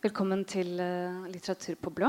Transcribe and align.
Velkommen 0.00 0.46
til 0.48 0.78
uh, 0.80 1.26
Litteratur 1.28 1.74
på 1.76 1.90
blå. 1.92 2.08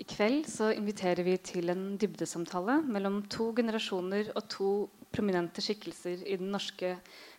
I 0.00 0.06
kveld 0.08 0.46
så 0.48 0.70
inviterer 0.72 1.20
vi 1.26 1.34
til 1.44 1.68
en 1.68 1.98
dybdesamtale 2.00 2.78
mellom 2.88 3.18
to 3.28 3.50
generasjoner 3.58 4.30
og 4.32 4.46
to 4.48 4.70
prominente 5.12 5.60
skikkelser 5.60 6.24
i 6.24 6.38
den 6.40 6.48
norske 6.48 6.94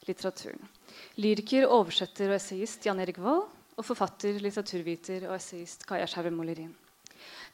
litteraturen. 0.05 0.69
Lyriker, 1.17 1.65
oversetter 1.65 2.29
og 2.29 2.37
essayist 2.37 2.85
Jan 2.85 3.01
Erik 3.01 3.17
Vold 3.25 3.47
og 3.73 3.89
forfatter, 3.89 4.37
litteraturviter 4.45 5.25
og 5.31 5.39
essayist 5.39 5.89
Kaja 5.89 6.05
Skjerve 6.05 6.35
Molerin. 6.37 6.77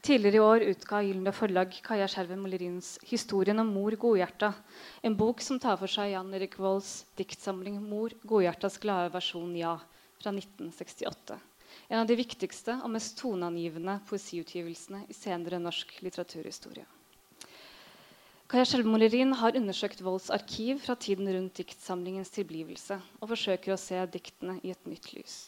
Tidligere 0.04 0.36
i 0.36 0.46
år 0.52 0.70
utga 0.76 1.04
Gyldendal 1.08 1.40
Forlag 1.40 1.80
Kaja 1.80 2.12
Skjerve 2.12 2.36
Molerins 2.44 2.98
'Historien 3.08 3.64
om 3.64 3.72
mor 3.72 3.96
Godhjerta', 3.96 4.52
en 5.00 5.16
bok 5.16 5.40
som 5.40 5.64
tar 5.64 5.80
for 5.80 5.88
seg 5.88 6.12
Jan 6.12 6.36
Erik 6.36 6.60
Volds 6.60 7.06
diktsamling 7.16 7.80
'Mor 7.80 8.20
Godhjertas 8.28 8.82
glade 8.84 9.16
versjon 9.16 9.56
Ja' 9.56 9.78
fra 10.20 10.36
1968 10.36 11.40
en 11.88 12.02
av 12.02 12.08
de 12.10 12.18
viktigste 12.20 12.78
og 12.84 12.92
mest 12.94 13.18
toneangivende 13.20 14.00
poesiutgivelsene 14.10 15.06
i 15.08 15.16
senere 15.16 15.60
norsk 15.62 15.94
litteraturhistorie. 16.06 16.86
Kaja 18.48 18.64
Skjelmolerin 18.64 19.34
har 19.36 19.58
undersøkt 19.60 20.00
Volds 20.06 20.30
arkiv 20.32 20.80
fra 20.86 20.96
tiden 20.96 21.28
rundt 21.28 21.60
diktsamlingens 21.60 22.32
tilblivelse 22.32 22.96
og 23.20 23.32
forsøker 23.34 23.76
å 23.76 23.82
se 23.82 24.00
diktene 24.14 24.60
i 24.64 24.72
et 24.72 24.88
nytt 24.88 25.12
lys. 25.18 25.40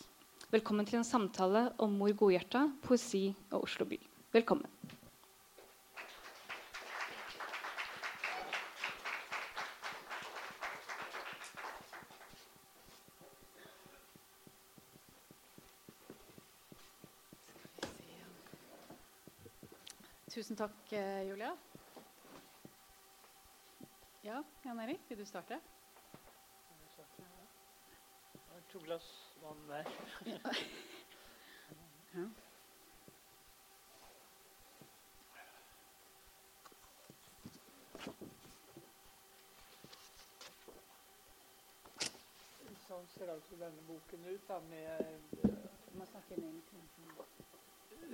Velkommen 0.52 0.88
til 0.90 1.00
en 1.00 1.08
samtale 1.08 1.70
om 1.80 1.96
Mor 1.96 2.12
Godhjerta, 2.12 2.66
poesi 2.84 3.30
og 3.54 3.70
Oslo 3.70 3.88
by. 3.88 4.02
Velkommen. 4.34 4.68
Tusen 20.30 20.48
takk, 20.60 20.94
eh, 20.94 21.28
Julia. 21.28 21.58
Ja, 24.22 24.44
Jan 24.64 24.80
Erik, 24.80 25.00
vil 25.08 25.18
du 25.18 25.26
starte? 25.26 25.60
To 28.72 28.80
glass 28.80 29.36
vann 29.42 29.62
hver. 29.68 29.88
ja. 32.14 32.26
Sånn 42.84 43.08
ser 43.14 43.32
altså 43.32 43.56
denne 43.56 43.82
boken 43.88 44.28
ut, 44.28 44.44
da, 44.50 44.60
med 44.68 45.00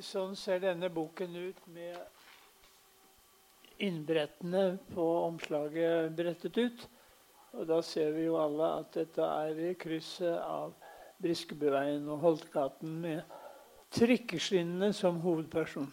Sånn 0.04 0.36
ser 0.38 0.60
denne 0.62 0.90
boken 0.94 1.36
ut 1.36 1.68
med 1.74 2.25
innbrettene 3.78 4.78
på 4.94 5.06
omslaget 5.26 6.12
brettet 6.16 6.58
ut. 6.58 6.86
Og 7.56 7.68
da 7.70 7.80
ser 7.86 8.12
vi 8.16 8.26
jo 8.28 8.36
alle 8.40 8.68
at 8.82 8.94
dette 8.98 9.24
er 9.24 9.60
i 9.70 9.74
krysset 9.80 10.38
av 10.44 10.74
Briskebyveien 11.24 12.08
og 12.12 12.20
Holtgaten 12.24 12.98
med 13.02 13.24
trikkeskinnene 13.96 14.92
som 14.94 15.22
hovedperson. 15.24 15.88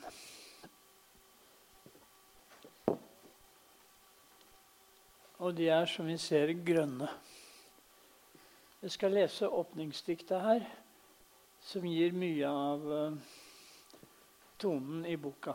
Og 5.43 5.55
de 5.59 5.69
er, 5.75 5.87
som 5.91 6.07
vi 6.07 6.17
ser, 6.23 6.53
grønne. 6.67 7.09
Jeg 8.83 8.91
skal 8.95 9.15
lese 9.15 9.47
åpningsdiktet 9.47 10.43
her, 10.43 10.67
som 11.63 11.87
gir 11.87 12.15
mye 12.15 12.51
av 12.51 12.87
uh, 12.87 13.17
tonen 14.59 15.07
i 15.07 15.17
boka. 15.19 15.55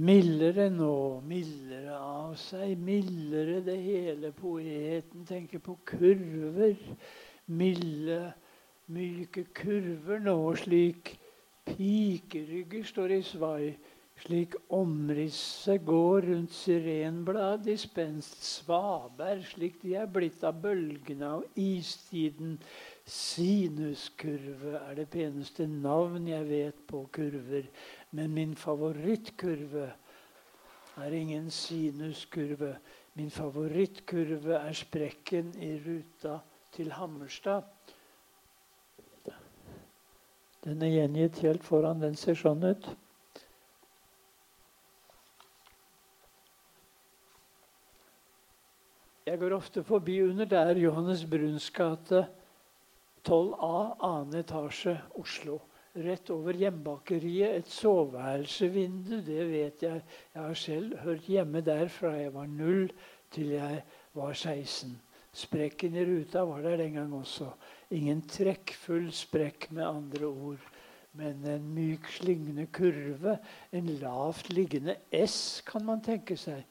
Mildere 0.00 0.70
nå, 0.72 1.20
mildere 1.28 1.92
av 1.92 2.30
seg, 2.40 2.70
mildere 2.80 3.58
det 3.66 3.76
hele. 3.82 4.30
Poeten 4.32 5.26
tenker 5.28 5.60
på 5.60 5.74
kurver. 5.84 6.78
Milde, 7.52 8.20
myke 8.94 9.44
kurver 9.52 10.22
nå, 10.24 10.38
slik 10.56 11.12
pikerygger 11.68 12.86
står 12.88 13.16
i 13.18 13.20
svai. 13.28 13.74
Slik 14.20 14.56
omrisset 14.76 15.84
går 15.84 16.26
rundt 16.30 16.52
sirenblad 16.52 17.68
i 17.68 17.76
spenst, 17.80 18.42
slik 19.52 19.78
de 19.80 19.94
er 19.96 20.08
blitt 20.12 20.44
av 20.44 20.58
bølgene 20.60 21.28
av 21.38 21.44
istiden. 21.56 22.58
Sinuskurve 23.08 24.76
er 24.80 24.98
det 24.98 25.08
peneste 25.12 25.66
navn 25.66 26.28
jeg 26.28 26.48
vet 26.48 26.84
på 26.88 27.06
kurver. 27.12 27.64
Men 28.10 28.34
min 28.34 28.56
favorittkurve 28.56 29.92
er 30.96 31.12
ingen 31.12 31.50
sinuskurve. 31.50 32.76
Min 33.14 33.30
favorittkurve 33.30 34.58
er 34.58 34.72
sprekken 34.72 35.54
i 35.62 35.76
ruta 35.84 36.38
til 36.72 36.92
Hammerstad. 36.92 37.62
Den 40.64 40.82
er 40.82 40.92
gjengitt 40.92 41.38
helt 41.44 41.64
foran. 41.64 42.02
Den 42.02 42.18
ser 42.18 42.36
sånn 42.36 42.66
ut. 42.66 42.90
Jeg 49.30 49.38
går 49.38 49.54
ofte 49.54 49.82
forbi 49.86 50.18
under 50.26 50.48
der 50.50 50.74
Johannes 50.82 51.22
Bruns 51.30 51.70
gate 51.70 52.24
12A, 53.22 53.74
annen 54.02 54.40
etasje, 54.40 54.96
Oslo. 55.14 55.60
Rett 55.90 56.30
over 56.30 56.54
hjemmebakeriet 56.54 57.56
Et 57.58 57.70
soveværelsevindu, 57.74 59.16
det 59.26 59.46
vet 59.50 59.82
jeg. 59.82 60.02
Jeg 60.34 60.42
har 60.42 60.54
selv 60.54 60.98
hørt 61.02 61.26
hjemme 61.26 61.60
der 61.66 61.88
fra 61.90 62.12
jeg 62.14 62.34
var 62.34 62.46
null 62.46 62.92
til 63.34 63.56
jeg 63.56 63.82
var 64.14 64.32
16. 64.32 64.92
Sprekken 65.32 65.96
i 65.98 66.04
ruta 66.06 66.44
var 66.46 66.62
der 66.62 66.76
den 66.76 66.94
gang 66.94 67.14
også. 67.14 67.50
Ingen 67.90 68.22
trekkfull 68.22 69.10
sprekk, 69.12 69.70
med 69.70 69.86
andre 69.86 70.26
ord. 70.26 70.62
Men 71.12 71.42
en 71.46 71.66
myk, 71.74 72.06
slingende 72.06 72.66
kurve. 72.66 73.38
En 73.72 73.86
lavt 73.98 74.52
liggende 74.54 74.94
S, 75.26 75.60
kan 75.66 75.84
man 75.84 76.02
tenke 76.06 76.38
seg. 76.38 76.62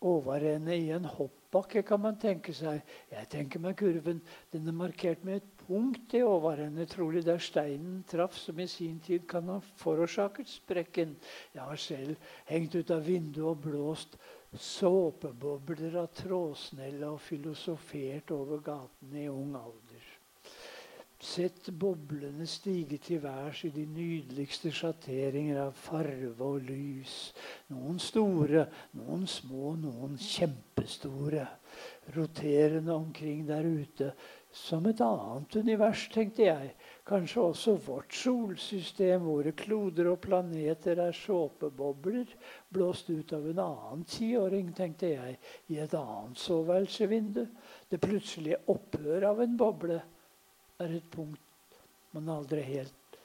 Overende 0.00 0.76
i 0.76 0.88
en 0.96 1.04
hoppbakke, 1.04 1.82
kan 1.82 2.00
man 2.00 2.16
tenke 2.16 2.56
seg. 2.56 2.80
Jeg 3.12 3.28
tenker 3.28 3.60
meg 3.60 3.76
kurven. 3.76 4.24
Den 4.52 4.68
er 4.68 4.76
markert 4.76 5.24
med 5.24 5.42
et 5.42 5.59
punkt 5.70 6.14
i 6.18 6.20
henne, 6.24 6.86
trolig 6.90 7.22
der 7.26 7.38
steinen 7.38 8.02
traff, 8.10 8.34
som 8.38 8.58
i 8.58 8.66
sin 8.66 8.98
tid 9.00 9.28
kan 9.30 9.48
ha 9.48 9.60
forårsaket 9.78 10.50
sprekken. 10.50 11.14
Jeg 11.54 11.62
har 11.62 11.76
selv 11.78 12.16
hengt 12.50 12.74
ut 12.74 12.90
av 12.90 13.06
vinduet 13.06 13.52
og 13.52 13.62
blåst 13.68 14.18
såpebobler 14.50 15.94
av 16.00 16.10
trådsnelle 16.18 17.06
og 17.06 17.20
filosofert 17.22 18.32
over 18.34 18.64
gatene 18.66 19.22
i 19.22 19.28
ung 19.30 19.54
alder. 19.54 20.08
Sett 21.20 21.68
boblene 21.76 22.46
stige 22.48 22.96
til 23.04 23.20
værs 23.20 23.60
i 23.68 23.70
de 23.74 23.84
nydeligste 23.84 24.72
sjatteringer 24.72 25.58
av 25.66 25.74
farve 25.76 26.32
og 26.46 26.64
lys. 26.64 27.16
Noen 27.68 28.00
store, 28.00 28.64
noen 28.96 29.26
små, 29.28 29.74
noen 29.76 30.16
kjempestore. 30.16 31.44
Roterende 32.16 32.96
omkring 32.96 33.44
der 33.46 33.68
ute 33.68 34.14
som 34.52 34.86
et 34.90 35.00
annet 35.00 35.56
univers, 35.56 36.08
tenkte 36.10 36.42
jeg. 36.42 36.72
Kanskje 37.06 37.42
også 37.42 37.74
vårt 37.86 38.14
solsystem, 38.14 39.22
våre 39.22 39.52
kloder 39.56 40.10
og 40.10 40.20
planeter 40.24 40.98
er 41.04 41.14
såpebobler 41.14 42.32
blåst 42.74 43.10
ut 43.10 43.32
av 43.36 43.46
en 43.50 43.62
annen 43.62 44.06
tiåring, 44.10 44.72
tenkte 44.74 45.12
jeg, 45.12 45.36
i 45.70 45.78
et 45.82 45.94
annet 45.94 46.38
soveværelsesvindu. 46.42 47.44
Det 47.90 48.00
plutselige 48.02 48.62
opphør 48.74 49.30
av 49.30 49.44
en 49.44 49.56
boble 49.60 50.00
er 50.80 50.96
et 50.98 51.10
punkt 51.14 51.78
man 52.12 52.28
aldri 52.34 52.64
helt 52.66 53.18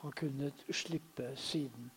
har 0.00 0.14
kunnet 0.16 0.62
slippe 0.70 1.32
siden. 1.36 1.90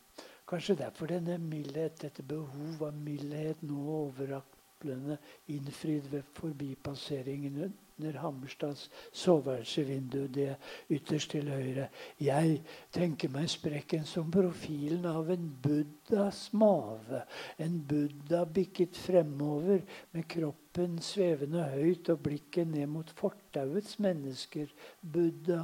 Kanskje 0.50 0.76
derfor 0.82 1.08
denne 1.08 1.38
mildhet, 1.40 2.02
dette 2.02 2.26
behov 2.26 2.82
av 2.84 2.98
mildhet 2.98 3.62
nå 3.64 3.80
overraklende 3.94 5.20
innfridd 5.54 6.10
ved 6.12 6.26
forbipasseringen 6.36 7.62
under 8.04 8.20
Hammerstads 8.20 8.90
soveværelsesvindu, 9.12 10.28
det 10.28 10.56
ytterst 10.90 11.32
til 11.32 11.50
høyre. 11.50 11.88
Jeg 12.20 12.60
tenker 12.92 13.32
meg 13.32 13.48
sprekken 13.52 14.04
som 14.08 14.32
profilen 14.34 15.06
av 15.08 15.32
en 15.32 15.46
buddhas 15.64 16.50
mave. 16.54 17.24
En 17.64 17.80
buddha 17.88 18.44
bikket 18.46 18.98
fremover 19.00 19.86
med 20.12 20.28
kroppen 20.28 21.00
svevende 21.04 21.64
høyt 21.72 22.12
og 22.12 22.26
blikket 22.28 22.68
ned 22.74 22.92
mot 22.92 23.16
fortauets 23.20 24.00
mennesker. 24.04 24.68
Buddha. 25.02 25.64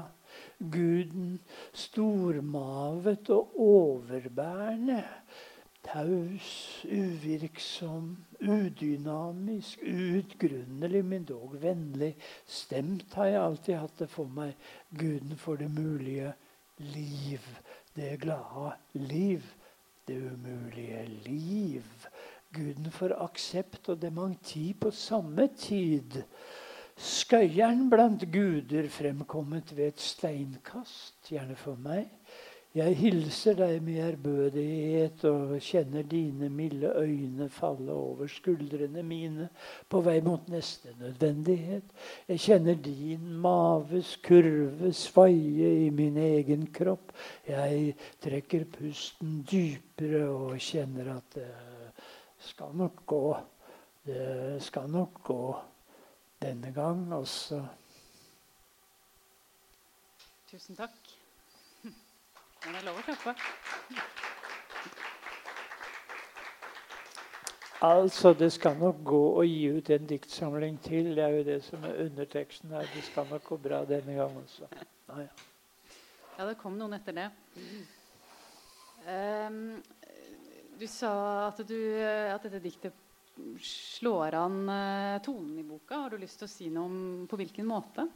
Guden 0.61 1.39
stormavet 1.73 3.31
og 3.33 3.55
overbærende 3.65 4.99
taus, 5.93 6.85
uvirksom, 6.85 8.17
udynamisk, 8.41 9.81
uutgrunnelig, 9.83 11.03
men 11.05 11.25
dog 11.25 11.55
vennlig. 11.61 12.13
Stemt 12.45 13.13
har 13.17 13.31
jeg 13.31 13.41
alltid 13.41 13.79
hatt 13.79 14.03
det 14.03 14.09
for 14.11 14.29
meg. 14.35 14.53
Guden 14.93 15.35
for 15.37 15.59
det 15.59 15.71
mulige 15.71 16.33
liv. 16.77 17.49
Det 17.95 18.19
glade 18.21 18.73
liv. 18.93 19.43
Det 20.07 20.17
umulige 20.31 21.05
liv. 21.25 21.83
Guden 22.53 22.91
for 22.91 23.13
aksept 23.23 23.89
og 23.89 24.01
dementi 24.01 24.71
på 24.73 24.91
samme 24.91 25.49
tid. 25.57 26.23
Skøyeren 26.99 27.85
blant 27.89 28.25
guder 28.33 28.89
fremkommet 28.91 29.71
ved 29.77 29.93
et 29.93 30.01
steinkast, 30.03 31.29
gjerne 31.29 31.55
for 31.55 31.79
meg. 31.79 32.09
Jeg 32.77 32.93
hilser 32.99 33.55
deg 33.57 33.79
med 33.81 33.95
ærbødighet 33.97 35.23
og 35.25 35.55
kjenner 35.65 36.03
dine 36.05 36.51
milde 36.53 36.91
øyne 37.01 37.47
falle 37.49 37.95
over 37.97 38.29
skuldrene 38.29 39.01
mine 39.03 39.47
på 39.89 40.03
vei 40.05 40.19
mot 40.21 40.45
neste 40.53 40.93
nødvendighet. 40.99 41.89
Jeg 42.27 42.43
kjenner 42.43 42.77
din 42.77 43.25
maves 43.41 44.13
kurve 44.21 44.93
svaie 44.93 45.71
i 45.87 45.89
min 45.89 46.21
egen 46.21 46.67
kropp. 46.69 47.09
Jeg 47.47 47.95
trekker 48.21 48.69
pusten 48.77 49.41
dypere 49.49 50.27
og 50.29 50.61
kjenner 50.61 51.15
at 51.17 51.41
det 51.41 51.49
skal 52.51 52.77
nok 52.77 53.01
gå. 53.09 53.23
Det 54.05 54.61
skal 54.61 54.93
nok 54.93 55.23
gå 55.25 55.43
denne 56.45 56.69
gang 56.77 57.07
også. 57.17 57.63
Tusen 60.53 60.77
takk. 60.77 60.98
Men 62.65 62.75
det 62.75 62.81
er 62.81 62.87
lov 62.89 62.99
å 62.99 63.05
klappe. 63.07 63.35
Altså, 67.79 68.33
det 68.35 68.49
skal 68.51 68.75
nok 68.75 68.97
gå 69.07 69.21
å 69.39 69.43
gi 69.47 69.69
ut 69.71 69.89
en 69.95 70.07
diktsamling 70.09 70.81
til. 70.83 71.13
Det 71.15 71.23
er 71.23 71.37
jo 71.37 71.45
det 71.47 71.61
som 71.63 71.85
er 71.87 72.01
underteksten 72.03 72.73
her. 72.75 72.89
Det 72.91 73.05
skal 73.07 73.29
nok 73.31 73.45
gå 73.47 73.57
bra 73.63 73.85
denne 73.87 74.17
gangen 74.17 74.43
også. 74.43 74.67
Ah, 75.07 75.21
ja. 75.23 75.31
Ja, 76.39 76.47
det 76.47 76.57
kom 76.59 76.75
noen 76.79 76.95
etter 76.95 77.15
det. 77.15 77.29
Um, 79.07 79.79
du 80.79 80.85
sa 80.91 81.13
at, 81.47 81.63
du, 81.67 81.79
at, 82.03 82.43
dette 82.43 82.61
diktet 82.63 82.99
slår 83.63 84.35
an 84.39 84.61
uh, 84.67 85.21
tonen 85.23 85.57
i 85.59 85.67
boka. 85.67 86.03
Har 86.03 86.11
du 86.11 86.19
lyst 86.19 86.39
til 86.43 86.47
å 86.47 86.51
si 86.51 86.67
noe 86.71 86.87
om 86.87 86.99
på 87.31 87.39
hvilken 87.39 87.67
måte? 87.67 88.09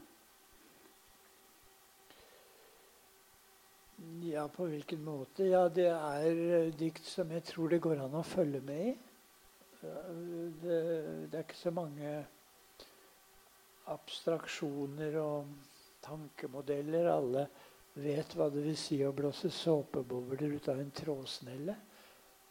Ja, 4.22 4.48
på 4.48 4.66
hvilken 4.68 5.04
måte? 5.04 5.46
Ja, 5.48 5.68
det 5.70 5.88
er 5.90 6.72
dikt 6.78 7.06
som 7.08 7.32
jeg 7.34 7.44
tror 7.48 7.72
det 7.72 7.82
går 7.82 8.02
an 8.04 8.16
å 8.20 8.24
følge 8.26 8.60
med 8.62 8.88
i. 8.92 8.94
Det, 9.82 10.80
det 11.32 11.38
er 11.40 11.44
ikke 11.44 11.58
så 11.58 11.72
mange 11.74 12.12
abstraksjoner 13.90 15.18
og 15.22 15.50
tankemodeller. 16.04 17.10
Alle 17.10 17.48
vet 18.04 18.36
hva 18.38 18.50
det 18.54 18.66
vil 18.68 18.78
si 18.78 19.00
å 19.06 19.14
blåse 19.16 19.50
såpebobler 19.54 20.58
ut 20.60 20.70
av 20.70 20.84
en 20.84 20.94
trådsnelle. 20.94 21.76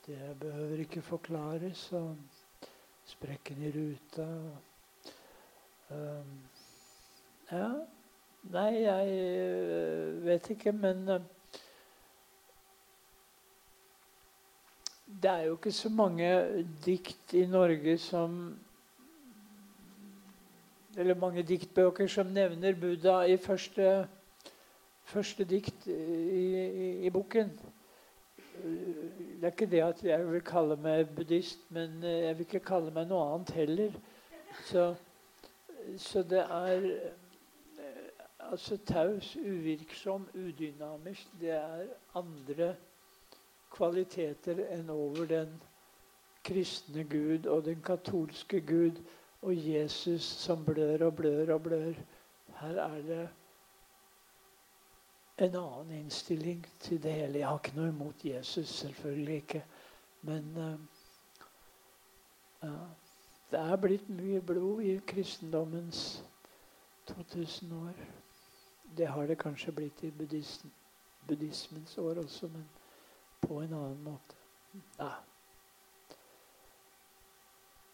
Det 0.02 0.32
behøver 0.42 0.82
ikke 0.86 1.04
forklares. 1.06 1.84
Og 1.98 2.16
sprekken 3.12 3.62
i 3.62 3.74
ruta 3.76 4.28
um, 5.92 6.36
Ja. 7.52 7.70
Nei, 8.50 8.70
jeg 8.82 10.22
vet 10.24 10.48
ikke, 10.50 10.72
men 10.74 11.06
det 15.20 15.30
er 15.30 15.42
jo 15.46 15.56
ikke 15.56 15.72
så 15.72 15.88
mange 15.88 16.28
dikt 16.84 17.34
i 17.34 17.46
Norge 17.46 17.98
som 17.98 18.58
Eller 20.96 21.14
mange 21.14 21.42
diktbøker 21.42 22.06
som 22.06 22.26
nevner 22.26 22.74
Buddha 22.80 23.22
i 23.24 23.36
første, 23.36 24.06
første 25.08 25.44
dikt 25.44 25.86
i, 25.86 25.92
i, 25.92 27.06
i, 27.06 27.10
boken. 27.10 27.48
Det 28.62 29.40
er 29.42 29.54
ikke 29.54 29.70
det 29.70 29.80
at 29.80 30.04
jeg 30.04 30.26
vil 30.28 30.44
kalle 30.44 30.76
meg 30.76 31.08
buddhist, 31.16 31.64
men 31.72 31.96
jeg 32.04 32.36
vil 32.36 32.44
ikke 32.44 32.60
kalle 32.60 32.92
meg 32.92 33.08
noe 33.08 33.24
annet 33.24 33.54
heller. 33.56 33.96
Så, 34.68 34.84
så 35.96 36.22
det 36.28 36.44
er 36.44 36.84
altså 38.50 38.76
taus, 38.76 39.36
uvirksom, 39.36 40.28
udynamisk. 40.34 41.32
Det 41.40 41.56
er 41.56 41.86
andre 42.14 42.74
kvaliteter 43.72 44.60
enn 44.70 44.90
over 44.90 45.26
den 45.26 45.52
kristne 46.44 47.04
Gud 47.04 47.46
og 47.46 47.64
den 47.64 47.82
katolske 47.82 48.60
Gud 48.60 48.98
og 49.42 49.54
Jesus 49.56 50.22
som 50.22 50.64
blør 50.64 51.06
og 51.06 51.14
blør 51.16 51.54
og 51.54 51.62
blør. 51.62 51.92
Her 52.60 52.82
er 52.82 53.02
det 53.02 53.28
en 55.38 55.56
annen 55.56 55.90
innstilling 55.90 56.66
til 56.80 57.02
det 57.02 57.12
hele. 57.12 57.38
Jeg 57.38 57.48
har 57.48 57.58
ikke 57.58 57.76
noe 57.76 57.88
imot 57.88 58.24
Jesus, 58.24 58.68
selvfølgelig 58.68 59.34
ikke. 59.34 59.64
Men 60.22 60.50
uh, 60.56 60.76
ja, 62.62 62.74
det 63.50 63.60
er 63.60 63.76
blitt 63.76 64.08
mye 64.08 64.40
blod 64.40 64.82
i 64.82 65.00
kristendommens 65.06 66.24
2000 67.06 67.72
år. 67.74 68.04
Det 68.96 69.08
har 69.08 69.26
det 69.26 69.38
kanskje 69.38 69.72
blitt 69.72 70.02
i 70.02 70.12
buddhismens 71.26 71.98
år 71.98 72.22
også, 72.22 72.46
men 72.48 72.68
på 73.42 73.60
en 73.62 73.74
annen 73.74 74.02
måte. 74.06 74.38
Nei. 75.00 75.14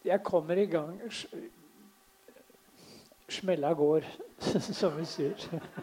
Jeg 0.07 0.23
kommer 0.23 0.57
i 0.57 0.67
gang. 0.69 0.95
Smella 3.29 3.73
går, 3.77 4.05
som 4.79 4.95
vi 4.97 5.07
sier. 5.09 5.35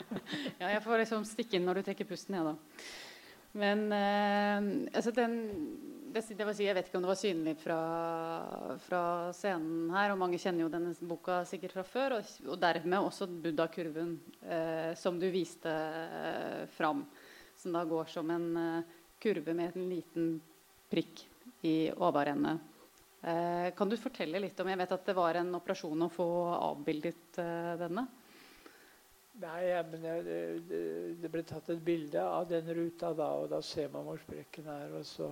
ja, 0.60 0.70
jeg 0.72 0.80
får 0.84 1.02
liksom 1.02 1.26
stikke 1.28 1.58
inn 1.58 1.68
når 1.68 1.80
du 1.80 1.90
trekker 1.90 2.08
pusten, 2.08 2.38
ja, 2.38 2.46
da. 2.46 2.56
Men 3.56 3.86
eh, 3.94 4.88
altså 4.92 5.12
den, 5.16 5.36
det 6.12 6.22
si, 6.26 6.34
Jeg 6.36 6.74
vet 6.76 6.88
ikke 6.88 6.98
om 6.98 7.06
det 7.06 7.12
var 7.12 7.20
synlig 7.20 7.54
fra, 7.60 7.78
fra, 8.84 9.02
scenen 9.36 9.88
her. 9.94 10.12
og 10.12 10.20
Mange 10.20 10.40
kjenner 10.40 10.66
jo 10.66 10.72
denne 10.72 10.92
boka 11.08 11.42
sikkert 11.48 11.76
fra 11.76 11.86
før. 11.86 12.18
Og, 12.18 12.34
og 12.50 12.60
dermed 12.60 12.98
også 12.98 13.28
Buddha-kurven 13.30 14.16
eh, 14.44 14.92
som 14.98 15.20
du 15.20 15.28
viste 15.32 15.72
eh, 15.72 16.66
fram. 16.76 17.06
Som 17.56 17.76
da 17.76 17.84
går 17.88 18.12
som 18.12 18.32
en 18.34 18.48
eh, 18.60 18.94
kurve 19.22 19.54
med 19.56 19.76
en 19.76 19.88
liten 19.90 20.30
prikk 20.90 21.24
i 21.66 21.76
overende. 21.96 22.58
Eh, 23.26 23.72
kan 23.74 23.88
du 23.88 23.96
fortelle 23.98 24.38
litt 24.42 24.60
om 24.60 24.68
Jeg 24.70 24.78
vet 24.78 24.92
at 24.94 25.08
det 25.08 25.16
var 25.16 25.40
en 25.40 25.56
operasjon 25.58 26.06
å 26.06 26.12
få 26.12 26.28
avbildet 26.54 27.40
eh, 27.42 27.72
denne? 27.80 28.06
Nei, 29.36 29.66
ja, 29.68 29.82
men 29.84 30.00
det, 30.00 30.36
det, 31.20 31.28
ble 31.28 31.42
tatt 31.44 31.68
et 31.74 31.80
bilde 31.84 32.22
av 32.22 32.46
den 32.48 32.70
ruta 32.72 33.10
da, 33.12 33.26
og 33.42 33.50
da 33.52 33.58
ser 33.60 33.90
man 33.92 34.06
hvor 34.06 34.20
sprekken 34.22 34.68
er. 34.72 34.94
Og 34.96 35.04
så, 35.04 35.28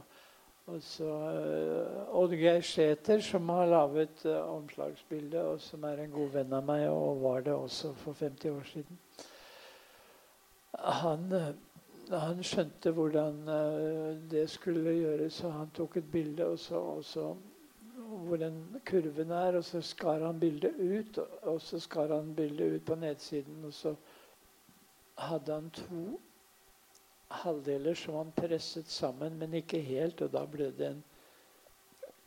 og 0.68 0.82
så 0.84 1.08
uh, 1.08 2.18
Oddgeir 2.20 2.60
Sæther, 2.68 3.22
som 3.24 3.48
har 3.48 3.70
laget 3.70 4.26
uh, 4.28 4.42
omslagsbildet, 4.58 5.40
og 5.40 5.62
som 5.64 5.86
er 5.88 6.02
en 6.02 6.12
god 6.12 6.34
venn 6.36 6.52
av 6.52 6.68
meg, 6.68 6.84
og 6.92 7.22
var 7.24 7.46
det 7.46 7.56
også 7.56 7.94
for 8.02 8.20
50 8.20 8.52
år 8.52 8.68
siden. 8.74 9.00
Han 11.00 11.24
uh, 11.32 11.48
han 12.10 12.42
skjønte 12.44 12.90
hvordan 12.92 13.40
uh, 13.48 14.12
det 14.30 14.48
skulle 14.50 14.92
gjøres, 14.92 15.40
og 15.44 15.52
han 15.52 15.70
tok 15.76 15.96
et 15.96 16.10
bilde 16.12 16.46
og 16.46 16.58
så, 16.58 16.80
og 16.98 17.04
så 17.04 17.32
hvor 18.14 18.36
den 18.36 18.80
kurven 18.86 19.30
er, 19.30 19.56
og 19.56 19.64
så 19.64 19.80
skar 19.80 20.26
han 20.26 20.40
bildet 20.40 20.74
ut. 20.78 21.18
Og 21.42 21.60
så 21.60 21.80
skar 21.80 22.14
han 22.14 22.34
bildet 22.34 22.76
ut 22.76 22.84
på 22.86 22.94
nedsiden, 22.94 23.64
og 23.64 23.72
så 23.72 23.94
hadde 25.18 25.52
han 25.52 25.70
to 25.70 26.20
halvdeler 27.30 27.94
som 27.94 28.14
han 28.14 28.32
presset 28.36 28.90
sammen, 28.90 29.38
men 29.38 29.54
ikke 29.54 29.80
helt. 29.80 30.20
Og 30.22 30.32
da 30.32 30.44
ble 30.46 30.70
det 30.78 30.90
en 30.90 31.04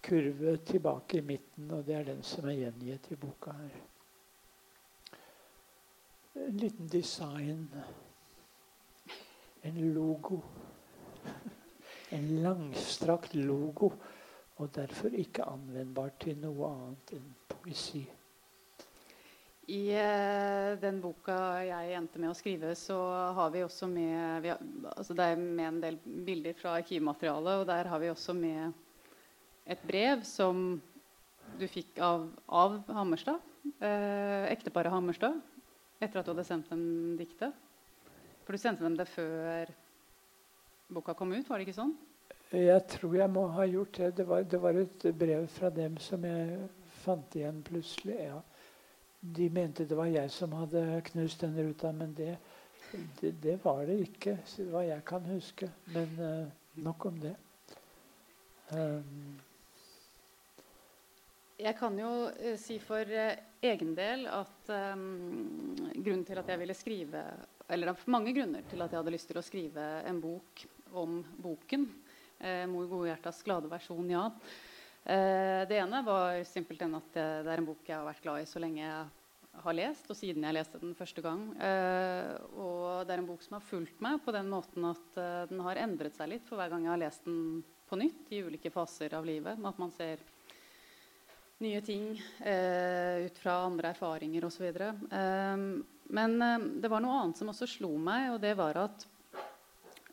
kurve 0.03 0.57
tilbake 0.57 1.17
i 1.17 1.21
midten, 1.21 1.71
og 1.71 1.85
det 1.85 1.95
er 1.95 2.09
den 2.11 2.23
som 2.23 2.47
er 2.47 2.59
gjengitt 2.61 3.11
i 3.11 3.15
boka 3.15 3.51
her. 3.51 3.79
En 6.47 6.57
liten 6.57 6.87
design 6.87 7.67
en 9.67 9.93
logo. 9.93 10.41
En 12.15 12.27
langstrakt 12.43 13.35
logo, 13.35 13.91
og 14.57 14.69
derfor 14.75 15.13
ikke 15.13 15.45
anvendbar 15.47 16.13
til 16.21 16.37
noe 16.39 16.69
annet 16.71 17.17
enn 17.17 17.33
poesi. 17.51 18.05
I 19.67 19.81
eh, 19.99 20.77
den 20.79 21.01
boka 21.03 21.35
jeg 21.67 21.95
endte 21.97 22.21
med 22.23 22.31
å 22.31 22.37
skrive, 22.37 22.71
så 22.79 22.95
har 23.35 23.51
vi 23.51 23.65
også 23.65 23.89
med 23.91 24.45
vi 24.45 24.53
har, 24.53 24.61
altså 24.93 25.15
Det 25.17 25.25
er 25.27 25.41
med 25.41 25.65
en 25.65 25.81
del 25.83 25.97
bilder 26.05 26.55
fra 26.55 26.77
arkivmaterialet, 26.79 27.59
og 27.59 27.67
der 27.67 27.91
har 27.91 27.99
vi 27.99 28.13
også 28.13 28.35
med 28.37 28.71
et 29.67 29.83
brev 29.83 30.23
som 30.23 30.79
du 31.59 31.67
fikk 31.67 31.99
av, 31.99 32.29
av 32.47 32.79
Hammerstad. 32.95 33.43
Eh, 33.83 34.47
ekteparet 34.53 34.93
Hammerstad. 34.93 35.35
Etter 35.99 36.21
at 36.21 36.27
du 36.27 36.31
hadde 36.31 36.47
sendt 36.47 36.71
dem 36.71 37.17
diktet. 37.19 37.51
For 38.47 38.55
du 38.55 38.61
sendte 38.61 38.85
dem 38.85 38.93
det 38.95 39.03
før 39.11 39.67
boka 40.87 41.11
kom 41.19 41.33
ut, 41.35 41.49
var 41.49 41.59
det 41.59 41.65
ikke 41.67 41.81
sånn? 41.81 41.89
Jeg 42.55 42.79
tror 42.87 43.17
jeg 43.19 43.27
må 43.27 43.41
ha 43.51 43.65
gjort 43.67 43.97
det. 43.99 44.11
Det 44.21 44.25
var, 44.29 44.45
det 44.47 44.59
var 44.63 44.77
et 44.79 45.05
brev 45.19 45.49
fra 45.51 45.67
dem 45.75 45.97
som 45.99 46.23
jeg 46.23 46.69
fant 47.01 47.35
igjen 47.35 47.57
plutselig. 47.67 48.15
Ja. 48.29 48.37
De 49.19 49.49
mente 49.51 49.83
det 49.89 49.97
var 49.99 50.07
jeg 50.07 50.31
som 50.31 50.55
hadde 50.55 50.85
knust 51.09 51.43
den 51.43 51.57
ruta, 51.59 51.91
men 51.91 52.13
det, 52.15 52.37
det, 53.19 53.33
det 53.43 53.57
var 53.65 53.83
det 53.89 53.97
ikke, 54.05 54.37
hva 54.71 54.85
jeg 54.87 55.03
kan 55.11 55.27
huske. 55.27 55.67
Men 55.91 56.15
uh, 56.15 56.79
nok 56.87 57.09
om 57.11 57.19
det. 57.25 57.33
Um, 58.71 59.35
jeg 61.59 61.75
kan 61.83 61.99
jo 61.99 62.13
uh, 62.31 62.55
si 62.63 62.79
for 62.79 63.11
uh, 63.11 63.35
egen 63.73 63.91
del 63.99 64.23
at 64.31 64.73
um, 64.95 65.75
grunnen 65.99 66.23
til 66.23 66.39
at 66.39 66.55
jeg 66.55 66.63
ville 66.63 66.79
skrive 66.79 67.27
Eller 67.67 67.91
det 67.91 68.07
mange 68.07 68.31
grunner 68.35 68.63
til 68.69 68.81
at 68.81 68.93
jeg 68.93 69.01
hadde 69.01 69.13
lyst 69.13 69.27
til 69.31 69.39
å 69.39 69.45
skrive 69.45 69.85
en 70.07 70.21
bok 70.23 70.63
om 70.95 71.19
boken. 71.43 71.85
Eh, 72.39 72.63
Mor 72.69 72.87
Godhjertas 72.87 73.43
glade 73.43 73.69
versjon, 73.71 74.07
ja. 74.11 74.23
Eh, 75.03 75.63
det 75.67 75.79
ene 75.81 76.03
var 76.05 76.39
simpelthen 76.47 76.95
at 76.95 77.09
det, 77.15 77.27
det, 77.43 77.51
er 77.51 77.61
en 77.61 77.67
bok 77.67 77.87
jeg 77.87 77.97
har 77.97 78.07
vært 78.07 78.23
glad 78.23 78.43
i 78.43 78.47
så 78.49 78.61
lenge 78.63 78.83
jeg 78.83 79.63
har 79.63 79.75
lest, 79.75 80.09
og 80.11 80.17
siden 80.19 80.45
jeg 80.45 80.55
leste 80.55 80.81
den 80.81 80.95
første 80.97 81.23
gang. 81.25 81.43
Eh, 81.59 82.33
og 82.55 83.07
det 83.07 83.15
er 83.15 83.23
en 83.23 83.29
bok 83.29 83.43
som 83.43 83.57
har 83.57 83.67
fulgt 83.67 83.99
meg 84.05 84.21
på 84.23 84.35
den 84.35 84.51
måten 84.51 84.87
at 84.87 85.19
eh, 85.19 85.43
den 85.51 85.63
har 85.65 85.81
endret 85.81 86.15
seg 86.17 86.31
litt 86.31 86.47
for 86.47 86.59
hver 86.59 86.71
gang 86.73 86.87
jeg 86.87 86.93
har 86.93 87.03
lest 87.03 87.27
den 87.27 87.65
på 87.87 87.99
nytt 87.99 88.31
i 88.35 88.43
ulike 88.43 88.71
faser 88.71 89.15
av 89.17 89.27
livet. 89.27 89.59
med 89.59 89.71
At 89.73 89.81
man 89.81 89.93
ser 89.95 90.23
nye 91.63 91.81
ting 91.81 92.11
eh, 92.45 93.25
ut 93.25 93.37
fra 93.41 93.63
andre 93.65 93.95
erfaringer 93.95 94.45
osv. 94.45 94.67
Eh, 94.69 95.63
men 96.13 96.41
eh, 96.41 96.65
det 96.83 96.91
var 96.91 97.03
noe 97.03 97.19
annet 97.21 97.39
som 97.39 97.51
også 97.51 97.67
slo 97.69 97.93
meg, 98.01 98.31
og 98.33 98.41
det 98.43 98.53
var 98.59 98.79
at 98.85 99.07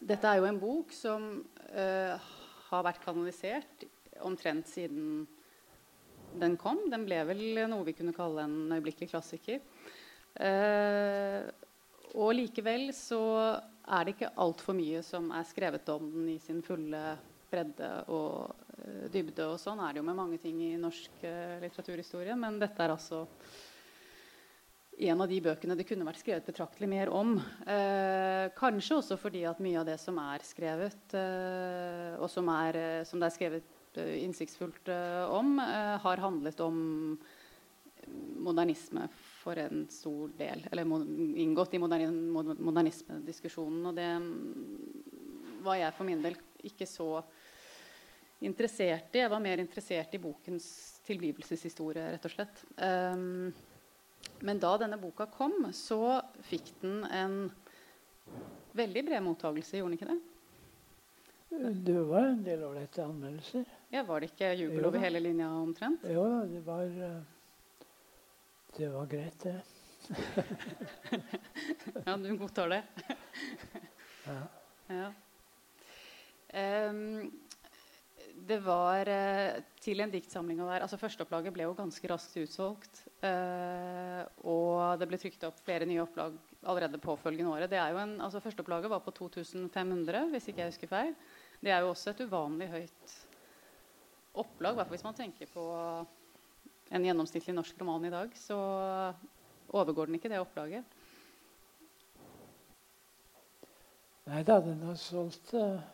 dette 0.05 0.29
er 0.29 0.41
jo 0.41 0.49
en 0.49 0.61
bok 0.61 0.93
som 0.95 1.29
eh, 1.73 2.31
har 2.71 2.87
vært 2.87 3.03
kanalisert 3.05 3.87
omtrent 4.25 4.69
siden 4.71 5.25
den 6.35 6.57
kom. 6.61 6.83
Den 6.91 7.07
ble 7.07 7.21
vel 7.29 7.45
noe 7.71 7.87
vi 7.87 7.95
kunne 7.97 8.15
kalle 8.17 8.45
en 8.45 8.75
øyeblikkelig 8.75 9.13
klassiker. 9.13 9.63
Eh, 10.35 11.47
og 12.15 12.35
likevel 12.37 12.89
så 12.95 13.23
er 13.85 14.05
det 14.05 14.17
ikke 14.17 14.35
altfor 14.43 14.77
mye 14.77 15.01
som 15.07 15.31
er 15.35 15.47
skrevet 15.47 15.89
om 15.95 16.11
den 16.11 16.29
i 16.35 16.41
sin 16.43 16.61
fulle 16.65 17.03
bredde 17.51 17.91
og 18.13 18.65
Eh, 18.85 19.07
dybde 19.13 19.47
og 19.49 19.61
sånn 19.61 19.81
er 19.85 19.95
det 19.95 20.03
jo 20.03 20.07
med 20.09 20.19
mange 20.19 20.39
ting 20.43 20.59
i 20.65 20.75
norsk 20.81 21.23
uh, 21.25 21.61
litteraturhistorie. 21.63 22.35
Men 22.39 22.59
dette 22.61 22.83
er 22.83 22.95
altså 22.95 23.25
en 24.99 25.21
av 25.21 25.31
de 25.31 25.41
bøkene 25.43 25.77
det 25.79 25.87
kunne 25.89 26.07
vært 26.07 26.23
skrevet 26.23 26.47
betraktelig 26.47 26.89
mer 26.91 27.11
om. 27.13 27.37
Eh, 27.67 28.51
kanskje 28.59 28.99
også 29.01 29.19
fordi 29.21 29.45
at 29.49 29.63
mye 29.65 29.81
av 29.81 29.89
det 29.89 29.97
som 30.03 30.19
er 30.23 30.45
skrevet, 30.47 31.17
eh, 31.19 32.13
og 32.19 32.29
som, 32.31 32.51
er, 32.55 33.07
som, 33.09 33.23
det 33.23 33.31
er 33.31 33.39
skrevet 33.39 33.71
innsiktsfullt 33.95 34.89
om, 35.31 35.53
har 36.03 36.19
handlet 36.19 36.59
om 36.65 36.79
modernisme 38.43 39.07
for 39.15 39.59
en 39.59 39.87
stor 39.91 40.31
del. 40.39 40.67
Eller 40.71 40.85
inngått 41.41 41.75
i 41.75 41.81
modernismediskusjonen. 41.81 43.87
Og 43.87 43.95
det 43.97 44.19
mm, 44.19 45.63
var 45.65 45.77
jeg 45.81 45.95
for 45.97 46.05
min 46.09 46.23
del 46.25 46.37
ikke 46.65 46.87
så 46.89 47.09
interessert 48.45 49.15
i. 49.15 49.23
Jeg 49.23 49.33
var 49.33 49.45
mer 49.45 49.59
interessert 49.63 50.17
i 50.17 50.23
bokens 50.23 50.67
tilblivelseshistorie, 51.07 52.11
rett 52.15 52.29
og 52.29 52.35
slett. 52.35 52.57
Um, 52.77 53.53
men 54.45 54.61
da 54.61 54.75
denne 54.81 54.99
boka 55.01 55.27
kom, 55.31 55.55
så 55.73 56.21
fikk 56.49 56.73
den 56.83 57.05
en 57.09 57.37
veldig 58.77 59.05
bred 59.07 59.23
mottakelse, 59.25 59.79
gjorde 59.79 59.95
den 59.95 59.99
ikke 59.99 60.13
det? 60.13 60.21
Det 61.87 62.01
var 62.09 62.25
en 62.33 62.43
del 62.45 62.65
ålreite 62.67 63.05
anmeldelser. 63.05 63.65
Ja, 63.95 64.03
Var 64.03 64.21
det 64.21 64.27
ikke 64.33 64.49
jubel 64.59 64.85
over 64.89 64.99
hele 64.99 65.21
linja 65.23 65.47
omtrent? 65.55 66.03
Jo 66.11 66.25
da, 66.27 66.41
det 66.51 66.63
var 66.67 66.85
eh, 67.09 67.21
Det 68.75 68.89
var 68.91 69.07
greit, 69.07 69.45
det. 69.45 69.61
ja, 72.07 72.17
du 72.17 72.37
godtar 72.37 72.69
det? 72.69 72.83
ja. 74.27 74.41
ja. 74.99 75.13
Um, 76.55 77.31
det 78.35 78.57
var 78.65 79.09
eh, 79.09 79.61
til 79.81 80.03
en 80.03 80.11
diktsamling 80.11 80.59
å 80.61 80.67
være 80.67 80.85
altså 80.87 80.99
Førsteopplaget 80.99 81.55
ble 81.55 81.67
jo 81.69 81.77
ganske 81.79 82.09
raskt 82.11 82.37
utsolgt. 82.43 83.05
Eh, 83.25 84.23
og 84.51 84.99
det 85.01 85.09
ble 85.09 85.21
trykt 85.21 85.47
opp 85.47 85.61
flere 85.65 85.87
nye 85.89 86.03
opplag 86.03 86.37
allerede 86.67 87.01
påfølgende 87.03 87.53
året. 87.55 87.71
Det 87.73 87.79
er 87.81 87.95
jo 87.95 88.01
en, 88.03 88.17
altså 88.25 88.43
Førsteopplaget 88.45 88.91
var 88.93 89.05
på 89.05 89.15
2500, 89.17 90.27
hvis 90.35 90.51
ikke 90.51 90.65
jeg 90.65 90.75
husker 90.75 90.91
feil. 90.91 91.15
Det 91.63 91.73
er 91.73 91.85
jo 91.85 91.93
også 91.93 92.13
et 92.13 92.25
uvanlig 92.27 92.69
høyt 92.75 93.17
opplag, 94.43 94.77
hvert 94.81 94.93
hvis 94.93 95.07
man 95.07 95.17
tenker 95.17 95.49
på 95.55 95.65
en 96.95 97.07
gjennomsnittlig 97.07 97.55
norsk 97.57 97.81
roman 97.81 98.11
i 98.11 98.13
dag. 98.13 98.35
Så 98.37 98.59
overgår 99.73 100.11
den 100.11 100.19
ikke 100.19 100.33
det 100.33 100.43
opplaget. 100.43 101.01
Nei 104.25 104.41
da, 104.45 104.59
den 104.65 104.81
har 104.89 104.97
solgt 104.99 105.53
uh 105.55 105.94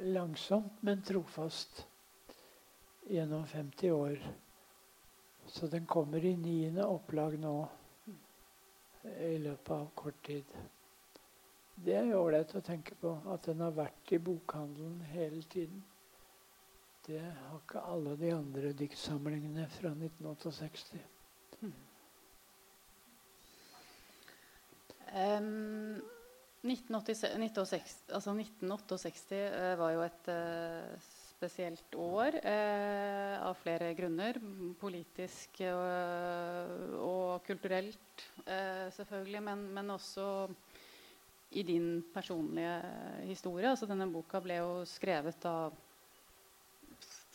langsomt, 0.00 0.82
men 0.82 1.02
trofast 1.02 1.86
gjennom 3.08 3.46
50 3.46 3.90
år. 3.90 4.32
Så 5.46 5.66
den 5.66 5.86
kommer 5.86 6.24
i 6.24 6.36
niende 6.36 6.84
opplag 6.86 7.38
nå 7.38 7.68
i 9.20 9.38
løpet 9.38 9.70
av 9.70 9.88
kort 9.94 10.26
tid. 10.26 10.44
Det 11.74 11.96
er 11.96 12.10
jo 12.10 12.20
ålreit 12.20 12.52
å 12.54 12.60
tenke 12.60 12.94
på, 13.00 13.14
at 13.32 13.48
den 13.48 13.62
har 13.64 13.72
vært 13.72 14.12
i 14.12 14.18
bokhandelen 14.20 15.00
hele 15.14 15.42
tiden. 15.42 15.82
Det 17.06 17.20
har 17.20 17.56
ikke 17.56 17.82
alle 17.88 18.16
de 18.20 18.30
andre 18.36 18.72
diktsamlingene 18.76 19.64
fra 19.72 19.94
1968. 19.96 21.00
Hmm. 21.60 21.76
Um 25.10 26.19
1968, 26.60 28.10
altså 28.12 28.34
1968 28.36 29.38
uh, 29.48 29.74
var 29.80 29.94
jo 29.94 30.02
et 30.04 30.30
uh, 30.32 31.10
spesielt 31.40 31.94
år 31.96 32.36
eh, 32.44 33.36
av 33.40 33.54
flere 33.56 33.94
grunner. 33.96 34.36
Politisk 34.76 35.62
og 35.64 37.40
kulturelt, 37.46 38.24
selvfølgelig, 38.92 39.40
men, 39.46 39.62
men, 39.72 39.94
også 39.94 40.26
i 41.56 41.62
din 41.64 42.02
personlige 42.12 42.74
historie. 43.24 43.70
Altså, 43.70 43.88
denne 43.88 44.10
boka 44.12 44.42
ble 44.44 44.58
jo 44.60 44.74
skrevet 44.84 45.48
av 45.48 45.72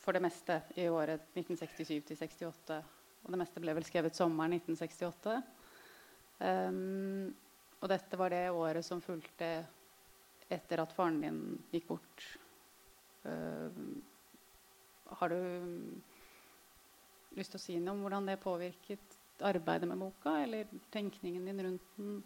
for 0.05 0.13
det 0.13 0.21
meste 0.21 0.59
i 0.77 0.85
året 0.85 1.33
1967 1.33 2.13
68. 2.13 2.77
Og 3.25 3.33
det 3.33 3.41
meste 3.41 3.63
ble 3.63 3.73
vel 3.73 3.87
skrevet 3.87 4.13
sommeren 4.13 4.53
1968. 4.59 5.39
Um, 6.45 7.33
og 7.85 7.91
dette 7.91 8.17
var 8.17 8.33
det 8.33 8.49
året 8.49 8.81
som 8.81 8.97
fulgte 9.03 9.61
etter 10.49 10.81
at 10.81 10.93
faren 10.95 11.19
din 11.21 11.41
gikk 11.69 11.85
bort. 11.91 12.23
Uh, 13.21 13.69
har 15.19 15.29
du 15.29 15.37
lyst 17.37 17.53
til 17.53 17.59
å 17.59 17.61
si 17.61 17.75
noe 17.77 17.93
om 17.93 18.01
hvordan 18.01 18.25
det 18.31 18.39
påvirket 18.41 19.05
arbeidet 19.45 19.85
med 19.91 20.01
boka, 20.01 20.33
eller 20.41 20.65
tenkningen 20.93 21.45
din 21.45 21.61
rundt 21.67 21.85
den? 21.99 22.23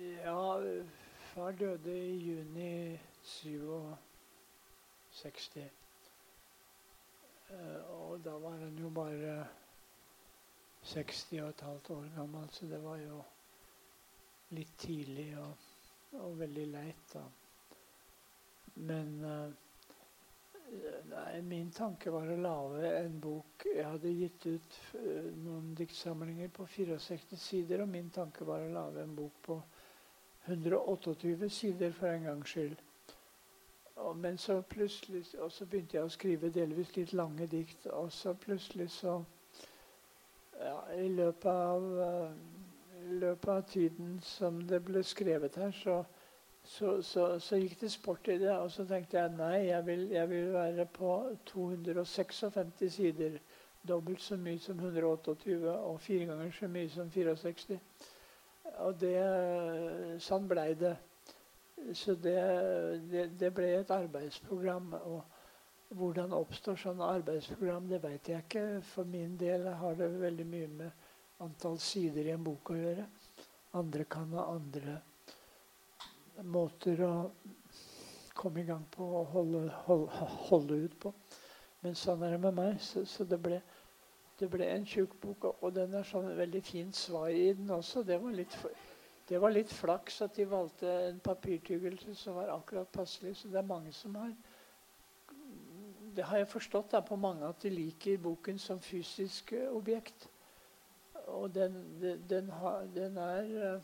Ja, 0.00 0.56
far 1.34 1.52
døde 1.60 1.92
i 1.92 2.16
juni 2.24 2.96
67. 3.20 5.60
Uh, 7.52 7.80
og 7.98 8.24
da 8.24 8.32
var 8.40 8.56
han 8.64 8.80
jo 8.80 8.88
bare 8.96 9.44
60 10.88 11.36
og 11.42 11.48
et 11.52 11.68
halvt 11.68 11.86
år 11.98 12.08
gammel, 12.16 12.48
så 12.52 12.64
det 12.72 12.80
var 12.80 12.96
jo 13.04 13.20
litt 14.52 14.76
tidlig 14.78 15.30
og, 15.40 15.68
og 16.20 16.38
veldig 16.38 16.66
leit. 16.72 17.14
Da. 17.14 17.22
Men 18.74 19.12
uh, 19.24 19.52
nei, 21.10 21.40
min 21.46 21.70
tanke 21.74 22.12
var 22.14 22.30
å 22.30 22.38
lage 22.40 22.90
en 22.98 23.20
bok 23.22 23.66
Jeg 23.68 23.86
hadde 23.86 24.14
gitt 24.18 24.46
ut 24.46 24.78
uh, 24.98 25.28
noen 25.44 25.74
diktsamlinger 25.78 26.50
på 26.54 26.66
64 26.66 27.38
sider, 27.40 27.84
og 27.84 27.92
min 27.92 28.10
tanke 28.14 28.46
var 28.48 28.64
å 28.64 28.72
lage 28.74 29.02
en 29.04 29.14
bok 29.16 29.38
på 29.46 29.60
128 30.46 31.48
sider 31.48 31.94
for 31.96 32.10
en 32.12 32.26
gangs 32.28 32.50
skyld. 32.52 32.76
Og, 33.96 34.16
men 34.18 34.38
så 34.38 34.58
plutselig 34.66 35.22
Og 35.40 35.52
så 35.52 35.66
begynte 35.70 35.96
jeg 35.96 36.04
å 36.04 36.10
skrive 36.12 36.50
delvis 36.52 36.90
litt 36.96 37.12
lange 37.14 37.46
dikt, 37.46 37.86
og 37.86 38.10
så 38.12 38.34
plutselig 38.34 38.90
så 38.90 39.20
ja, 40.58 40.76
I 40.98 41.08
løpet 41.10 41.50
av 41.50 41.86
uh, 41.98 42.53
løpet 43.04 43.48
av 43.48 43.62
tiden 43.68 44.20
som 44.22 44.60
det 44.68 44.80
ble 44.84 45.02
skrevet 45.04 45.56
her, 45.56 45.72
så, 45.76 46.04
så, 46.64 47.02
så, 47.02 47.26
så, 47.40 47.58
gikk 47.60 47.76
det 47.80 47.90
sport 47.92 48.28
i 48.28 48.38
det. 48.38 48.52
Og 48.56 48.70
så 48.72 48.86
tenkte 48.88 49.18
jeg 49.18 49.36
nei, 49.36 49.66
jeg 49.68 49.86
vil, 49.86 50.08
jeg 50.14 50.30
vil 50.30 50.52
være 50.54 50.86
på 50.86 51.12
256 51.52 52.44
sider. 52.96 53.38
Dobbelt 53.88 54.22
så 54.24 54.36
mye 54.40 54.58
som 54.58 54.78
128 54.80 55.72
og 55.74 56.00
fire 56.00 56.26
ganger 56.30 56.52
så 56.56 56.68
mye 56.72 56.88
som 56.88 57.10
64. 57.12 57.78
Og 58.86 58.94
det, 59.00 59.16
sånn 60.24 60.48
blei 60.48 60.70
det. 60.80 60.94
Så 61.92 62.14
det, 62.14 62.38
det, 63.10 63.26
det, 63.38 63.50
ble 63.54 63.74
et 63.76 63.90
arbeidsprogram. 63.92 64.94
Og 65.04 65.94
hvordan 65.94 66.32
oppstår 66.32 66.78
sånne 66.80 67.10
arbeidsprogram, 67.18 67.90
det 67.90 68.00
vet 68.02 68.30
jeg 68.32 68.46
ikke. 68.46 68.64
For 68.94 69.04
min 69.04 69.36
del 69.40 69.68
har 69.68 69.98
det 69.98 70.08
veldig 70.20 70.46
mye 70.48 70.70
med 70.80 71.03
antall 71.42 71.78
sider 71.82 72.28
i 72.28 72.34
en 72.34 72.44
bok 72.44 72.70
å 72.70 72.78
gjøre. 72.78 73.06
Andre 73.74 74.06
kan 74.06 74.30
ha 74.38 74.46
andre 74.52 75.00
måter 76.46 77.00
å 77.06 77.14
komme 78.34 78.62
i 78.62 78.68
gang 78.68 78.84
på 78.90 79.06
og 79.20 79.32
holde, 79.34 79.68
holde, 79.86 80.28
holde 80.48 80.78
ut 80.86 80.98
på. 81.02 81.12
Men 81.84 81.96
sånn 81.98 82.22
er 82.24 82.34
det 82.34 82.42
med 82.42 82.56
meg. 82.56 82.80
Så, 82.82 83.04
så 83.08 83.26
det, 83.28 83.38
ble, 83.42 83.60
det, 84.40 84.48
ble, 84.50 84.66
en 84.70 84.86
tjukk 84.88 85.16
bok. 85.22 85.48
Og 85.60 85.74
den 85.76 85.94
er 85.94 86.06
sånn 86.08 86.30
veldig 86.38 86.62
fint 86.64 86.96
svar 86.96 87.30
i 87.30 87.52
den 87.56 87.70
også. 87.74 88.04
Det 88.06 88.18
var 88.22 88.34
litt, 88.34 88.56
det 89.28 89.40
var 89.42 89.54
litt 89.54 89.72
flaks 89.72 90.20
at 90.26 90.38
de 90.38 90.48
valgte 90.50 90.90
en 91.10 91.22
papirtyggelse 91.24 92.16
som 92.18 92.38
var 92.40 92.54
akkurat 92.54 92.90
passelig. 92.94 93.36
Så 93.40 93.52
det 93.52 93.60
er 93.62 93.72
mange 93.74 93.92
som 93.92 94.16
har 94.20 94.34
Det 96.14 96.22
har 96.22 96.38
jeg 96.38 96.46
forstått 96.46 96.92
da, 96.92 97.00
på 97.02 97.16
mange 97.18 97.42
at 97.42 97.62
de 97.64 97.70
liker 97.74 98.20
boken 98.22 98.58
som 98.58 98.78
fysisk 98.78 99.50
objekt. 99.72 100.28
Og 101.32 101.54
den, 101.54 101.76
den, 102.00 102.24
den, 102.28 102.50
har, 102.50 102.86
den 102.94 103.16
er 103.16 103.80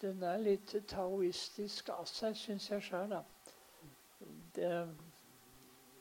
den 0.00 0.22
er 0.22 0.38
litt 0.42 0.74
taoistisk 0.90 1.90
av 1.90 2.06
seg, 2.06 2.36
syns 2.38 2.68
jeg 2.70 2.84
sjøl, 2.86 3.10
da. 3.10 3.22
Det, 4.54 4.70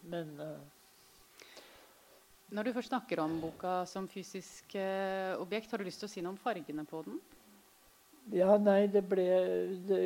men 0.09 0.29
uh, 0.41 0.59
Når 2.53 2.67
du 2.67 2.74
først 2.75 2.91
snakker 2.93 3.21
om 3.21 3.39
boka 3.41 3.79
som 3.89 4.07
fysisk 4.09 4.77
uh, 4.77 5.33
objekt, 5.41 5.71
har 5.71 5.81
du 5.81 5.88
lyst 5.88 6.01
til 6.03 6.09
å 6.09 6.13
si 6.13 6.24
noe 6.24 6.36
om 6.36 6.39
fargene 6.41 6.86
på 6.89 7.01
den? 7.07 7.19
Ja, 8.33 8.57
nei, 8.62 8.86
det 8.91 9.03
ble 9.07 9.27
det, 9.88 10.01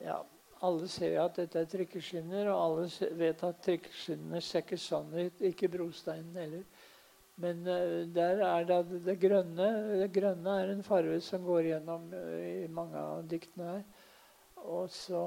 Ja, 0.00 0.22
alle 0.60 0.88
ser 0.92 1.16
at 1.22 1.38
dette 1.40 1.62
er 1.62 1.68
trikkeskinner, 1.70 2.50
og 2.52 2.60
alle 2.60 3.12
vet 3.16 3.44
at 3.48 3.62
trikkeskinnene 3.64 4.42
ser 4.44 4.64
ikke 4.64 4.78
sånn 4.80 5.12
ut. 5.16 5.40
Ikke 5.48 5.70
brosteinen 5.72 6.36
heller. 6.36 6.64
Men 7.40 7.64
uh, 7.64 8.02
der 8.12 8.42
er 8.44 8.68
det, 8.68 9.00
det 9.06 9.16
grønne. 9.22 9.70
Det 10.02 10.10
grønne 10.12 10.58
er 10.60 10.74
en 10.74 10.84
farge 10.84 11.16
som 11.24 11.46
går 11.46 11.70
gjennom 11.70 12.10
uh, 12.12 12.36
i 12.66 12.68
mange 12.68 13.00
av 13.00 13.24
diktene 13.30 13.70
her. 13.70 13.82
Og 14.60 14.90
så, 14.92 15.22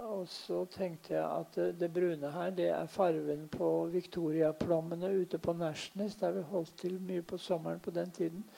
og 0.00 0.24
så 0.32 0.62
tenkte 0.72 1.18
jeg 1.18 1.26
at 1.26 1.58
det, 1.58 1.68
det, 1.82 1.92
brune 1.92 2.32
her, 2.32 2.56
det 2.56 2.70
er 2.72 2.88
farven 2.88 3.44
på 3.52 3.70
Victoria-plommene 3.92 5.12
ute 5.20 5.40
på 5.44 5.52
Nærsnes, 5.52 6.16
der 6.16 6.38
vi 6.38 6.48
holdt 6.48 6.72
til 6.80 6.96
mye 7.04 7.20
på 7.20 7.36
sommeren 7.36 7.84
på 7.84 7.92
den 7.92 8.10
tiden. 8.16 8.48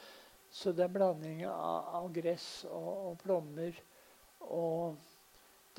Så 0.50 0.70
det 0.70 0.86
er 0.86 0.94
blanding 0.94 1.42
av, 1.50 1.90
av 1.98 2.10
gress 2.14 2.62
og, 2.70 2.90
og 3.10 3.18
plommer. 3.24 3.74
Og 4.46 5.09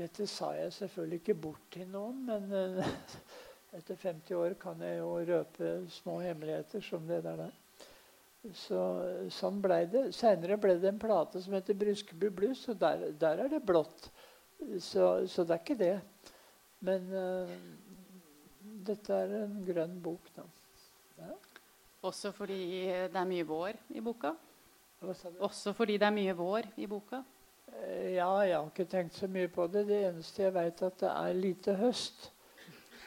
dette 0.01 0.25
sa 0.29 0.51
jeg 0.57 0.73
selvfølgelig 0.73 1.21
ikke 1.21 1.37
bort 1.37 1.65
til 1.73 1.89
noen, 1.91 2.23
men 2.25 2.51
uh, 2.53 2.93
etter 3.77 3.99
50 4.01 4.37
år 4.39 4.55
kan 4.61 4.81
jeg 4.81 4.97
jo 4.99 5.11
røpe 5.29 5.73
små 6.01 6.19
hemmeligheter 6.23 6.83
som 6.85 7.05
det 7.09 7.21
der. 7.25 7.43
Så, 8.57 8.79
sånn 9.29 9.59
ble 9.61 9.83
det. 9.91 10.07
Seinere 10.17 10.57
ble 10.57 10.79
det 10.81 10.89
en 10.89 11.01
plate 11.01 11.43
som 11.43 11.53
heter 11.53 11.77
'Bryskeby 11.77 12.31
blues', 12.33 12.65
og 12.73 12.79
der, 12.81 13.11
der, 13.21 13.43
er 13.45 13.51
det 13.53 13.61
blått. 13.65 14.09
Så, 14.79 15.27
så, 15.29 15.45
det 15.45 15.55
er 15.55 15.61
ikke 15.61 15.77
det. 15.77 15.95
Men 16.81 17.05
uh, 17.13 17.53
dette 18.89 19.13
er 19.13 19.35
en 19.43 19.59
grønn 19.65 19.99
bok, 20.01 20.31
da. 20.35 20.47
Ja. 21.21 21.35
Også 22.09 22.31
fordi 22.33 22.63
det 23.13 23.19
er 23.21 23.29
mye 23.29 23.45
vår 23.45 23.77
i 23.93 24.01
boka? 24.01 24.33
Også 25.01 25.73
fordi 25.77 25.99
det 26.01 26.09
er 26.09 26.17
mye 26.17 26.33
vår 26.37 26.73
i 26.81 26.89
boka? 26.89 27.21
Eh, 27.79 28.13
ja, 28.15 28.29
jeg 28.45 28.57
har 28.57 28.67
ikke 28.67 28.85
tenkt 28.89 29.15
så 29.15 29.27
mye 29.31 29.49
på 29.51 29.67
det. 29.71 29.85
Det 29.87 30.03
eneste 30.09 30.43
jeg 30.43 30.53
vet, 30.53 30.81
at 30.81 30.99
det 30.99 31.09
er 31.09 31.39
lite 31.39 31.75
høst. 31.79 32.31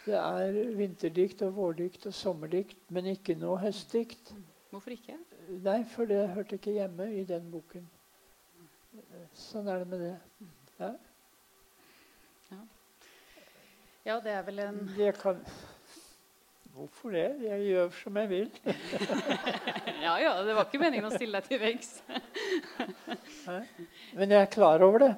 Det 0.04 0.16
er 0.20 0.76
vinterdikt 0.76 1.42
og 1.42 1.54
vårdikt 1.56 2.06
og 2.06 2.14
sommerdikt, 2.14 2.78
men 2.92 3.06
ikke 3.14 3.36
noe 3.40 3.56
høstdikt. 3.62 4.34
Hvorfor 4.70 4.92
ikke? 4.92 5.16
Nei, 5.64 5.84
for 5.88 6.08
det 6.08 6.28
hørte 6.34 6.58
ikke 6.58 6.74
hjemme 6.76 7.08
i 7.14 7.24
den 7.28 7.46
boken. 7.52 7.86
Sånn 9.34 9.68
er 9.68 9.82
det 9.82 9.88
med 9.90 10.02
det. 10.04 10.14
Ja, 10.78 10.90
ja. 12.50 12.58
ja 14.04 14.18
det 14.24 14.34
er 14.34 14.42
vel 14.46 14.60
en 14.64 14.82
Jeg 14.98 15.14
kan 15.20 15.40
Hvorfor 16.74 17.14
det? 17.14 17.28
Jeg 17.38 17.66
gjør 17.68 17.90
som 17.94 18.16
jeg 18.18 18.28
vil. 18.28 18.48
ja 20.06 20.16
ja, 20.18 20.32
det 20.42 20.56
var 20.56 20.66
ikke 20.66 20.80
meningen 20.82 21.06
å 21.06 21.12
stille 21.14 21.38
deg 21.38 21.52
til 21.52 21.60
veggs. 21.62 21.92
Men 24.18 24.34
jeg 24.34 24.40
er 24.40 24.50
klar 24.52 24.84
over 24.86 25.06
det. 25.06 25.14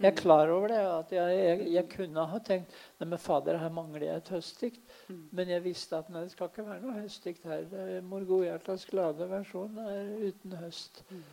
Jeg 0.00 0.10
er 0.10 0.16
klar 0.18 0.50
over 0.50 0.68
det. 0.68 0.78
at 0.78 1.12
Jeg, 1.12 1.38
jeg, 1.38 1.72
jeg 1.72 1.88
kunne 1.90 2.26
ha 2.26 2.40
tenkt 2.42 2.74
nei, 2.98 3.06
men 3.06 3.18
fader, 3.18 3.58
her 3.62 3.70
mangler 3.72 4.06
jeg 4.08 4.22
et 4.22 4.32
høstdikt. 4.34 4.80
Men 5.30 5.48
jeg 5.48 5.64
visste 5.64 5.96
at 5.96 6.10
nei, 6.10 6.24
det 6.26 6.34
skal 6.34 6.50
ikke 6.50 6.66
være 6.66 6.82
noe 6.82 6.98
høstdikt 6.98 7.46
her. 7.48 7.64
Mor 8.02 8.26
Godhjertas 8.28 8.86
glade 8.90 9.30
versjon 9.30 9.78
er 9.84 10.12
uten 10.26 10.58
høst. 10.58 11.04
Mm. 11.10 11.24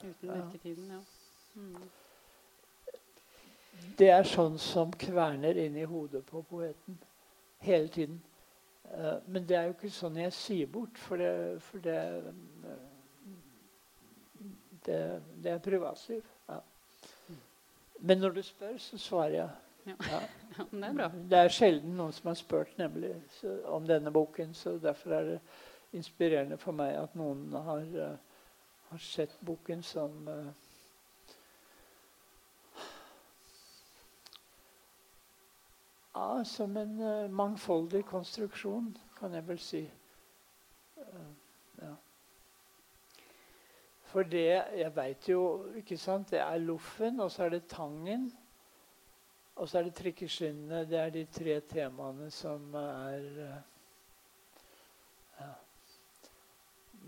Uten 0.00 0.34
virketiden, 0.34 0.90
ja. 0.90 1.00
Mm. 1.54 1.88
Det 3.98 4.10
er 4.12 4.26
sånn 4.28 4.58
som 4.60 4.90
kverner 5.00 5.58
inn 5.60 5.76
i 5.78 5.86
hodet 5.88 6.22
på 6.28 6.42
poeten 6.50 6.98
hele 7.64 7.88
tiden. 7.92 8.20
Uh, 8.90 9.20
men 9.26 9.46
det 9.46 9.56
er 9.56 9.68
jo 9.68 9.74
ikke 9.76 9.92
sånn 9.94 10.18
jeg 10.18 10.34
sier 10.34 10.70
bort, 10.70 10.98
for 10.98 11.20
det, 11.20 11.60
for 11.62 11.82
det, 11.84 11.98
det, 14.90 15.00
det 15.44 15.54
er 15.54 15.64
privatliv. 15.64 16.26
Men 18.00 18.18
når 18.18 18.30
du 18.30 18.42
spør, 18.42 18.78
så 18.78 18.98
svarer 18.98 19.34
jeg. 19.34 19.48
Ja. 19.86 19.94
ja. 20.10 20.20
det 20.70 20.84
er 20.84 20.92
bra. 20.92 21.08
Det 21.30 21.38
er 21.38 21.52
sjelden 21.52 21.96
noen 21.96 22.14
som 22.16 22.30
har 22.30 22.38
spurt 22.40 22.78
nemlig 22.80 23.12
om 23.68 23.86
denne 23.86 24.12
boken. 24.12 24.54
Så 24.54 24.78
derfor 24.80 25.16
er 25.18 25.28
det 25.28 25.38
inspirerende 25.92 26.56
for 26.60 26.76
meg 26.76 26.96
at 26.96 27.16
noen 27.18 27.52
har, 27.52 27.84
uh, 27.84 28.48
har 28.90 29.04
sett 29.04 29.36
boken 29.44 29.82
som 29.82 30.28
uh, 30.28 30.50
Ja, 36.10 36.42
som 36.44 36.74
en 36.76 36.96
uh, 37.00 37.30
mangfoldig 37.30 38.02
konstruksjon, 38.04 38.90
kan 39.18 39.34
jeg 39.34 39.46
vel 39.46 39.60
si. 39.62 39.84
ja. 40.96 41.28
For 44.10 44.26
det 44.26 44.62
Jeg 44.76 44.92
veit 44.96 45.28
jo 45.28 45.42
ikke 45.78 45.96
sant, 45.98 46.30
Det 46.30 46.40
er 46.42 46.58
loffen, 46.58 47.20
og 47.20 47.30
så 47.30 47.44
er 47.44 47.48
det 47.56 47.66
tangen. 47.70 48.30
Og 49.60 49.68
så 49.68 49.78
er 49.78 49.82
det 49.86 49.94
trikkeskinnene. 49.94 50.84
Det 50.88 50.98
er 50.98 51.10
de 51.14 51.24
tre 51.24 51.60
temaene 51.68 52.30
som 52.32 52.74
er 52.80 53.24
eh, 53.44 53.56
ja. 55.40 55.50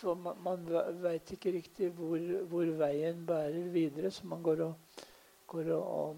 for 0.00 0.14
man, 0.18 0.36
man 0.42 0.60
veit 1.02 1.32
ikke 1.36 1.52
riktig 1.54 1.90
hvor, 1.94 2.18
hvor, 2.50 2.66
veien 2.82 3.26
bærer 3.26 3.70
videre, 3.72 4.10
så 4.10 4.26
man 4.26 4.42
går 4.42 4.60
og, 4.66 4.74
går 5.46 5.70
og, 5.76 5.84
og 6.00 6.16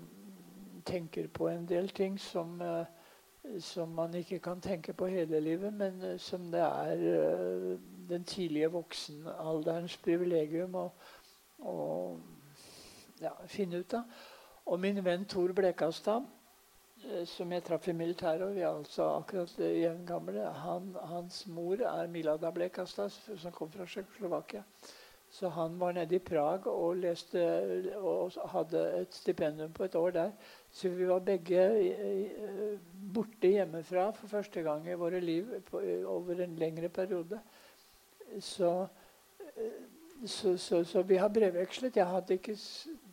tenker 0.88 1.26
på 1.28 1.48
en 1.52 1.66
del 1.68 1.88
ting 1.92 2.20
som, 2.20 2.60
uh, 2.64 2.84
som 3.60 3.88
man 3.94 4.14
ikke 4.16 4.38
kan 4.42 4.60
tenke 4.64 4.92
på 4.96 5.06
hele 5.12 5.40
livet, 5.44 5.72
men 5.76 6.18
som 6.18 6.50
det 6.50 6.64
er 6.64 6.98
den 8.08 8.24
tidlige 8.24 8.70
voksenalderens 8.74 9.96
privilegium 10.04 10.74
å, 10.78 10.86
ja, 13.20 13.32
finne 13.50 13.82
ut 13.82 13.98
av. 13.98 14.24
Og 14.66 14.80
min 14.82 14.98
venn 15.04 15.24
Tor 15.30 15.52
Blekastad 15.54 16.26
Eh, 17.04 17.24
som 17.28 17.52
jeg 17.52 17.62
traff 17.64 17.88
i 17.88 17.94
militæret, 17.94 18.42
og 18.42 18.54
vi 18.56 18.62
er 18.64 18.70
altså 18.70 19.08
akkurat 19.18 19.58
jevngamle. 19.58 20.44
Han, 20.62 20.94
hans 21.10 21.42
mor 21.46 21.82
er 21.84 22.08
Milada 22.10 22.50
Blekastad, 22.50 23.12
som 23.12 23.52
kom 23.52 23.70
fra 23.72 23.86
Tsjekkoslovakia. 23.86 24.62
Så 25.30 25.48
han 25.52 25.74
var 25.80 25.92
nede 25.92 26.16
i 26.16 26.22
Prag 26.22 26.66
og 26.70 26.96
leste 27.02 27.42
og 27.98 28.32
hadde 28.52 28.82
et 29.00 29.14
stipendium 29.14 29.72
på 29.74 29.84
et 29.84 29.94
år 29.98 30.10
der. 30.14 30.30
Så 30.72 30.88
vi 30.88 31.08
var 31.08 31.20
begge 31.26 31.66
eh, 31.82 32.78
borte 33.14 33.50
hjemmefra 33.52 34.10
for 34.16 34.30
første 34.30 34.62
gang 34.62 34.86
i 34.88 34.96
våre 34.98 35.20
liv 35.20 35.50
på, 35.70 35.82
over 36.06 36.40
en 36.42 36.56
lengre 36.56 36.88
periode. 36.88 37.40
Så, 38.40 38.70
eh, 39.56 40.26
så, 40.26 40.56
så, 40.58 40.84
så 40.84 41.02
vi 41.02 41.16
har 41.16 41.28
brevvekslet. 41.28 41.96
Jeg 41.96 42.06
hadde 42.06 42.34
ikke 42.34 42.56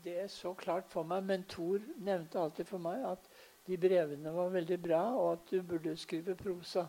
det 0.04 0.32
så 0.32 0.54
klart 0.54 0.90
for 0.90 1.04
meg, 1.08 1.24
men 1.24 1.46
Thor 1.50 1.80
nevnte 1.98 2.40
alltid 2.40 2.68
for 2.70 2.84
meg 2.84 3.06
at 3.12 3.30
de 3.68 3.78
brevene 3.80 4.34
var 4.36 4.52
veldig 4.52 4.80
bra, 4.84 5.04
og 5.16 5.32
at 5.32 5.52
du 5.52 5.62
burde 5.64 5.96
skrive 5.98 6.36
prosa. 6.36 6.88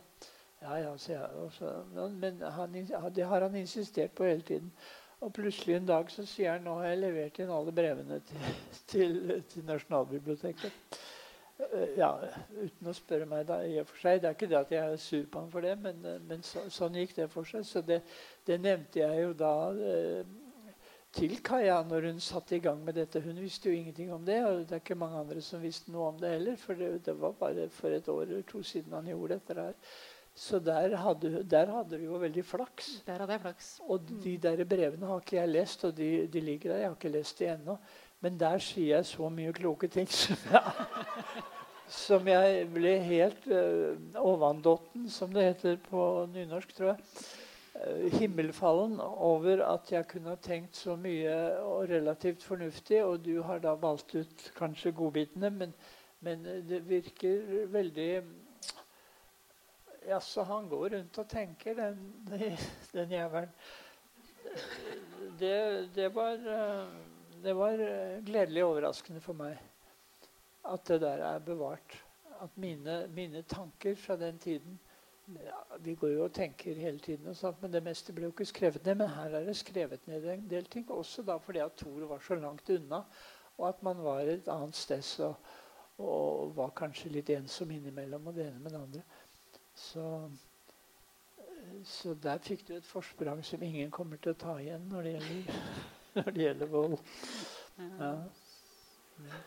Ja, 0.63 0.77
ja, 0.81 0.95
jeg. 1.09 2.11
Men 2.11 2.43
han, 2.43 2.75
det 3.15 3.25
har 3.25 3.41
han 3.41 3.55
insistert 3.55 4.11
på 4.11 4.25
hele 4.25 4.41
tiden. 4.41 4.73
Og 5.21 5.33
plutselig 5.33 5.77
en 5.77 5.87
dag 5.87 6.11
så 6.11 6.25
sier 6.27 6.53
han 6.53 6.65
nå 6.67 6.75
har 6.81 6.91
jeg 6.93 7.01
levert 7.01 7.39
inn 7.41 7.53
alle 7.53 7.73
brevene 7.73 8.21
til, 8.29 8.49
til, 8.91 9.15
til 9.49 9.65
Nasjonalbiblioteket. 9.69 10.99
Eh, 11.59 11.91
ja, 12.01 12.11
uten 12.51 12.89
å 12.91 12.95
spørre 12.97 13.27
meg 13.31 13.45
da, 13.47 13.61
i 13.63 13.77
og 13.79 13.87
for 13.87 14.03
seg. 14.03 14.23
Det 14.23 14.31
er 14.31 14.37
ikke 14.37 14.49
det 14.51 14.59
at 14.59 14.73
jeg 14.75 14.95
er 14.95 15.03
sur 15.03 15.27
på 15.31 15.43
ham 15.45 15.51
for 15.53 15.63
det, 15.63 15.75
men, 15.79 16.01
eh, 16.11 16.23
men 16.27 16.43
så, 16.43 16.65
sånn 16.73 16.97
gikk 16.99 17.15
det 17.21 17.29
for 17.31 17.47
seg. 17.47 17.67
Så 17.69 17.83
det, 17.87 18.01
det 18.47 18.59
nevnte 18.63 19.05
jeg 19.05 19.21
jo 19.23 19.37
da 19.39 19.53
eh, 19.75 20.33
til 21.15 21.37
Kaja 21.47 21.77
når 21.87 22.09
hun 22.11 22.19
satte 22.23 22.57
i 22.57 22.65
gang 22.65 22.83
med 22.83 22.99
dette. 22.99 23.23
Hun 23.23 23.39
visste 23.39 23.71
jo 23.71 23.77
ingenting 23.77 24.11
om 24.13 24.25
det, 24.27 24.41
og 24.49 24.65
det 24.65 24.81
er 24.81 24.83
ikke 24.83 24.99
mange 24.99 25.21
andre 25.23 25.45
som 25.47 25.63
visste 25.63 25.95
noe 25.95 26.11
om 26.11 26.19
det 26.19 26.35
heller. 26.35 26.59
For 26.59 26.81
det, 26.81 26.91
det 27.07 27.15
var 27.21 27.39
bare 27.39 27.69
for 27.71 27.95
et 27.95 28.11
år 28.11 28.27
eller 28.27 28.43
to 28.51 28.65
siden 28.67 28.99
han 28.99 29.15
gjorde 29.15 29.39
dette 29.39 29.61
her. 29.61 29.79
Så 30.35 30.59
der 30.59 30.97
hadde, 30.99 31.45
der 31.47 31.71
hadde 31.71 31.95
du 31.95 32.09
jo 32.09 32.19
veldig 32.19 32.43
flaks. 32.45 32.89
Der 33.07 33.23
hadde 33.23 33.37
jeg 33.37 33.41
flaks. 33.45 33.69
Og 33.87 34.09
de 34.25 34.33
der 34.43 34.65
brevene 34.67 35.07
har 35.07 35.23
ikke 35.23 35.37
jeg 35.37 35.53
lest, 35.53 35.85
og 35.87 35.95
de, 35.97 36.27
de 36.27 36.41
ligger 36.43 36.73
der. 36.73 36.81
Jeg 36.81 36.89
har 36.89 36.97
ikke 36.99 37.15
lest 37.15 37.39
de 37.39 37.47
ennå. 37.53 37.77
Men 38.25 38.41
der 38.41 38.59
sier 38.65 38.97
jeg 38.97 39.07
så 39.11 39.29
mye 39.29 39.53
kloke 39.53 39.89
ting 39.93 40.09
som 40.09 40.41
jeg, 40.49 40.89
som 42.05 42.29
jeg 42.29 42.67
ble 42.73 42.97
helt 43.05 43.49
uh, 43.53 43.97
overandotten, 44.17 45.11
som 45.13 45.33
det 45.35 45.51
heter 45.51 45.81
på 45.91 46.05
nynorsk, 46.33 46.73
tror 46.77 46.95
jeg. 46.95 47.03
Eh, 47.75 48.13
himmelfallen 48.21 49.01
over 49.01 49.65
at 49.67 49.91
jeg 49.93 50.07
kunne 50.07 50.31
ha 50.31 50.39
tenkt 50.39 50.79
så 50.79 50.95
mye 50.97 51.35
og 51.67 51.89
relativt 51.91 52.43
fornuftig. 52.47 53.03
Og 53.05 53.25
du 53.25 53.43
har 53.43 53.59
da 53.59 53.75
valgt 53.75 54.15
ut 54.15 54.45
kanskje 54.57 54.95
godbitene, 54.95 55.51
men, 55.51 55.75
men 56.21 56.45
det 56.69 56.85
virker 56.89 57.67
veldig 57.75 58.11
Jaså, 60.05 60.43
han 60.45 60.69
går 60.69 60.91
rundt 60.93 61.19
og 61.19 61.29
tenker, 61.29 61.75
den, 61.75 62.01
den 62.97 63.11
jævelen. 63.11 63.53
Det, 65.41 65.55
det, 65.95 66.11
var, 66.15 66.37
det 67.45 67.55
var 67.57 67.79
gledelig 68.25 68.65
overraskende 68.65 69.21
for 69.23 69.37
meg 69.39 69.61
at 70.65 70.89
det 70.89 71.01
der 71.03 71.23
er 71.25 71.39
bevart. 71.45 71.97
At 72.43 72.57
mine, 72.59 73.07
mine 73.15 73.43
tanker 73.43 73.95
fra 73.95 74.17
den 74.17 74.39
tiden 74.39 74.79
ja, 75.27 75.77
Vi 75.81 75.95
går 75.95 76.09
jo 76.09 76.25
og 76.25 76.33
tenker 76.33 76.77
hele 76.77 76.99
tiden, 76.99 77.29
og 77.29 77.37
sånt, 77.37 77.63
men 77.63 77.73
det 77.73 77.81
meste 77.85 78.13
ble 78.13 78.27
jo 78.27 78.33
ikke 78.35 78.45
skrevet 78.49 78.85
ned. 78.85 78.99
Men 79.01 79.09
her 79.09 79.39
er 79.39 79.47
det 79.47 79.57
skrevet 79.57 80.07
ned 80.07 80.27
en 80.29 80.49
del 80.51 80.67
ting. 80.69 80.85
Også 80.91 81.23
da 81.25 81.39
fordi 81.41 81.63
at 81.65 81.77
Tor 81.81 82.05
var 82.11 82.21
så 82.21 82.37
langt 82.37 82.71
unna, 82.71 83.01
og 83.57 83.69
at 83.69 83.83
man 83.83 84.03
var 84.05 84.29
et 84.29 84.49
annet 84.53 84.77
sted 84.77 85.05
og, 85.25 85.35
og 85.99 86.53
var 86.57 86.75
kanskje 86.77 87.13
litt 87.15 87.31
ensom 87.33 87.71
innimellom, 87.71 88.27
og 88.27 88.37
det 88.37 88.51
ene 88.51 88.61
med 88.61 88.77
det 88.77 88.83
andre. 88.83 89.03
Så, 89.75 90.05
så 91.89 92.15
der 92.15 92.45
fikk 92.45 92.67
du 92.69 92.77
et 92.77 92.87
forsprang 92.87 93.41
som 93.45 93.63
ingen 93.63 93.91
kommer 93.91 94.21
til 94.21 94.35
å 94.35 94.41
ta 94.45 94.59
igjen 94.61 94.89
når 94.93 95.09
det 95.09 95.17
gjelder, 95.17 95.63
når 96.19 96.31
det 96.31 96.47
gjelder 96.49 96.71
vold. 96.71 96.97
Ja. 97.79 98.11
Ja. 99.25 99.43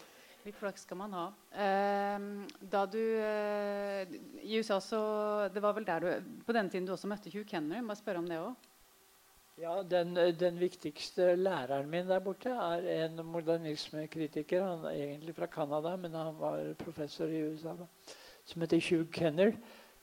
Litt 0.47 0.55
flaks 0.55 0.85
skal 0.87 0.99
man 0.99 1.15
ha. 1.15 1.25
Eh, 1.51 2.25
da 2.71 2.85
du 2.87 3.01
eh, 3.19 4.13
I 4.47 4.59
USA 4.61 4.77
så 4.83 4.99
Det 5.51 5.59
var 5.63 5.73
vel 5.75 5.87
der 5.87 6.05
du 6.05 6.29
På 6.47 6.55
denne 6.55 6.71
tiden 6.71 6.87
du 6.87 6.93
også 6.95 7.09
møtte 7.11 7.31
Hugh 7.33 7.43
Kenner. 7.47 7.81
Må 7.83 7.91
jeg 7.91 7.99
spørre 7.99 8.21
om 8.23 8.29
det 8.29 8.39
òg? 8.39 8.69
Ja, 9.57 9.73
den, 9.81 10.13
den, 10.37 10.59
viktigste 10.61 11.31
læreren 11.35 11.89
min 11.89 12.07
der 12.07 12.21
borte 12.21 12.51
er 12.53 12.85
en 13.07 13.25
modernismekritiker. 13.25 14.61
Han 14.63 14.85
er 14.85 14.99
egentlig 15.07 15.33
fra 15.35 15.49
Canada, 15.49 15.95
men 15.97 16.13
han 16.13 16.37
var 16.37 16.75
professor 16.77 17.25
i 17.25 17.41
USA. 17.41 17.73
Da, 17.79 17.87
som 18.45 18.61
heter 18.61 18.83
Hugh 18.89 19.09
Kenner. 19.11 19.55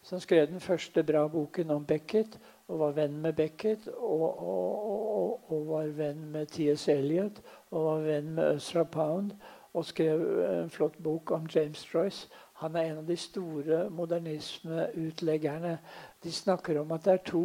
Som 0.04 0.20
skrev 0.20 0.46
den 0.50 0.60
første 0.60 1.02
bra 1.02 1.24
boken 1.32 1.70
om 1.72 1.84
Beckett, 1.88 2.38
og 2.68 2.78
var 2.78 2.96
venn 2.96 3.16
med 3.24 3.32
Beckett. 3.38 3.88
Og, 3.88 4.24
og, 4.28 4.88
og, 5.16 5.52
og 5.52 5.68
var 5.68 5.92
venn 5.96 6.26
med 6.32 6.52
T.S. 6.52 6.88
Eliot, 6.92 7.40
og 7.70 7.86
var 7.88 8.08
venn 8.08 8.34
med 8.36 8.56
Østra 8.58 8.84
Pound 8.84 9.32
og 9.74 9.84
skrev 9.84 10.20
en 10.46 10.70
flott 10.70 10.98
bok 11.02 11.30
om 11.34 11.46
James 11.54 11.82
Joyce. 11.94 12.28
Han 12.62 12.76
er 12.76 12.90
en 12.90 12.98
av 13.02 13.06
de 13.08 13.16
store 13.18 13.90
modernismeutleggerne. 13.90 15.78
De 16.22 16.32
snakker 16.32 16.78
om 16.80 16.92
at 16.94 17.04
det 17.04 17.12
er 17.12 17.24
to, 17.26 17.42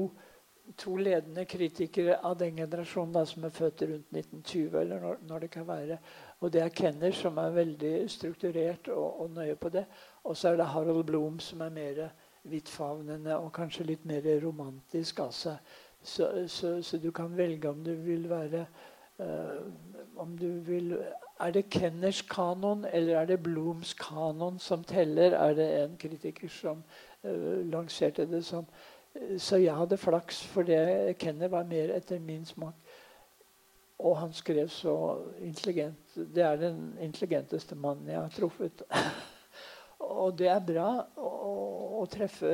to 0.78 0.94
ledende 1.02 1.46
kritikere 1.50 2.20
av 2.24 2.38
den 2.38 2.62
generasjonen 2.62 3.16
da, 3.18 3.26
som 3.26 3.48
er 3.48 3.56
født 3.56 3.82
rundt 3.82 4.14
1920. 4.14 4.80
eller 4.82 5.02
når, 5.02 5.18
når, 5.28 5.40
det 5.40 5.52
kan 5.58 5.68
være. 5.68 5.98
Og 6.40 6.54
Det 6.54 6.62
er 6.62 6.70
Kenner, 6.70 7.12
som 7.12 7.38
er 7.38 7.58
veldig 7.58 7.96
strukturert 8.10 8.88
og, 8.94 9.22
og 9.22 9.30
nøye 9.32 9.56
på 9.56 9.70
det. 9.74 9.86
Og 10.24 10.38
så 10.38 10.50
er 10.50 10.62
det 10.62 10.70
Harold 10.70 11.04
Bloom, 11.04 11.40
som 11.40 11.62
er 11.62 11.70
mer 11.74 12.10
vidtfavnende 12.44 13.38
og 13.38 13.52
kanskje 13.56 13.88
litt 13.88 14.06
mer 14.08 14.26
romantisk 14.44 15.20
av 15.20 15.34
seg. 15.36 15.74
Så, 16.02 16.30
så, 16.48 16.78
så, 16.82 16.98
du 16.98 17.12
kan 17.12 17.34
velge 17.38 17.70
om 17.70 17.84
du 17.84 17.92
vil 18.06 18.30
være 18.30 18.62
uh, 19.20 19.66
Om 20.16 20.38
du 20.40 20.48
vil 20.64 20.94
er 21.40 21.52
det 21.52 21.70
Kenners 21.70 22.22
kanon 22.22 22.86
eller 22.86 23.18
er 23.20 23.26
det 23.26 23.44
Blooms 23.44 23.94
kanon 23.94 24.60
som 24.60 24.84
teller? 24.84 25.36
Er 25.36 25.54
det 25.54 25.68
en 25.84 25.98
kritiker 26.00 26.48
som 26.48 26.84
uh, 27.24 27.60
lanserte 27.68 28.26
det 28.26 28.46
som 28.46 28.66
Så 29.38 29.58
jeg 29.58 29.76
hadde 29.76 29.98
flaks, 29.98 30.44
for 30.46 30.64
det 30.64 31.18
Kenner 31.20 31.48
var 31.48 31.64
mer 31.64 31.90
etter 31.96 32.20
min 32.20 32.46
smak. 32.46 32.76
Og 34.00 34.18
han 34.18 34.34
skrev 34.34 34.68
så 34.68 35.18
intelligent. 35.42 36.16
Det 36.16 36.44
er 36.44 36.56
den 36.56 36.98
intelligenteste 37.02 37.76
mannen 37.76 38.08
jeg 38.08 38.22
har 38.22 38.30
truffet. 38.30 38.84
og 40.00 40.38
det 40.40 40.48
er 40.48 40.60
bra 40.64 40.92
å, 41.18 41.34
å, 42.00 42.08
treffe 42.10 42.52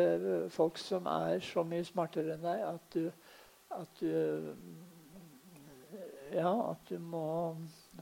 folk 0.53 0.79
som 0.81 1.07
er 1.09 1.39
så 1.45 1.63
mye 1.67 1.85
smartere 1.87 2.35
enn 2.35 2.45
deg 2.45 2.63
at 2.67 2.97
du, 2.97 3.09
at 3.75 4.01
du 4.01 4.55
Ja, 6.35 6.51
at 6.71 6.89
du 6.89 6.97
må 6.99 7.25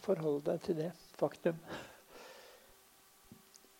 forholde 0.02 0.46
deg 0.48 0.62
til 0.64 0.78
det 0.80 0.92
faktum. 1.20 1.60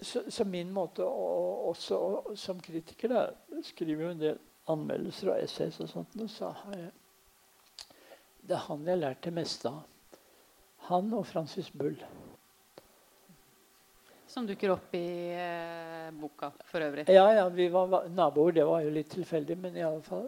Så, 0.04 0.26
så 0.30 0.46
min 0.46 0.72
måte 0.76 1.06
å, 1.08 1.30
også 1.72 1.98
å, 1.98 2.36
som 2.38 2.60
kritiker 2.62 3.10
da, 3.10 3.24
skriver 3.64 4.04
jo 4.04 4.12
en 4.12 4.22
del 4.22 4.42
anmeldelser 4.72 5.32
og 5.32 5.40
essays 5.44 5.80
og 5.84 5.90
sånt, 5.92 6.20
og 6.20 6.30
så 6.32 6.52
har 6.64 6.78
jeg 6.78 6.92
Det 8.44 8.56
er 8.58 8.66
han 8.68 8.84
jeg 8.84 8.92
har 8.92 9.00
lært 9.00 9.24
det 9.24 9.32
meste 9.34 9.70
av. 9.72 9.84
Han 10.90 11.14
og 11.16 11.26
Francis 11.26 11.70
Bull. 11.72 11.96
Som 14.34 14.48
dukker 14.50 14.72
opp 14.74 14.96
i 14.98 15.30
eh, 15.38 16.08
boka 16.18 16.48
for 16.66 16.82
øvrig? 16.82 17.04
Ja, 17.14 17.28
ja, 17.34 17.50
vi 17.54 17.68
var 17.70 18.08
naboer. 18.10 18.52
Det 18.52 18.64
var 18.66 18.82
jo 18.82 18.90
litt 18.96 19.12
tilfeldig, 19.14 19.58
men 19.62 19.78
i 19.78 19.84
alle 19.86 20.02
fall 20.02 20.26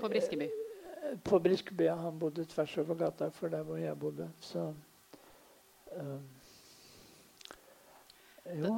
På 0.00 0.08
Briskeby? 0.08 0.48
På 1.22 1.40
Briskeby 1.44 1.84
ja. 1.84 1.98
han 2.00 2.16
bodde 2.18 2.46
tvers 2.48 2.78
over 2.80 2.96
gata 2.96 3.28
for 3.34 3.52
der 3.52 3.66
hvor 3.68 3.76
jeg 3.76 3.92
bodde. 4.00 4.30
Så 4.40 4.64
um, 5.92 6.24
Jo. 8.56 8.72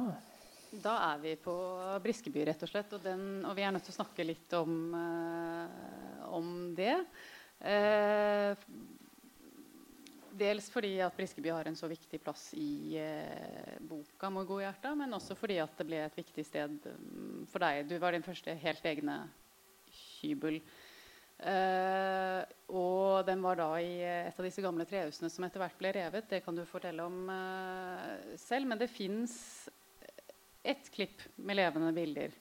Da 0.83 0.97
er 1.13 1.23
vi 1.23 1.37
på 1.39 1.55
Briskeby, 2.03 2.43
rett 2.51 2.67
og 2.67 2.73
slett. 2.73 2.91
Og, 2.91 2.99
den, 3.07 3.45
og 3.47 3.55
vi 3.55 3.63
er 3.63 3.71
nødt 3.71 3.87
til 3.87 3.95
å 3.95 3.99
snakke 4.01 4.27
litt 4.27 4.59
om, 4.59 4.75
eh, 4.99 6.27
om 6.35 6.51
det. 6.75 6.97
Eh, 7.63 8.67
dels 10.41 10.67
fordi 10.73 10.95
at 11.05 11.15
Briskeby 11.15 11.51
har 11.53 11.69
en 11.69 11.77
så 11.77 11.89
viktig 11.91 12.19
plass 12.23 12.49
i 12.57 12.97
eh, 12.99 13.77
boka 13.79 14.29
'Må 14.29 14.43
gå 14.49 14.59
i 14.61 14.65
hjertet', 14.65 14.97
men 14.97 15.13
også 15.13 15.37
fordi 15.37 15.59
at 15.61 15.77
det 15.77 15.87
ble 15.87 16.01
et 16.03 16.17
viktig 16.17 16.45
sted 16.45 16.77
mm, 16.85 17.45
for 17.51 17.63
deg. 17.63 17.85
Du 17.89 17.97
var 18.01 18.11
din 18.11 18.25
første 18.25 18.55
helt 18.65 18.85
egne 18.85 19.21
hybel. 20.21 20.61
Eh, 21.41 22.41
og 22.69 23.25
den 23.25 23.41
var 23.41 23.57
da 23.57 23.69
i 23.81 23.95
et 24.05 24.37
av 24.37 24.45
disse 24.45 24.61
gamle 24.61 24.85
trehusene 24.85 25.29
som 25.33 25.45
etter 25.45 25.61
hvert 25.63 25.79
ble 25.79 25.93
revet. 25.97 26.29
Det 26.29 26.43
kan 26.45 26.57
du 26.57 26.65
fortelle 26.69 27.05
om 27.05 27.29
eh, 27.33 28.37
selv. 28.37 28.69
Men 28.69 28.81
det 28.81 28.91
fins 28.93 29.35
ett 30.61 30.91
klipp 30.93 31.23
med 31.41 31.57
levende 31.57 31.93
bilder. 31.93 32.35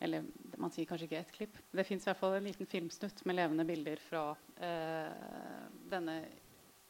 Eller 0.00 0.24
man 0.56 0.72
sier 0.72 0.88
kanskje 0.88 1.10
ikke 1.10 1.20
ett 1.20 1.34
klipp. 1.34 1.58
Det 1.70 1.84
fins 1.84 2.06
en 2.08 2.44
liten 2.44 2.66
filmsnutt 2.66 3.24
med 3.28 3.36
levende 3.36 3.66
bilder 3.68 4.00
fra 4.00 4.30
eh, 4.56 5.66
denne 5.92 6.22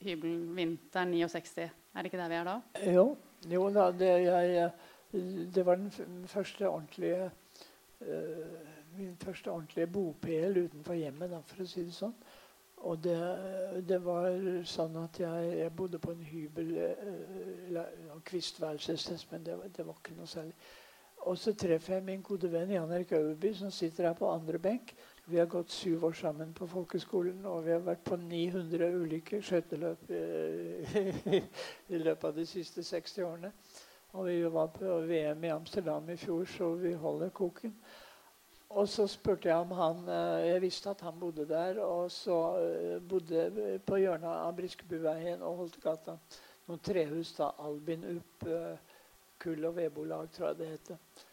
hybelen 0.00 0.56
vinteren 0.56 1.12
69. 1.14 1.70
Er 1.94 2.02
det 2.02 2.10
ikke 2.12 2.22
der 2.22 2.28
vi 2.28 2.34
er 2.34 2.44
da? 2.44 2.56
Jo, 2.92 3.06
jo 3.52 3.70
da, 3.74 3.90
det, 3.92 4.10
jeg, 4.24 4.70
det, 5.54 5.66
var 5.66 5.74
den 5.74 6.26
første 6.26 6.68
ordentlige 6.68 7.30
uh, 8.00 8.06
Min 8.98 9.16
første 9.16 9.50
ordentlige 9.50 9.86
bopel 9.86 10.64
utenfor 10.64 10.94
hjemmet, 10.94 11.30
da, 11.30 11.38
for 11.46 11.62
å 11.62 11.66
si 11.70 11.84
det 11.86 11.94
sånn. 11.94 12.14
Og 12.90 12.96
det, 13.04 13.18
det, 13.86 14.00
var 14.02 14.26
sånn 14.66 14.96
at 14.98 15.20
jeg, 15.20 15.50
jeg 15.60 15.72
bodde 15.78 16.00
på 16.02 16.10
en 16.10 16.24
hybel, 16.26 16.72
uh, 17.76 18.18
Kvistværelse, 18.26 19.18
men 19.30 19.44
det, 19.46 19.58
det, 19.76 19.86
var 19.86 20.00
ikke 20.00 20.16
noe 20.16 20.26
særlig. 20.26 20.56
Og 21.28 21.38
så 21.38 21.52
treffer 21.54 21.98
jeg 21.98 22.06
min 22.08 22.22
gode 22.24 22.50
venn 22.50 22.72
Jan 22.72 22.92
Erik 22.96 23.12
Øverby, 23.12 23.52
som 23.54 23.70
sitter 23.70 24.08
her 24.08 24.16
på 24.18 24.30
andre 24.32 24.58
benk. 24.58 24.94
Vi 25.30 25.38
har 25.38 25.46
gått 25.46 25.70
syv 25.70 26.04
år 26.04 26.12
sammen 26.12 26.52
på 26.52 26.66
folkeskolen, 26.66 27.44
og 27.46 27.60
vi 27.62 27.70
har 27.70 27.82
vært 27.86 28.02
på 28.02 28.16
900 28.18 28.88
ulike 28.98 29.38
skøyteløp 29.46 30.10
i, 31.94 32.00
løpet 32.00 32.24
av 32.26 32.34
de 32.34 32.46
siste 32.50 32.82
60 32.82 33.22
årene. 33.28 33.52
Og 34.18 34.26
vi 34.26 34.40
var 34.50 34.72
på 34.74 34.96
VM 35.06 35.46
i 35.46 35.52
Amsterdam 35.54 36.10
i 36.10 36.18
fjor, 36.18 36.42
så 36.50 36.72
vi 36.80 36.96
holder 36.98 37.30
koken. 37.30 37.76
Og 38.74 38.90
så 38.90 39.06
spurte 39.06 39.52
jeg 39.52 39.62
om 39.62 39.70
han 39.78 40.02
eh, 40.10 40.48
Jeg 40.48 40.62
visste 40.62 40.90
at 40.90 41.06
han 41.06 41.18
bodde 41.18 41.46
der. 41.46 41.78
Og 41.82 42.10
så 42.10 42.40
eh, 42.58 42.98
bodde 43.02 43.78
på 43.86 44.02
hjørnet 44.02 44.30
av 44.34 44.54
Briskebuveien 44.58 45.42
og 45.46 45.62
Holtegata 45.62 46.18
noen 46.66 46.82
trehus. 46.86 47.36
da, 47.38 47.52
Albin 47.58 48.04
Upp, 48.16 48.46
eh, 48.50 48.78
Kull- 49.38 49.66
og 49.66 49.76
vedbolag, 49.76 50.30
tror 50.34 50.50
jeg 50.50 50.58
det 50.58 50.68
heter. 50.74 51.28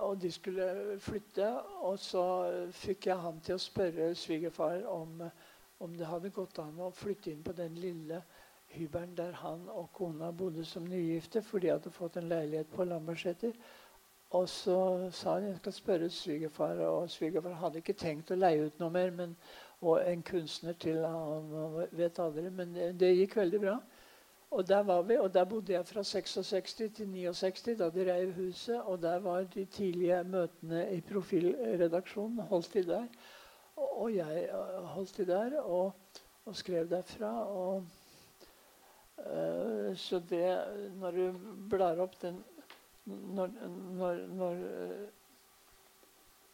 Og 0.00 0.20
de 0.22 0.30
skulle 0.32 0.66
flytte. 0.98 1.48
Og 1.86 1.98
så 1.98 2.24
fikk 2.72 3.06
jeg 3.10 3.22
han 3.24 3.40
til 3.44 3.56
å 3.56 3.62
spørre 3.62 4.14
svigerfar 4.14 4.86
om, 4.88 5.22
om 5.80 5.96
det 5.96 6.08
hadde 6.08 6.32
gått 6.34 6.58
an 6.62 6.80
å 6.80 6.92
flytte 6.94 7.32
inn 7.32 7.42
på 7.44 7.56
den 7.56 7.76
lille 7.80 8.22
hybelen 8.70 9.16
der 9.18 9.32
han 9.32 9.68
og 9.68 9.88
kona 9.92 10.30
bodde 10.30 10.64
som 10.64 10.84
nygifte, 10.86 11.42
for 11.42 11.58
de 11.58 11.72
hadde 11.72 11.90
fått 11.90 12.16
en 12.16 12.28
leilighet 12.30 12.70
på 12.70 12.84
Lambertseter. 12.84 13.56
Og 14.30 14.48
så 14.48 14.76
sa 15.10 15.34
han 15.34 15.48
jeg 15.48 15.56
skal 15.58 15.72
spørre 15.74 16.10
svigerfar, 16.14 16.78
og 16.86 17.10
svigerfar 17.10 17.56
hadde 17.58 17.80
ikke 17.82 17.98
tenkt 17.98 18.30
å 18.30 18.38
leie 18.38 18.68
ut 18.68 18.78
noe 18.78 18.92
mer. 18.94 19.10
Men, 19.10 19.34
og 19.80 20.04
en 20.06 20.22
kunstner 20.22 20.76
til 20.78 21.00
han 21.02 21.50
vet 21.98 22.20
aldri. 22.22 22.46
Men 22.54 22.76
det, 23.00 23.10
gikk 23.18 23.40
veldig 23.40 23.60
bra. 23.64 23.74
Og 24.50 24.68
der 24.68 24.82
var 24.82 25.02
vi, 25.02 25.16
og 25.16 25.34
der 25.34 25.44
bodde 25.44 25.72
jeg 25.72 25.86
fra 25.86 26.02
66 26.02 26.74
til 26.74 27.08
69, 27.08 27.62
da 27.62 27.90
de 27.90 28.12
reiv 28.12 28.32
huset. 28.34 28.82
Og 28.82 29.02
der 29.02 29.18
var 29.18 29.42
de 29.42 29.64
tidlige 29.64 30.24
møtene 30.24 30.92
i 30.96 31.00
profilredaksjonen. 31.00 32.38
Holdt 32.38 32.74
de 32.74 32.86
der. 32.86 33.06
Og, 33.76 34.14
jeg 34.14 34.48
øh, 34.52 34.84
holdt 34.84 35.16
de 35.16 35.26
der 35.26 35.60
og, 35.60 35.92
og 36.44 36.56
skrev 36.56 36.90
derfra. 36.90 37.46
Og, 37.46 37.86
uh, 39.16 39.96
så 39.96 40.22
det 40.30 40.64
Når 40.96 41.10
du 41.10 41.34
blar 41.70 42.00
opp 42.00 42.22
den 42.22 42.44
når, 43.04 43.50
når, 43.96 44.14
når 44.14 44.52
eh, 44.52 45.08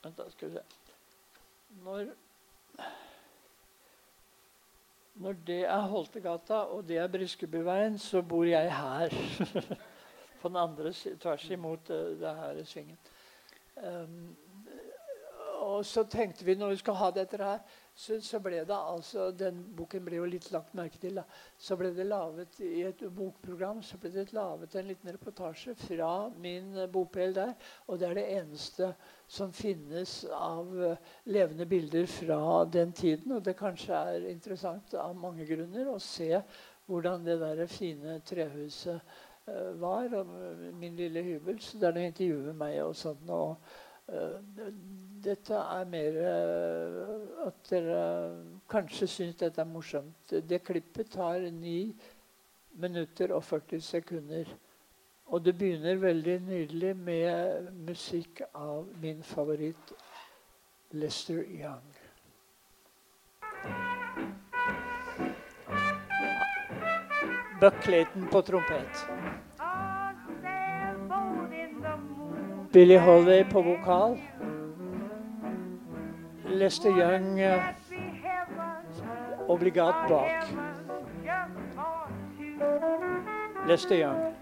Vent, 0.05 0.19
da 0.19 0.31
skal 0.31 0.51
vi 0.51 0.55
se 0.55 0.63
Når 1.85 2.07
når 5.17 5.37
det 5.47 5.63
er 5.65 5.81
Holtegata 5.89 6.55
og 6.55 6.89
det 6.89 6.99
er 7.01 7.09
Bryskebyveien, 7.09 7.99
så 7.99 8.23
bor 8.23 8.45
jeg 8.45 8.77
her. 8.77 9.09
På 10.41 10.49
den 10.49 10.57
andre 10.57 10.93
tvers 10.93 11.51
imot 11.51 11.91
eh, 11.91 12.19
det 12.21 12.35
her 12.37 12.65
svingen. 12.65 12.99
Um, 13.77 14.37
og 15.59 15.85
så 15.85 16.05
tenkte 16.05 16.45
vi 16.45 16.55
når 16.55 16.69
vi 16.69 16.77
skal 16.77 16.95
ha 16.95 17.11
dette 17.11 17.37
her, 17.41 17.59
så, 17.97 18.19
så, 18.21 18.39
ble 18.45 18.59
det 18.69 18.77
altså 18.77 19.31
Den 19.33 19.63
boken 19.77 20.05
ble 20.05 20.19
jo 20.19 20.27
litt 20.29 20.51
lagt 20.53 20.75
merke 20.77 20.99
til. 21.01 21.17
Da. 21.17 21.23
Så 21.57 21.79
ble 21.81 21.95
det 21.97 22.05
laget 22.05 22.59
i 22.61 22.83
et 22.85 23.01
bokprogram 23.17 23.81
så 23.83 23.97
ble 24.03 24.11
det 24.13 24.35
lavet 24.37 24.77
en 24.77 24.91
liten 24.91 25.13
reportasje 25.15 25.73
fra 25.81 26.11
min 26.43 26.75
bopel 26.93 27.33
der. 27.39 27.55
Og 27.89 28.01
det 28.01 28.11
er 28.11 28.19
det 28.19 28.27
eneste 28.37 28.91
som 29.27 29.55
finnes 29.57 30.19
av 30.29 30.69
uh, 30.77 31.09
levende 31.33 31.65
bilder 31.67 32.05
fra 32.11 32.41
den 32.69 32.93
tiden. 32.93 33.33
Og 33.39 33.45
det 33.47 33.57
kanskje 33.57 33.97
er 33.97 34.29
interessant 34.29 34.93
av 35.01 35.17
mange 35.17 35.49
grunner 35.49 35.89
å 35.89 35.97
se 36.03 36.35
hvordan 36.87 37.25
det 37.25 37.39
der 37.41 37.65
fine 37.71 38.21
trehuset 38.29 39.01
uh, 39.49 39.73
var. 39.81 40.13
Og 40.21 40.37
min 40.77 41.01
lille 41.01 41.25
hybel. 41.25 41.65
Så 41.65 41.81
det 41.81 41.89
er 41.89 41.97
noe 41.97 42.13
intervju 42.13 42.45
med 42.51 42.61
meg 42.61 42.79
og 42.85 42.93
sånn. 43.01 43.25
Og, 43.41 43.73
uh, 44.13 44.37
dette 45.27 45.59
er 45.59 45.89
mer 45.91 46.21
uh, 46.23 47.49
at 47.49 47.59
dere 47.71 48.03
kanskje 48.71 49.09
syns 49.11 49.41
dette 49.41 49.61
er 49.61 49.69
morsomt. 49.71 50.37
Det 50.49 50.63
klippet 50.65 51.11
tar 51.15 51.49
9 51.51 51.77
minutter 52.81 53.35
og 53.35 53.45
40 53.45 53.81
sekunder. 53.81 54.57
Og 55.27 55.45
det 55.45 55.57
begynner 55.59 55.99
veldig 55.99 56.41
nydelig 56.47 56.97
med 56.97 57.71
musikk 57.89 58.45
av 58.55 58.87
min 59.03 59.23
favoritt 59.27 59.93
Lester 60.95 61.43
Young. 61.43 61.83
Buck 67.61 67.83
Clayton 67.83 68.29
på 68.31 68.41
trompet. 68.41 69.07
Billy 72.73 72.97
Holiday 72.97 73.45
på 73.51 73.63
vokal. 73.63 74.19
Lester 76.49 76.91
Young 76.91 77.41
eh, 77.41 77.75
obligat 79.49 80.09
bak. 80.09 80.47
Lester 83.67 83.97
Young. 83.97 84.35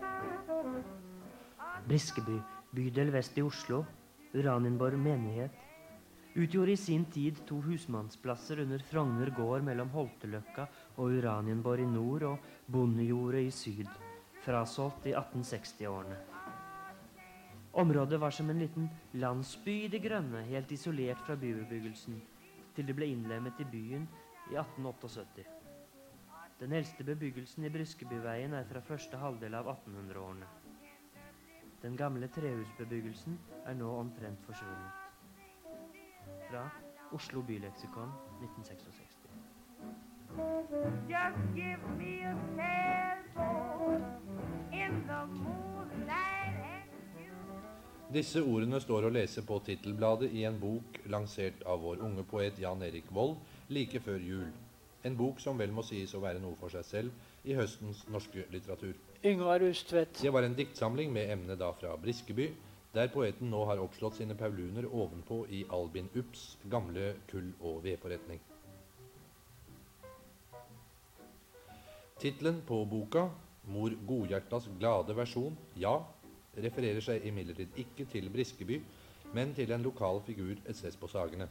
Briskeby, 1.89 2.37
bydel 2.73 3.13
vest 3.13 3.39
i 3.39 3.43
Oslo, 3.43 3.85
Uranienborg 4.35 4.99
menighet, 5.01 5.57
utgjorde 6.35 6.73
i 6.73 6.77
sin 6.77 7.05
tid 7.05 7.41
to 7.49 7.61
husmannsplasser 7.65 8.61
under 8.61 8.85
Frogner 8.85 9.33
gård 9.33 9.65
mellom 9.65 9.89
Holteløkka 9.97 10.69
og 10.97 11.19
Uranienborg 11.19 11.87
i 11.87 11.89
nord 11.89 12.29
og 12.35 12.55
Bondejordet 12.67 13.49
i 13.49 13.51
syd, 13.51 13.89
frasolgt 14.45 15.09
i 15.09 15.17
1860-årene. 15.17 16.34
Området 17.75 18.21
var 18.21 18.31
som 18.31 18.51
en 18.51 18.59
liten 18.59 18.91
landsby 19.13 19.73
i 19.85 19.89
det 19.89 19.99
grønne, 20.05 20.45
helt 20.47 20.71
isolert 20.73 21.19
fra 21.27 21.35
bybebyggelsen, 21.35 22.21
til 22.75 22.87
det 22.87 22.95
ble 22.95 23.09
innlemmet 23.11 23.59
i 23.59 23.67
byen 23.67 24.05
i 24.47 24.55
1878. 24.55 25.43
Den 26.61 26.73
eldste 26.73 27.05
bebyggelsen 27.05 27.67
i 27.67 27.73
Bryskebyveien 27.75 28.55
er 28.55 28.69
fra 28.69 28.81
første 28.81 29.19
halvdel 29.19 29.59
av 29.59 29.73
1800-årene. 29.73 30.47
Den 31.83 31.99
gamle 31.99 32.29
trehusbebyggelsen 32.31 33.41
er 33.67 33.75
nå 33.75 33.91
omtrent 33.99 34.47
forsvunnet. 34.47 35.03
Fra 36.47 36.69
Oslo 37.11 37.43
byleksikon 37.43 38.15
1966. 38.39 39.27
Just 41.11 41.43
give 41.59 41.83
me 41.99 42.23
a 42.23 42.37
sailboat 42.55 44.03
in 44.73 45.03
the 45.11 45.27
moonlight 45.27 46.54
disse 48.13 48.43
ordene 48.43 48.81
står 48.83 49.07
å 49.07 49.13
lese 49.13 49.43
på 49.47 49.57
tittelbladet 49.65 50.33
i 50.37 50.45
en 50.45 50.59
bok 50.61 50.99
lansert 51.09 51.63
av 51.65 51.81
vår 51.81 52.03
unge 52.05 52.25
poet 52.29 52.59
Jan 52.61 52.83
Erik 52.85 53.09
Vold 53.15 53.39
like 53.73 54.01
før 54.05 54.21
jul. 54.21 54.51
En 55.05 55.17
bok 55.17 55.41
som 55.41 55.59
vel 55.61 55.73
må 55.73 55.85
sies 55.85 56.13
å 56.17 56.21
være 56.21 56.41
noe 56.41 56.57
for 56.61 56.73
seg 56.73 56.85
selv 56.85 57.49
i 57.49 57.57
høstens 57.57 58.05
norske 58.13 58.47
litteratur. 58.53 58.95
Yngvar 59.25 59.65
Ustvedt. 59.65 60.21
Det 60.21 60.33
var 60.33 60.45
en 60.45 60.57
diktsamling 60.57 61.13
med 61.13 61.33
emne 61.33 61.57
da 61.61 61.71
fra 61.77 61.95
Briskeby, 62.01 62.51
der 62.95 63.11
poeten 63.13 63.51
nå 63.51 63.65
har 63.69 63.81
oppslått 63.83 64.21
sine 64.21 64.37
pauluner 64.39 64.87
ovenpå 64.87 65.45
i 65.51 65.65
Albin 65.73 66.09
Upps 66.15 66.55
gamle 66.71 67.15
kull- 67.31 67.57
og 67.61 67.83
vedforretning. 67.85 68.41
Tittelen 72.21 72.63
på 72.65 72.85
boka, 72.89 73.31
'Mor 73.67 73.97
Godhjertas 74.07 74.69
glade 74.79 75.17
versjon', 75.17 75.57
ja, 75.77 76.05
refererer 76.63 77.03
seg 77.05 77.27
imidlertid 77.27 77.79
ikke 77.81 78.07
til 78.11 78.31
Briskeby, 78.31 78.81
men 79.35 79.55
til 79.55 79.73
en 79.73 79.83
lokal 79.83 80.23
figur 80.27 80.55
et 80.55 80.77
sted 80.77 80.99
på 81.01 81.11
Sagene. 81.11 81.49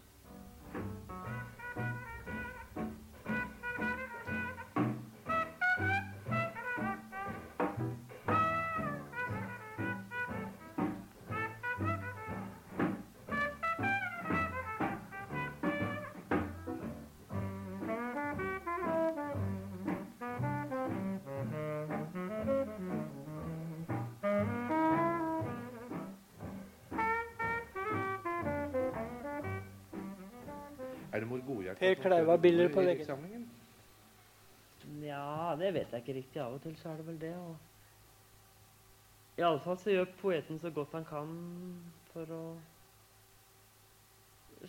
Bilder 32.42 32.66
ordet 32.66 32.76
på 32.76 32.82
veggen. 32.82 33.50
Nja, 35.00 35.08
Ja, 35.08 35.56
det 35.56 35.72
vet 35.74 35.92
jeg 35.94 36.02
ikke 36.02 36.14
riktig. 36.18 36.42
Av 36.42 36.54
og 36.56 36.62
til 36.64 36.76
så 36.80 36.90
er 36.92 36.98
det 37.00 37.08
vel 37.08 37.20
det. 37.22 37.36
Og 37.38 37.56
Iallfall 39.40 39.78
så 39.82 39.90
gjør 39.94 40.12
poeten 40.20 40.60
så 40.60 40.70
godt 40.74 40.94
han 40.98 41.06
kan 41.08 41.30
for 42.12 42.26
å 42.36 42.44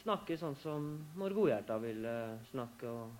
snakke 0.03 0.39
sånn 0.39 0.57
som 0.59 0.87
når 1.19 1.37
Godhjerta 1.37 1.77
ville 1.83 2.15
snakke, 2.51 2.87
og, 2.89 3.11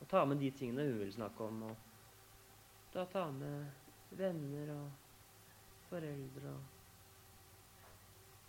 og 0.00 0.06
ta 0.10 0.24
med 0.28 0.38
de 0.42 0.50
tingene 0.54 0.86
hun 0.90 1.00
vil 1.00 1.12
snakke 1.14 1.40
om. 1.46 1.62
Og 1.70 1.74
da 2.92 3.06
ta 3.08 3.24
med 3.32 3.56
venner 4.18 4.66
og 4.76 4.86
foreldre 5.88 6.48
og 6.52 6.62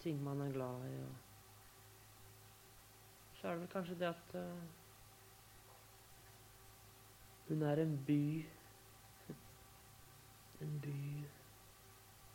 ting 0.03 0.17
man 0.23 0.41
er 0.43 0.51
glad 0.51 0.87
i. 0.89 0.95
Og 1.07 1.15
så 3.39 3.47
er 3.47 3.51
det 3.53 3.61
vel 3.63 3.71
kanskje 3.71 3.99
det 3.99 4.09
at 4.11 4.27
eh, 4.39 4.63
hun 7.53 7.63
er 7.69 7.83
en 7.85 7.95
by 8.07 8.23
En 10.63 10.75
by 10.81 10.97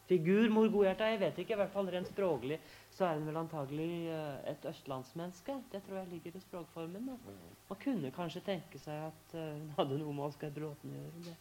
Figur, 0.08 0.48
mor 0.48 0.70
Godhjerta. 0.72 1.04
Jeg 1.12 1.20
vet 1.20 1.38
ikke, 1.42 1.52
i 1.52 1.58
hvert 1.60 1.72
fall 1.74 1.90
rent 1.92 2.08
språklig 2.08 2.56
så 2.96 3.04
er 3.06 3.18
hun 3.18 3.26
vel 3.28 3.36
antagelig 3.38 4.08
eh, 4.08 4.38
et 4.50 4.64
østlandsmenneske. 4.70 5.54
Det 5.72 5.82
tror 5.84 5.98
jeg 6.00 6.08
ligger 6.14 6.36
i 6.36 6.40
språkformen. 6.40 7.10
Da. 7.10 7.34
Man 7.68 7.80
kunne 7.82 8.10
kanskje 8.16 8.40
tenke 8.46 8.80
seg 8.80 9.10
at 9.10 9.34
eh, 9.36 9.58
hun 9.58 9.74
hadde 9.76 9.98
noe 10.00 10.14
med 10.16 10.30
Oskar 10.30 10.54
Bråten 10.56 10.94
å 10.94 11.02
gjøre. 11.02 11.24
Det, 11.26 11.34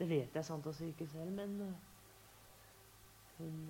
det 0.00 0.08
vet 0.10 0.40
jeg 0.40 0.48
sant 0.48 0.66
og 0.66 0.74
si 0.76 0.90
ikke 0.90 1.06
selv, 1.12 1.30
men 1.38 1.60
eh, 1.68 1.78
hun 3.38 3.62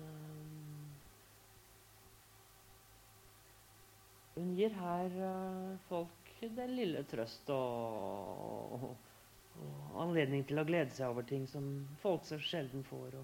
Hun 4.39 4.53
gir 4.55 4.71
her 4.71 5.15
folk 5.89 6.29
den 6.39 6.71
lille 6.77 7.01
trøst 7.11 7.49
og, 7.51 8.85
og, 9.59 9.75
anledning 9.99 10.45
til 10.47 10.61
å 10.61 10.65
glede 10.67 10.95
seg 10.95 11.11
over 11.11 11.25
ting 11.27 11.45
som 11.49 11.67
folk 12.03 12.25
så 12.27 12.39
sjelden 12.41 12.85
får. 12.87 13.19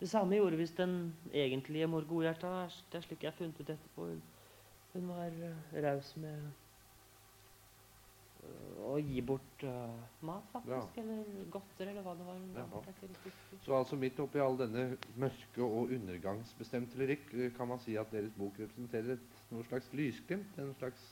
Det 0.00 0.08
samme 0.10 0.36
gjorde 0.36 0.58
visst 0.60 0.76
den 0.76 1.14
egentlige 1.32 1.88
mor 1.88 2.04
Godhjerta. 2.08 2.68
Det 2.90 2.98
er 2.98 3.04
slik 3.06 3.22
jeg 3.24 3.32
har 3.32 3.38
funnet 3.38 3.60
ut 3.60 3.70
etterpå. 3.70 4.08
Hun, 4.10 4.22
hun 4.92 5.08
var 5.08 5.36
uh, 5.40 5.76
raus 5.84 6.10
med 6.20 6.42
øh, 8.42 8.82
å 8.90 8.96
gi 9.00 9.22
bort 9.24 9.64
uh, 9.64 10.02
mat, 10.28 10.44
faktisk. 10.52 10.98
Eller 11.00 11.48
godter, 11.54 11.92
eller 11.92 12.04
hva 12.04 12.12
det 12.18 12.28
var. 12.28 12.76
husker. 12.82 13.62
Så 13.64 13.78
altså 13.78 14.00
midt 14.00 14.20
oppi 14.20 14.42
all 14.44 14.60
denne 14.60 14.84
mørke 15.16 15.64
og 15.64 15.94
undergangsbestemte 15.96 17.00
lyrikk 17.00 17.32
eh, 17.32 17.48
kan 17.56 17.72
man 17.72 17.80
si 17.84 17.96
at 17.96 18.12
deres 18.12 18.36
bok 18.36 18.60
representerer 18.60 19.16
et, 19.16 19.42
noe 19.54 19.64
slags 19.70 19.88
lysglimt? 19.96 20.60
En 20.60 20.76
slags 20.76 21.08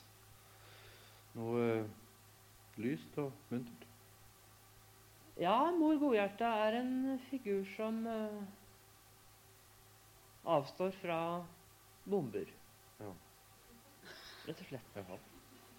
noe 1.38 1.64
uh, 1.80 1.90
lyst 2.84 3.16
og 3.24 3.32
muntert? 3.48 3.88
Ja, 5.40 5.70
mor 5.74 5.96
Godhjerta 5.98 6.44
er 6.68 6.76
en 6.78 7.18
figur 7.30 7.64
som 7.76 8.06
uh, 8.06 8.42
avstår 10.46 10.90
fra 11.00 11.18
bomber. 12.06 12.46
Ja. 13.00 13.10
Rett 14.46 14.60
og 14.60 14.66
slett. 14.68 15.00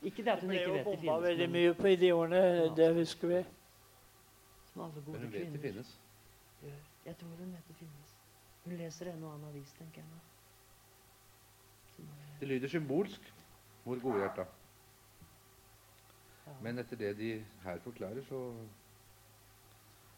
Ikke 0.05 0.23
det 0.25 0.33
at 0.35 0.41
hun 0.43 0.51
ikke 0.51 0.73
vet 0.73 0.85
Det 0.85 0.85
finnes. 0.85 0.95
hun 0.95 0.99
ble 0.99 1.05
jo 1.05 1.13
bomba 1.13 1.15
veldig 1.27 1.47
mye 1.53 1.73
på 1.79 1.87
i 1.87 1.95
de 2.01 2.11
årene, 2.13 2.41
Ja. 2.65 2.73
det 2.75 2.89
husker 2.97 3.27
vi. 3.31 3.45
som 4.73 4.81
alle 4.81 5.01
gode 5.05 5.11
Men 5.19 5.21
hun 5.21 5.31
vet 5.33 5.53
det 5.53 5.61
finnes. 5.61 5.99
gjør. 6.61 6.79
Jeg 7.05 7.17
tror 7.17 7.29
hun 7.39 7.51
vet 7.53 7.67
det 7.67 7.75
finnes. 7.75 8.15
Hun 8.65 8.73
leser 8.77 9.11
en 9.13 9.23
og 9.23 9.33
annen 9.33 9.49
avis, 9.49 9.71
tenker 9.77 10.01
jeg 10.01 10.09
nå. 10.09 10.19
Det 12.39 12.47
lyder 12.47 12.67
symbolsk, 12.67 13.33
Mor 13.85 13.95
Godhjerta. 13.99 14.45
ja. 16.47 16.53
Men 16.61 16.79
etter 16.79 16.95
det 16.97 17.17
de 17.17 17.45
her 17.63 17.79
forklarer, 17.79 18.23
så 18.23 18.53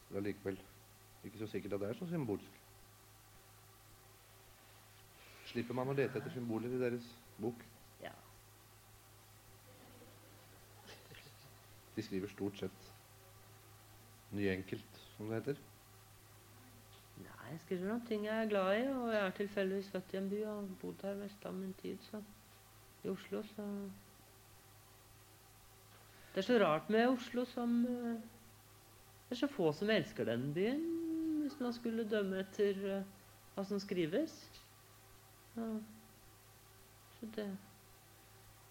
er 0.08 0.14
det 0.14 0.24
allikevel 0.24 0.60
ikke 1.24 1.40
så 1.40 1.48
sikkert 1.48 1.74
at 1.74 1.80
det 1.80 1.90
er 1.90 1.94
så 1.94 2.08
symbolsk. 2.08 2.62
Slipper 5.48 5.76
man 5.76 5.92
å 5.92 5.96
lete 5.96 6.20
etter 6.20 6.32
symboler 6.32 6.76
i 6.76 6.80
deres 6.82 7.08
bok? 7.42 7.64
ja. 8.04 8.12
De 11.96 12.04
skriver 12.06 12.30
stort 12.30 12.60
sett 12.60 12.94
nyenkelt, 14.32 15.02
som 15.16 15.28
det 15.32 15.40
heter. 15.40 15.62
Nei, 17.18 17.52
jeg 17.52 17.60
skriver 17.66 17.94
om 17.96 18.02
ting 18.06 18.26
jeg 18.28 18.44
er 18.44 18.50
glad 18.50 18.74
i, 18.78 18.88
og 18.92 19.14
jeg 19.14 19.22
er 19.26 19.38
tilfeldigvis 19.40 19.90
født 19.92 20.14
i 20.14 20.18
en 20.20 20.30
by 20.30 20.42
og 20.44 20.52
har 20.54 20.68
bodd 20.82 21.06
her 21.08 21.16
mest 21.18 21.48
av 21.50 21.56
min 21.58 21.74
tid, 21.82 21.98
så 22.12 22.22
i 23.04 23.10
Oslo, 23.10 23.44
så 23.56 23.66
Det 26.34 26.44
er 26.44 26.48
så 26.52 26.58
rart 26.62 26.90
med 26.94 27.08
Oslo 27.08 27.46
som 27.50 27.80
eh, 27.90 28.20
Det 29.28 29.36
er 29.36 29.42
så 29.42 29.50
få 29.52 29.72
som 29.76 29.90
elsker 29.92 30.26
den 30.30 30.54
byen, 30.56 30.84
hvis 31.44 31.58
man 31.60 31.74
skulle 31.76 32.08
dømme 32.08 32.40
etter 32.46 32.78
eh, 32.88 33.08
hva 33.56 33.66
som 33.68 33.80
skrives. 33.84 34.36
Ja. 35.58 35.68
Så 37.18 37.32
det 37.36 37.48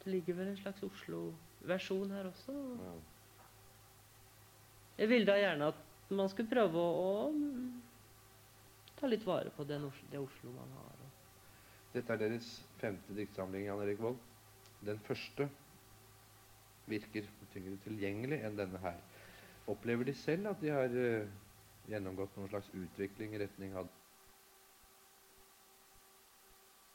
Det 0.05 0.13
ligger 0.13 0.35
vel 0.39 0.49
en 0.53 0.57
slags 0.57 0.83
Oslo-versjon 0.87 2.11
her 2.15 2.29
også. 2.31 2.53
Ja. 2.55 2.93
Jeg 4.99 5.09
ville 5.09 5.27
da 5.27 5.35
gjerne 5.41 5.73
at 5.73 6.13
man 6.15 6.29
skulle 6.31 6.49
prøve 6.49 6.79
å, 6.79 6.93
å 7.03 7.33
mm, 7.35 7.83
ta 9.01 9.11
litt 9.11 9.27
vare 9.27 9.51
på 9.57 9.67
den 9.67 9.85
Oslo, 9.89 10.07
det 10.13 10.21
Oslo 10.23 10.53
man 10.55 10.77
har. 10.79 11.03
Dette 11.97 12.15
er 12.15 12.23
deres 12.23 12.49
femte 12.81 13.17
diktsamling, 13.19 13.67
Jan 13.67 13.83
Erik 13.83 14.01
Vold. 14.05 14.23
Den 14.87 15.03
første 15.09 15.49
virker 16.87 17.27
tyngre 17.53 17.77
tilgjengelig 17.83 18.41
enn 18.47 18.59
denne 18.59 18.81
her. 18.83 19.03
Opplever 19.67 20.07
de 20.07 20.15
selv 20.15 20.53
at 20.53 20.61
de 20.63 20.71
har 20.71 20.93
uh, 20.95 21.29
gjennomgått 21.91 22.37
noen 22.39 22.51
slags 22.53 22.71
utvikling 22.75 23.35
i 23.35 23.41
retning 23.43 23.75
av 23.79 23.89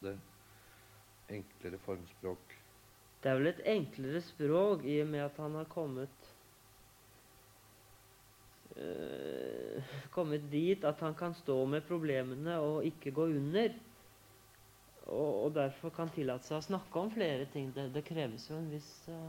det 0.01 0.15
enklere 1.31 1.79
formspråk? 1.86 2.55
Det 3.21 3.29
er 3.29 3.38
vel 3.38 3.51
et 3.51 3.65
enklere 3.69 4.21
språk 4.25 4.86
i 4.89 4.97
og 5.03 5.12
med 5.12 5.25
at 5.27 5.38
han 5.38 5.55
har 5.60 5.67
kommet 5.69 6.29
eh, 8.75 9.93
kommet 10.15 10.47
dit 10.51 10.84
at 10.88 10.99
han 11.05 11.15
kan 11.15 11.36
stå 11.38 11.60
med 11.69 11.86
problemene 11.88 12.57
og 12.60 12.88
ikke 12.88 13.13
gå 13.15 13.27
under. 13.36 13.75
Og, 15.12 15.45
og 15.45 15.53
derfor 15.55 15.93
kan 15.93 16.12
tillate 16.13 16.47
seg 16.47 16.60
å 16.60 16.65
snakke 16.71 16.99
om 16.99 17.12
flere 17.13 17.45
ting. 17.53 17.71
Det, 17.75 17.89
det 17.93 18.05
kreves 18.07 18.48
jo 18.50 18.58
en 18.58 18.71
viss 18.71 18.89
ja, 19.10 19.21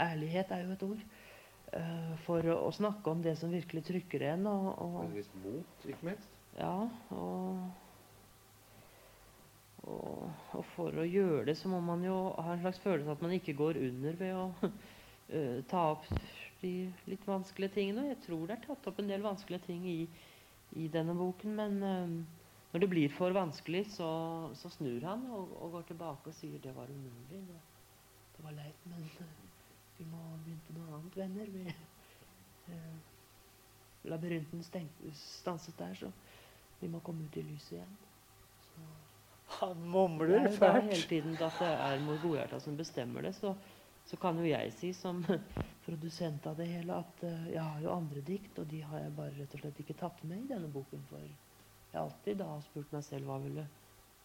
Ærlighet 0.00 0.52
er 0.54 0.64
jo 0.64 0.76
et 0.76 0.86
ord. 0.86 1.04
eh, 1.72 2.14
for 2.26 2.46
å, 2.50 2.56
å 2.66 2.70
snakke 2.74 3.12
om 3.12 3.22
det 3.22 3.36
som 3.38 3.52
virkelig 3.52 3.84
trykker 3.86 4.24
en. 4.32 4.48
Og, 4.50 4.70
og, 4.82 4.96
en 5.04 5.14
viss 5.14 5.30
mot, 5.44 5.86
ikke 5.86 6.10
minst? 6.10 6.36
ja, 6.58 6.74
og, 7.14 7.60
og, 9.86 10.24
og 10.56 10.64
for 10.74 10.98
å 10.98 11.06
gjøre 11.06 11.46
det, 11.50 11.56
så 11.60 11.70
må 11.72 11.80
man 11.84 12.02
jo 12.04 12.16
ha 12.36 12.54
en 12.54 12.64
slags 12.64 12.82
følelse 12.84 13.14
at 13.14 13.22
man 13.24 13.36
ikke 13.36 13.56
går 13.58 13.78
under 13.80 14.18
ved 14.18 14.34
å 14.36 14.48
uh, 14.66 15.62
ta 15.70 15.86
opp 15.94 16.10
de 16.60 16.74
litt 17.08 17.24
vanskelige 17.28 17.78
tingene. 17.78 18.04
Og 18.04 18.12
jeg 18.14 18.22
tror 18.26 18.44
det 18.48 18.58
er 18.58 18.66
tatt 18.66 18.90
opp 18.90 19.00
en 19.00 19.10
del 19.10 19.24
vanskelige 19.24 19.68
ting 19.70 19.86
i, 19.88 20.00
i 20.80 20.90
denne 20.92 21.16
boken, 21.16 21.56
men 21.56 21.80
uh, 21.84 22.40
når 22.70 22.84
det 22.84 22.90
blir 22.92 23.14
for 23.14 23.34
vanskelig, 23.34 23.86
så, 23.96 24.10
så 24.58 24.70
snur 24.76 25.06
han 25.08 25.24
og, 25.34 25.54
og 25.58 25.78
går 25.78 25.88
tilbake 25.90 26.30
og 26.30 26.36
sier 26.38 26.60
det 26.62 26.74
var 26.76 26.90
umulig. 26.90 27.40
Det, 27.48 27.62
det 28.36 28.44
var 28.46 28.58
leit, 28.58 28.84
men 28.90 29.08
vi 30.00 30.06
må 30.08 30.20
begynne 30.40 30.64
på 30.64 30.74
noe 30.78 30.96
annet, 30.96 31.16
venner. 31.16 31.48
Vi, 31.52 31.64
eh, 32.72 32.94
labyrinten 34.08 34.62
stanset 34.64 35.76
der, 35.78 35.94
så 35.94 36.08
vi 36.80 36.88
må 36.88 37.02
komme 37.04 37.26
ut 37.26 37.36
i 37.36 37.44
lyset 37.44 37.72
igjen. 37.76 37.98
Så 38.70 38.86
Han 39.60 39.82
mumler 39.92 40.38
er 40.38 40.48
Det 40.48 40.62
er 40.62 40.80
hele 40.80 41.02
tiden 41.10 41.36
at 41.36 41.58
det 41.60 41.68
er 41.68 42.00
mor 42.06 42.16
Godhjerta 42.22 42.60
som 42.60 42.76
bestemmer 42.76 43.28
det, 43.28 43.34
så, 43.36 43.54
så 44.06 44.16
kan 44.16 44.38
jo 44.38 44.48
jeg 44.48 44.72
si 44.72 44.92
som 44.96 45.20
produsent 45.86 46.46
av 46.46 46.56
det 46.56 46.70
hele, 46.70 46.96
at 46.96 47.24
eh, 47.28 47.52
jeg 47.52 47.62
har 47.62 47.84
jo 47.84 47.92
andre 47.92 48.24
dikt, 48.24 48.58
og 48.58 48.70
de 48.72 48.80
har 48.80 49.04
jeg 49.04 49.16
bare 49.20 49.36
rett 49.36 49.54
og 49.58 49.64
slett 49.66 49.84
ikke 49.84 50.00
tatt 50.00 50.24
med 50.24 50.46
i 50.46 50.52
denne 50.54 50.72
boken. 50.72 51.04
For 51.10 51.20
jeg 51.20 51.92
har 51.92 52.06
alltid 52.06 52.40
da 52.40 52.54
spurt 52.64 52.92
meg 52.96 53.04
selv 53.04 53.28
hva 53.28 53.40
ville 53.44 53.68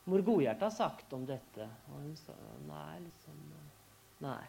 mor 0.06 0.24
Godhjerta 0.24 0.72
sagt 0.72 1.14
om 1.18 1.26
dette. 1.28 1.68
Og 1.92 2.06
hun 2.06 2.16
sa 2.16 2.38
nei, 2.70 3.02
liksom 3.10 3.42
Nei. 4.24 4.46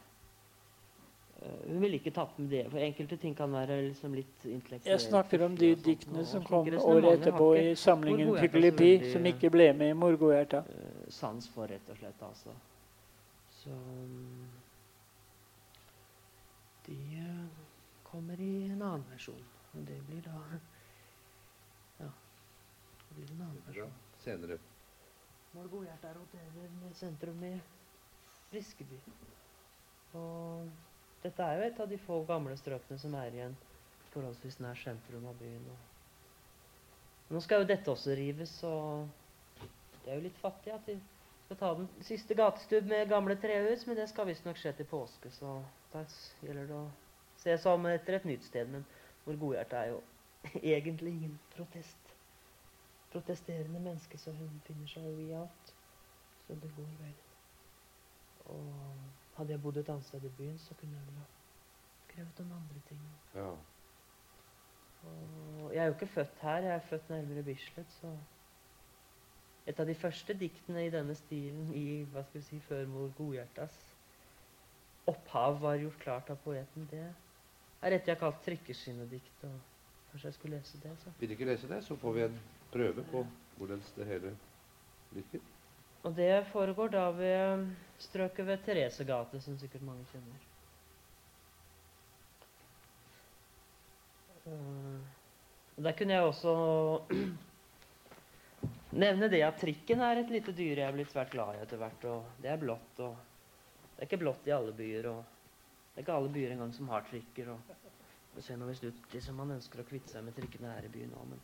Eh, 1.42 1.68
hun 1.68 1.80
ville 1.80 1.98
ikke 2.00 2.12
tatt 2.16 2.38
med 2.38 2.48
det, 2.50 2.62
for 2.70 2.80
enkelte 2.80 3.16
ting 3.20 3.34
kan 3.36 3.52
være 3.52 3.76
liksom 3.90 4.14
litt 4.16 4.44
intellektuelle. 4.44 4.94
Jeg 4.94 5.00
snakker 5.04 5.42
om 5.44 5.56
de 5.58 5.72
diktene 5.76 6.24
som 6.24 6.44
kom 6.46 6.68
året 6.68 7.10
etterpå 7.18 7.48
i 7.60 7.74
samlingen 7.76 8.32
veldig, 8.32 8.94
som 9.12 9.28
ikke 9.32 9.50
ble 9.52 9.72
med 9.76 9.92
i 9.92 9.98
Morgohjerta. 10.04 10.62
eh, 10.68 11.10
sans 11.12 11.48
for, 11.48 11.68
rett 11.68 11.90
og 11.92 11.98
slett. 12.00 12.22
altså. 12.22 12.54
Så 13.50 13.70
mm, 13.70 14.48
De 16.86 16.96
eh, 17.18 17.44
kommer 18.02 18.40
i 18.40 18.70
en 18.70 18.82
annen 18.82 19.04
versjon. 19.10 19.44
Og 19.74 19.86
det 19.86 20.00
blir 20.08 20.22
da 20.24 20.40
Ja. 22.00 22.08
Det 23.08 23.14
blir 23.16 23.30
en 23.34 23.42
annen 23.42 23.62
Bra. 23.66 23.84
Ja, 23.84 23.90
Senere. 24.24 24.58
Morgohjerta 25.52 26.14
roterer 26.14 26.72
med 26.80 26.96
sentrum 26.96 27.44
i 27.44 27.54
Briskeby. 28.50 28.98
Og 30.12 30.68
dette 31.22 31.42
er 31.42 31.58
jo 31.58 31.66
et 31.66 31.80
av 31.82 31.90
de 31.90 31.98
få 32.04 32.20
gamle 32.28 32.56
strøkene 32.60 32.98
som 33.00 33.14
er 33.18 33.34
igjen 33.34 33.56
forholdsvis 34.12 34.60
nær 34.64 34.78
sentrum 34.80 35.26
av 35.28 35.36
byen. 35.40 35.68
Nå 37.32 37.42
skal 37.42 37.62
jo 37.62 37.68
dette 37.68 37.90
også 37.90 38.14
rives, 38.16 38.54
og 38.64 39.08
det 40.04 40.12
er 40.12 40.20
jo 40.20 40.26
litt 40.28 40.40
fattig 40.40 40.72
at 40.72 40.86
de 40.88 40.96
skal 41.46 41.58
ta 41.60 41.72
den 41.78 41.88
siste 42.06 42.36
gatestubb 42.38 42.88
med 42.90 43.10
gamle 43.10 43.36
trehus, 43.42 43.84
men 43.86 43.98
det 43.98 44.08
skal 44.10 44.28
visstnok 44.30 44.58
skje 44.60 44.72
til 44.78 44.88
påske, 44.90 45.30
så 45.34 45.58
da 45.92 46.04
gjelder 46.46 46.70
det 46.70 46.78
å 46.78 46.86
se 47.42 47.56
seg 47.58 47.72
om 47.72 47.88
etter 47.90 48.18
et 48.18 48.28
nytt 48.30 48.46
sted. 48.46 48.70
Men 48.72 48.86
hvor 49.24 49.38
godhjertet 49.42 49.78
er 49.80 49.92
jo 49.92 50.02
egentlig 50.76 51.16
ingen 51.16 51.38
protest 51.56 52.14
protesterende 53.12 53.80
menneske, 53.80 54.18
så 54.18 54.32
hun 54.36 54.60
finner 54.66 54.90
seg 54.90 55.06
jo 55.06 55.14
i 55.22 55.34
alt. 55.38 55.70
Så 56.46 56.56
det 56.62 56.70
går 56.76 56.90
vel. 57.00 57.14
Og 58.54 59.15
hadde 59.36 59.52
jeg 59.52 59.62
bodd 59.62 59.76
et 59.80 59.88
annet 59.92 60.04
sted 60.04 60.24
i 60.24 60.34
byen, 60.38 60.58
så 60.58 60.74
kunne 60.80 60.96
jeg 60.96 61.06
vel 61.06 61.18
ha 61.20 61.26
skrevet 62.06 62.40
om 62.40 62.52
andre 62.52 62.80
ting. 62.88 63.02
Ja. 63.34 63.50
Og 65.06 65.74
jeg 65.74 65.82
er 65.82 65.86
jo 65.86 65.92
ikke 65.92 66.06
født 66.06 66.40
her, 66.40 66.56
jeg 66.56 66.74
er 66.74 66.88
født 66.88 67.10
nærmere 67.10 67.42
Bislett, 67.42 67.92
så 68.00 68.16
Et 69.66 69.80
av 69.80 69.86
de 69.86 69.94
første 69.98 70.34
diktene 70.38 70.84
i 70.86 70.90
denne 70.94 71.14
stilen 71.18 71.72
i 71.74 72.04
hva 72.12 72.22
skal 72.22 72.38
vi 72.38 72.44
si, 72.46 72.58
førmor 72.68 73.08
Godhjertas 73.18 73.74
opphav 75.10 75.58
var 75.60 75.80
gjort 75.80 75.98
klart 76.02 76.30
av 76.30 76.38
poeten. 76.44 76.86
Det 76.90 77.02
er 77.02 77.96
et 77.96 78.06
jeg 78.06 78.14
har 78.14 78.20
kalt 78.20 78.44
trikkeskinnedikt. 78.44 79.42
og 79.42 79.58
Kanskje 80.10 80.28
jeg 80.28 80.34
skulle 80.34 80.56
lese 80.56 80.78
det? 80.82 80.94
så. 81.02 81.10
Vil 81.18 81.28
du 81.28 81.34
ikke 81.34 81.50
lese 81.50 81.68
det, 81.68 81.84
så 81.84 81.96
får 81.96 82.12
vi 82.12 82.22
en 82.22 82.38
prøve 82.72 83.04
på 83.10 83.26
hvordan 83.56 83.82
det 83.96 84.06
hele 84.06 84.36
virker. 85.10 85.40
Og 86.06 86.14
det 86.14 86.46
foregår 86.52 86.92
da 86.94 87.08
ved 87.10 87.64
strøket 87.98 88.46
ved 88.46 88.60
Theresegate, 88.62 89.40
som 89.42 89.56
sikkert 89.58 89.82
mange 89.82 90.04
kjenner. 90.12 90.44
Eh, 94.46 95.00
Der 95.76 95.92
kunne 95.98 96.14
jeg 96.14 96.22
også 96.24 96.52
nevne 99.02 99.28
det 99.28 99.42
at 99.44 99.58
trikken 99.60 100.00
er 100.00 100.22
et 100.22 100.30
lite 100.32 100.54
dyr 100.56 100.78
jeg 100.78 100.86
er 100.86 100.94
blitt 100.94 101.10
svært 101.12 101.34
glad 101.34 101.58
i 101.58 101.64
etter 101.64 101.82
hvert. 101.82 102.06
Og 102.12 102.30
det 102.42 102.52
er 102.54 102.62
blått. 102.62 103.02
og 103.02 103.18
Det 103.96 104.04
er 104.04 104.08
ikke 104.08 104.22
blått 104.22 104.46
i 104.46 104.54
alle 104.56 104.72
byer. 104.78 105.10
og 105.10 105.20
Det 105.90 105.98
er 105.98 106.06
ikke 106.06 106.16
alle 106.20 106.32
byer 106.38 106.54
engang 106.54 106.72
som 106.78 106.88
har 106.94 107.04
trikker. 107.10 107.50
og 107.50 107.76
Det 108.36 108.44
ser 108.46 108.56
nå 108.62 108.70
visst 108.70 108.86
ut 108.86 109.18
som 109.26 109.42
man 109.42 109.56
ønsker 109.58 109.82
å 109.82 109.88
kvitte 109.90 110.14
seg 110.14 110.24
med 110.24 110.38
trikkene 110.38 110.76
her 110.76 110.86
i 110.86 110.92
byen 110.92 111.18
òg, 111.18 111.32
men 111.34 111.40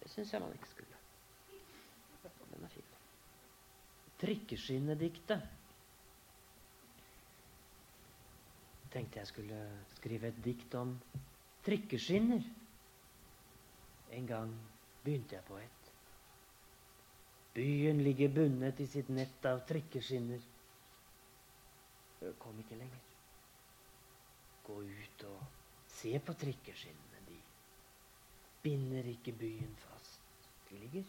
det 0.00 0.10
syns 0.10 0.32
jeg 0.34 0.42
man 0.42 0.56
ikke 0.58 0.74
skulle. 0.74 1.04
Den 2.50 2.64
er 2.64 2.74
fin. 2.74 2.89
Trikkeskinnediktet. 4.20 5.42
Tenkte 8.90 9.20
jeg 9.20 9.28
skulle 9.30 9.60
skrive 9.94 10.28
et 10.32 10.40
dikt 10.44 10.74
om 10.74 10.96
trikkeskinner. 11.64 12.42
En 14.18 14.26
gang 14.26 14.52
begynte 15.04 15.36
jeg 15.38 15.44
på 15.46 15.58
et. 15.62 15.92
Byen 17.54 18.02
ligger 18.04 18.28
bundet 18.34 18.80
i 18.82 18.86
sitt 18.86 19.08
nett 19.14 19.46
av 19.46 19.62
trikkeskinner. 19.68 20.42
Jeg 22.20 22.34
kom 22.42 22.58
ikke 22.62 22.78
lenger. 22.78 23.06
Gå 24.66 24.76
ut 24.84 25.24
og 25.30 25.40
se 25.90 26.12
på 26.22 26.34
trikkeskinnene. 26.42 27.22
De 27.30 27.38
binder 28.66 29.08
ikke 29.14 29.32
byen 29.40 29.72
fast. 29.86 30.20
De 30.68 30.78
ligger 30.82 31.08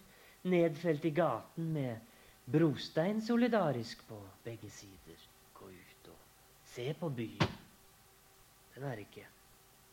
nedfelt 0.50 1.06
i 1.06 1.14
gaten 1.14 1.74
med 1.76 2.11
brostein 2.52 3.22
solidarisk 3.22 4.04
på 4.08 4.20
begge 4.44 4.70
sider. 4.70 5.28
Gå 5.54 5.70
ut 5.70 6.10
og 6.12 6.18
se 6.74 6.88
på 7.00 7.10
byen. 7.10 7.58
Den 8.76 8.88
er 8.88 9.04
ikke 9.04 9.26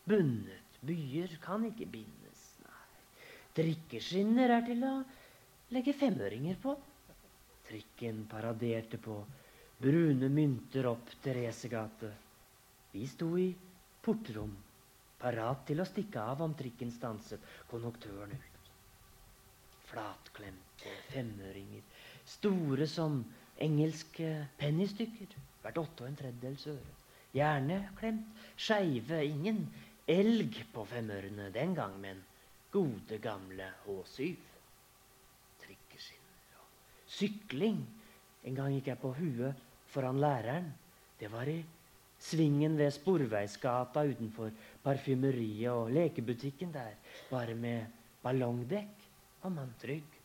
bundet. 0.09 0.65
Byer 0.81 1.35
kan 1.43 1.65
ikke 1.67 1.87
bindes. 1.91 2.43
Nei. 2.63 2.85
Drikkeskinner 3.57 4.53
er 4.55 4.63
til 4.69 4.85
å 4.87 4.93
legge 5.75 5.93
femøringer 5.99 6.59
på. 6.63 6.75
Trikken 7.67 8.23
paraderte 8.31 8.97
på 9.03 9.17
brune 9.83 10.29
mynter 10.33 10.87
opp 10.89 11.11
Theresegate. 11.23 12.13
Vi 12.93 13.05
sto 13.07 13.33
i 13.37 13.49
portrom, 14.01 14.55
parat 15.21 15.67
til 15.67 15.83
å 15.83 15.87
stikke 15.87 16.23
av 16.31 16.41
om 16.41 16.55
trikken 16.57 16.91
stanset. 16.95 17.43
Konduktøren 17.69 18.33
ut. 18.33 18.71
Flatklemte 19.89 20.95
femøringer, 21.11 21.83
store 22.29 22.87
som 22.87 23.21
engelske 23.59 24.29
pennystykker, 24.59 25.35
hvert 25.63 25.79
åtte 25.81 26.05
og 26.05 26.09
en 26.09 26.17
tredjedels 26.19 26.67
øre. 26.71 26.95
Gjerne 27.35 27.79
klemt 27.99 28.43
skeive, 28.57 29.21
ingen 29.25 29.65
elg 30.09 30.61
på 30.73 30.85
femørene 30.89 31.49
den 31.53 31.75
gang, 31.77 31.97
men 32.01 32.21
gode, 32.73 33.19
gamle 33.21 33.67
H7. 33.85 34.31
Trikkeskinner 35.61 36.61
og 36.61 37.09
sykling. 37.19 37.83
En 38.47 38.57
gang 38.57 38.73
gikk 38.77 38.93
jeg 38.93 39.01
på 39.01 39.13
huet 39.19 39.67
foran 39.93 40.21
læreren. 40.21 40.71
Det 41.19 41.29
var 41.31 41.49
i 41.51 41.59
svingen 42.19 42.77
ved 42.79 42.91
Sporveisgata 42.95 44.05
utenfor 44.07 44.51
parfymeriet 44.83 45.71
og 45.71 45.91
lekebutikken 45.95 46.73
der. 46.73 46.95
Bare 47.29 47.55
med 47.55 47.85
ballongdekk 48.23 49.09
var 49.43 49.55
man 49.55 49.73
trygg. 49.81 50.19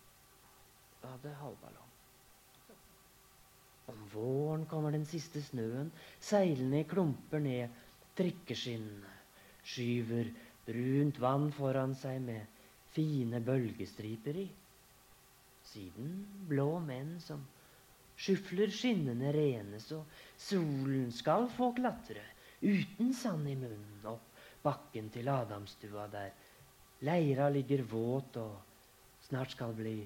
Jeg 1.02 1.10
hadde 1.10 1.34
halvballong. 1.42 1.83
Om 3.86 4.06
våren 4.12 4.66
kommer 4.66 4.94
den 4.94 5.04
siste 5.08 5.42
snøen 5.44 5.90
seilende 6.22 6.80
i 6.80 6.88
klumper 6.88 7.42
ned 7.44 7.74
trikkeskinnene. 8.16 9.10
Skyver 9.64 10.30
brunt 10.64 11.18
vann 11.20 11.50
foran 11.52 11.94
seg 11.96 12.20
med 12.24 12.60
fine 12.94 13.40
bølgestriper 13.44 14.38
i. 14.44 14.46
Siden 15.64 16.14
blå 16.48 16.78
menn 16.84 17.16
som 17.24 17.42
skyfler 18.16 18.70
skinnene 18.72 19.32
rene, 19.34 19.80
så 19.80 20.04
solen 20.38 21.10
skal 21.12 21.48
få 21.56 21.72
klatre 21.76 22.22
uten 22.64 23.12
sand 23.16 23.48
i 23.50 23.56
munnen 23.58 24.06
opp 24.08 24.30
bakken 24.64 25.10
til 25.12 25.28
Adamstua, 25.28 26.06
der 26.08 26.32
leira 27.04 27.50
ligger 27.52 27.84
våt 27.90 28.38
og 28.40 28.54
snart 29.26 29.52
skal 29.52 29.74
bli 29.76 29.98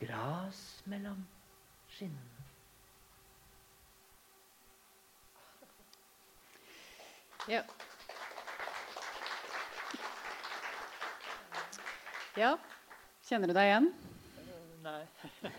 gras 0.00 0.62
mellom 0.88 1.20
skinnene. 1.92 2.35
Ja. 7.48 7.62
ja. 12.36 12.56
Kjenner 13.28 13.46
du 13.50 13.54
deg 13.54 13.68
igjen? 13.70 13.86
Nei. 14.82 15.02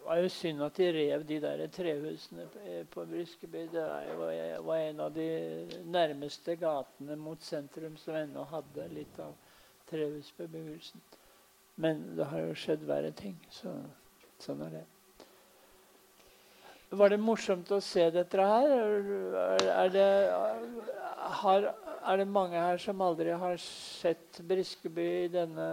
Det 0.00 0.16
var 0.16 0.22
jo 0.24 0.30
synd 0.34 0.62
at 0.66 0.74
de 0.80 0.86
rev 0.90 1.22
de 1.28 1.36
der 1.44 1.60
trehusene 1.70 2.48
på- 2.50 2.84
på 2.90 3.04
Briskeby. 3.06 3.60
Det 3.70 3.84
jo, 4.08 4.62
var 4.66 4.76
en 4.76 5.00
av 5.00 5.12
de 5.14 5.26
nærmeste 5.86 6.56
gatene 6.58 7.16
mot 7.16 7.42
sentrum 7.42 7.96
som 7.96 8.14
ennå 8.18 8.42
hadde 8.50 8.88
litt 8.90 9.18
av 9.22 9.36
trehusbebyggelsen. 9.90 11.00
Men 11.76 12.02
det 12.16 12.26
har 12.26 12.40
jo 12.40 12.54
skjedd 12.58 12.82
verre 12.90 13.12
ting, 13.12 13.38
så 13.50 13.70
sånn 14.44 14.64
er 14.66 14.80
det. 14.80 14.86
Var 16.90 17.12
det 17.12 17.20
morsomt 17.22 17.68
å 17.70 17.78
se 17.84 18.08
dette 18.10 18.46
her? 18.50 18.72
Er, 19.70 19.92
det, 19.94 20.06
har, 21.42 21.68
er 22.02 22.18
det 22.18 22.26
mange 22.26 22.58
her 22.58 22.80
som 22.82 23.04
aldri 23.06 23.30
har 23.30 23.60
sett 23.62 24.40
Briskeby 24.48 25.06
i 25.20 25.30
denne 25.30 25.68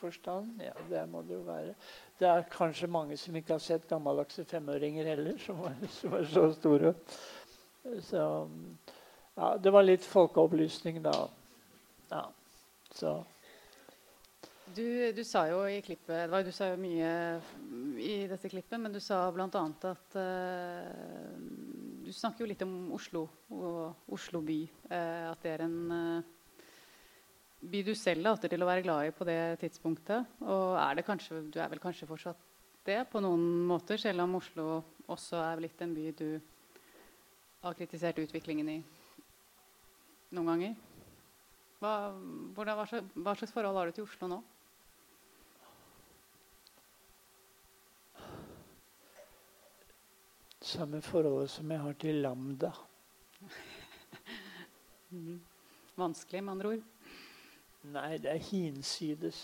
forstand. 0.00 0.62
Ja, 0.64 0.72
det 0.88 1.04
må 1.12 1.20
det 1.26 1.36
jo 1.36 1.42
være. 1.44 1.74
Det 2.16 2.28
er 2.30 2.48
kanskje 2.52 2.88
mange 2.88 3.18
som 3.20 3.36
ikke 3.36 3.56
har 3.58 3.64
sett 3.64 3.88
gammeldagse 3.90 4.46
femåringer 4.48 5.12
heller, 5.12 5.36
som 5.44 5.60
var, 5.60 5.76
som 5.98 6.14
var 6.14 6.24
så 6.32 6.46
store. 6.56 6.94
Så 8.08 8.22
ja, 9.36 9.56
det 9.60 9.72
var 9.72 9.84
litt 9.84 10.04
folkeopplysning 10.08 11.02
da. 11.04 11.14
Ja, 12.10 12.24
så 12.96 13.18
du, 14.74 15.12
du, 15.12 15.22
sa 15.24 15.44
jo 15.50 15.60
i 15.70 15.78
klippet 15.84 16.32
Du 16.46 16.52
sa 16.54 16.70
jo 16.72 16.78
mye 16.80 17.10
i 18.02 18.26
dette 18.28 18.50
klippet, 18.50 18.78
men 18.80 18.92
du 18.92 18.98
sa 19.00 19.26
bl.a. 19.34 19.46
at 19.46 20.16
uh, 20.18 21.36
Du 22.04 22.10
snakker 22.12 22.44
jo 22.44 22.48
litt 22.50 22.64
om 22.66 22.92
Oslo 22.96 23.26
og 23.54 24.10
Oslo 24.12 24.42
by. 24.44 24.58
Uh, 24.90 25.30
at 25.30 25.44
det 25.44 25.52
er 25.54 25.64
en 25.66 25.78
uh, 25.92 26.32
by 27.62 27.82
du 27.86 27.94
selv 27.98 28.26
later 28.26 28.52
til 28.52 28.62
å 28.62 28.68
være 28.68 28.84
glad 28.84 29.08
i 29.08 29.14
på 29.16 29.26
det 29.28 29.38
tidspunktet. 29.62 30.36
Og 30.44 30.76
er 30.82 30.98
det 30.98 31.06
kanskje, 31.06 31.44
du 31.50 31.60
er 31.62 31.70
vel 31.72 31.82
kanskje 31.82 32.08
fortsatt 32.08 32.42
det 32.86 33.00
på 33.10 33.22
noen 33.22 33.42
måter, 33.66 33.98
selv 33.98 34.22
om 34.22 34.36
Oslo 34.38 34.66
også 35.10 35.40
er 35.42 35.62
blitt 35.62 35.80
en 35.82 35.94
by 35.94 36.10
du 36.14 36.28
har 37.64 37.78
kritisert 37.78 38.20
utviklingen 38.22 38.68
i 38.70 38.76
noen 40.36 40.52
ganger? 40.52 40.76
Hva, 41.80 41.94
hvordan, 42.56 42.84
hva 43.20 43.34
slags 43.36 43.52
forhold 43.54 43.76
har 43.80 43.90
du 43.90 43.96
til 43.96 44.06
Oslo 44.06 44.30
nå? 44.30 44.42
Samme 50.66 50.98
forholdet 51.02 51.50
som 51.50 51.70
jeg 51.70 51.78
har 51.78 51.92
til 51.92 52.14
Lambda. 52.24 52.72
mm. 55.10 55.40
Vanskelig, 55.96 56.40
med 56.44 56.52
andre 56.52 56.68
ord? 56.68 56.80
Nei, 57.94 58.16
det 58.18 58.32
er 58.32 58.42
hinsides. 58.48 59.42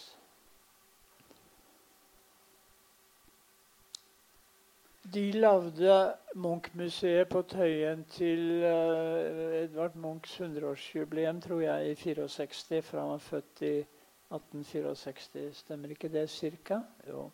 De 5.15 5.23
lagde 5.33 5.99
Munch-museet 6.35 7.29
på 7.31 7.43
Tøyen 7.43 8.03
til 8.11 8.65
uh, 8.65 9.61
Edvard 9.61 9.95
Munchs 9.95 10.41
100-årsjubileum, 10.41 11.39
tror 11.41 11.61
jeg, 11.61 11.91
i 11.91 11.95
64, 11.95 12.83
for 12.85 12.99
han 12.99 13.15
var 13.15 13.19
født 13.19 13.63
i 13.63 13.77
1864. 13.79 15.57
Stemmer 15.57 15.95
ikke 15.95 16.11
det 16.11 16.27
cirka? 16.31 16.81
Jo. 17.09 17.29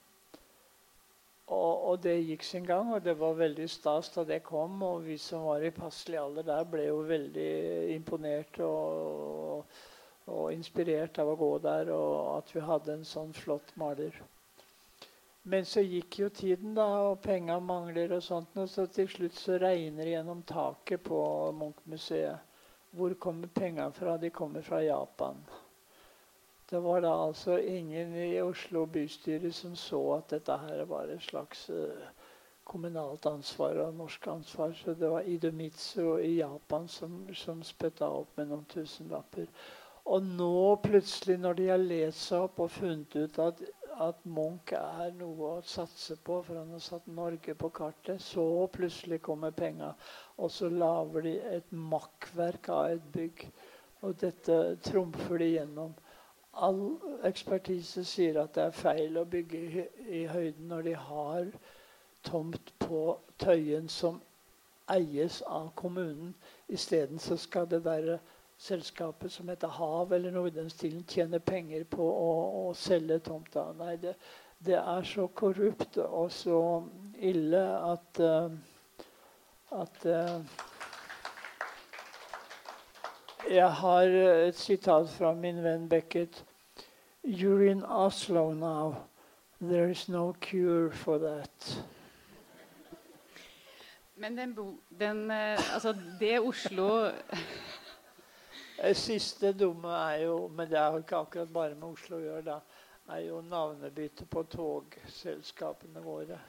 Og, 1.49 1.85
og, 1.89 2.01
det 2.05 2.19
gikk 2.29 2.43
sin 2.45 2.67
gang, 2.69 2.91
og 2.93 3.05
det 3.05 3.15
var 3.17 3.39
veldig 3.39 3.69
stas 3.73 4.11
da 4.13 4.25
det 4.29 4.43
kom. 4.45 4.83
Og 4.85 5.07
vi 5.07 5.17
som 5.21 5.47
var 5.49 5.65
i 5.65 5.73
passelig 5.73 6.19
alder 6.21 6.45
der, 6.45 6.67
ble 6.69 6.89
jo 6.91 6.99
veldig 7.09 7.53
imponert 7.95 8.59
og, 8.65 9.79
og, 10.27 10.43
inspirert 10.53 11.21
av 11.23 11.33
å 11.33 11.39
gå 11.41 11.53
der, 11.65 11.93
og 11.95 12.35
at 12.35 12.53
vi 12.53 12.65
hadde 12.65 12.99
en 12.99 13.07
sånn 13.09 13.33
flott 13.37 13.73
maler. 13.81 14.19
Men 15.49 15.65
så 15.65 15.81
gikk 15.81 16.19
jo 16.21 16.29
tiden, 16.29 16.75
da, 16.77 16.85
og 17.09 17.23
penga 17.25 17.57
mangler, 17.65 18.13
og 18.19 18.21
sånt, 18.27 18.53
og 18.61 18.69
så 18.69 18.85
til 18.93 19.09
slutt 19.09 19.39
så 19.39 19.57
regner 19.63 20.05
det 20.05 20.19
gjennom 20.19 20.43
taket 20.45 21.01
på 21.09 21.23
Munch-museet. 21.57 22.45
Hvor 22.93 23.15
kommer 23.21 23.49
penga 23.53 23.89
fra? 23.93 24.19
De 24.21 24.29
kommer 24.33 24.65
fra 24.65 24.83
Japan. 24.85 25.41
Det 26.71 26.79
var 26.85 27.01
da 27.01 27.11
altså 27.27 27.59
ingen 27.59 28.15
i 28.15 28.41
Oslo 28.45 28.85
bystyre 28.87 29.53
som 29.57 29.77
så 29.77 30.01
at 30.19 30.31
dette 30.35 30.57
her 30.67 30.85
var 30.85 31.09
et 31.09 31.23
slags 31.25 31.63
uh, 31.71 32.09
kommunalt 32.69 33.27
ansvar 33.27 33.79
og 33.87 33.95
norsk 33.97 34.27
ansvar. 34.27 34.75
Så 34.77 34.93
det 34.95 35.09
var 35.11 35.25
Idomitsu 35.25 36.19
i 36.19 36.35
Japan 36.39 36.89
som, 36.89 37.23
som 37.35 37.63
spytta 37.65 38.11
opp 38.21 38.37
med 38.37 38.51
noen 38.51 38.67
tusenlapper. 38.69 39.49
Og 40.09 40.25
nå 40.25 40.77
plutselig, 40.85 41.39
når 41.41 41.57
de 41.57 41.69
har 41.69 41.81
lest 41.81 42.29
seg 42.29 42.45
opp 42.47 42.61
og 42.65 42.71
funnet 42.73 43.17
ut 43.17 43.41
at, 43.45 43.63
at 44.05 44.21
Munch 44.25 44.73
er 44.77 45.13
noe 45.17 45.55
å 45.59 45.65
satse 45.65 46.17
på, 46.25 46.39
for 46.47 46.61
han 46.61 46.73
har 46.77 46.85
satt 46.85 47.09
Norge 47.13 47.55
på 47.61 47.71
kartet, 47.77 48.21
så 48.25 48.45
plutselig 48.73 49.21
kommer 49.25 49.57
penga. 49.57 49.95
Og 50.37 50.53
så 50.53 50.69
lager 50.73 51.25
de 51.25 51.35
et 51.55 51.73
makkverk 51.73 52.71
av 52.77 52.93
et 52.93 53.09
bygg. 53.17 53.47
Og 54.05 54.21
dette 54.21 54.59
trumfer 54.85 55.41
de 55.41 55.51
gjennom 55.55 55.97
all 56.59 56.99
ekspertise 57.27 58.05
sier 58.07 58.39
at 58.43 58.55
det 58.57 58.65
er 58.65 58.75
feil 58.75 59.19
å 59.19 59.27
bygge 59.29 59.61
i, 60.07 60.25
høyden 60.31 60.71
når 60.71 60.89
de 60.89 60.95
har 60.99 61.51
tomt 62.27 62.73
på 62.83 63.03
Tøyen 63.39 63.89
som 63.93 64.19
eies 64.91 65.41
av 65.47 65.71
kommunen. 65.79 66.35
Isteden 66.69 67.21
så 67.23 67.37
skal 67.39 67.69
det 67.71 67.85
være 67.85 68.19
selskapet 68.59 69.33
som 69.33 69.49
heter 69.49 69.71
Hav 69.79 70.13
eller 70.13 70.35
noe 70.35 70.51
i 70.51 70.55
den 70.57 70.71
stilen, 70.73 71.05
tjene 71.07 71.39
penger 71.39 71.85
på 71.91 72.03
å, 72.03 72.33
å 72.65 72.75
selge 72.75 73.21
tomta. 73.29 73.69
Nei, 73.79 73.95
det, 74.03 74.17
det, 74.59 74.81
er 74.81 75.07
så 75.07 75.29
korrupt 75.29 76.01
og 76.03 76.33
så 76.35 76.59
ille 77.23 77.63
at, 77.93 78.19
uh, 78.19 78.51
at 79.79 80.09
uh, 80.11 80.67
jeg 83.49 83.71
har 83.81 84.19
et 84.49 84.59
sitat 84.59 85.09
fra 85.15 85.33
min 85.39 85.63
venn 85.65 85.87
Beckett. 85.89 86.43
You're 87.29 87.67
in 87.67 87.85
Oslo 87.85 88.55
now. 88.55 89.05
There 89.61 89.91
is 89.91 90.09
no 90.09 90.35
cure 90.41 90.91
for 90.91 91.19
that. 91.19 91.83
Men 94.17 94.37
den, 94.37 94.79
den 94.89 95.31
eh, 95.31 95.75
Altså, 95.75 95.95
det 96.21 96.41
Oslo 96.41 97.11
Det 98.77 98.97
siste 98.97 99.53
dumme 99.53 99.89
er 99.89 100.23
jo 100.25 100.49
Men 100.49 100.71
det 100.71 100.79
har 100.79 100.97
ikke 100.99 101.17
akkurat 101.17 101.53
bare 101.53 101.75
med 101.75 101.89
Oslo 101.91 102.17
å 102.17 102.23
gjøre, 102.23 102.43
da. 102.49 102.59
Er 103.13 103.27
jo 103.27 103.43
navnebytte 103.45 104.25
på 104.25 104.43
togselskapene 104.49 106.01
våre. 106.01 106.41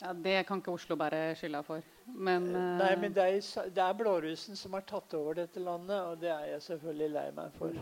Ja, 0.00 0.12
Det 0.12 0.46
kan 0.46 0.58
ikke 0.58 0.74
Oslo 0.74 0.96
bare 0.96 1.36
skylda 1.38 1.62
for. 1.62 1.86
Men, 2.06 2.50
Nei, 2.50 2.92
eh, 2.92 2.98
men 2.98 3.14
det 3.14 3.28
er, 3.30 3.70
det 3.70 3.86
er 3.86 3.94
blårussen 3.94 4.58
som 4.58 4.74
har 4.74 4.82
tatt 4.90 5.14
over 5.14 5.38
dette 5.38 5.62
landet, 5.62 6.00
og 6.02 6.18
det 6.20 6.34
er 6.34 6.48
jeg 6.56 6.62
selvfølgelig 6.62 7.10
lei 7.14 7.28
meg 7.36 7.54
for. 7.54 7.78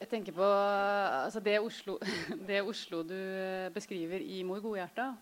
Jeg 0.00 0.08
tenker 0.10 0.34
på 0.36 0.46
altså 0.46 1.40
det, 1.40 1.56
Oslo, 1.60 1.98
det, 2.48 2.62
Oslo, 2.62 3.02
du 3.02 3.16
beskriver 3.74 4.20
i 4.20 4.42
Mor 4.42 4.60
Godhjerta, 4.60 5.14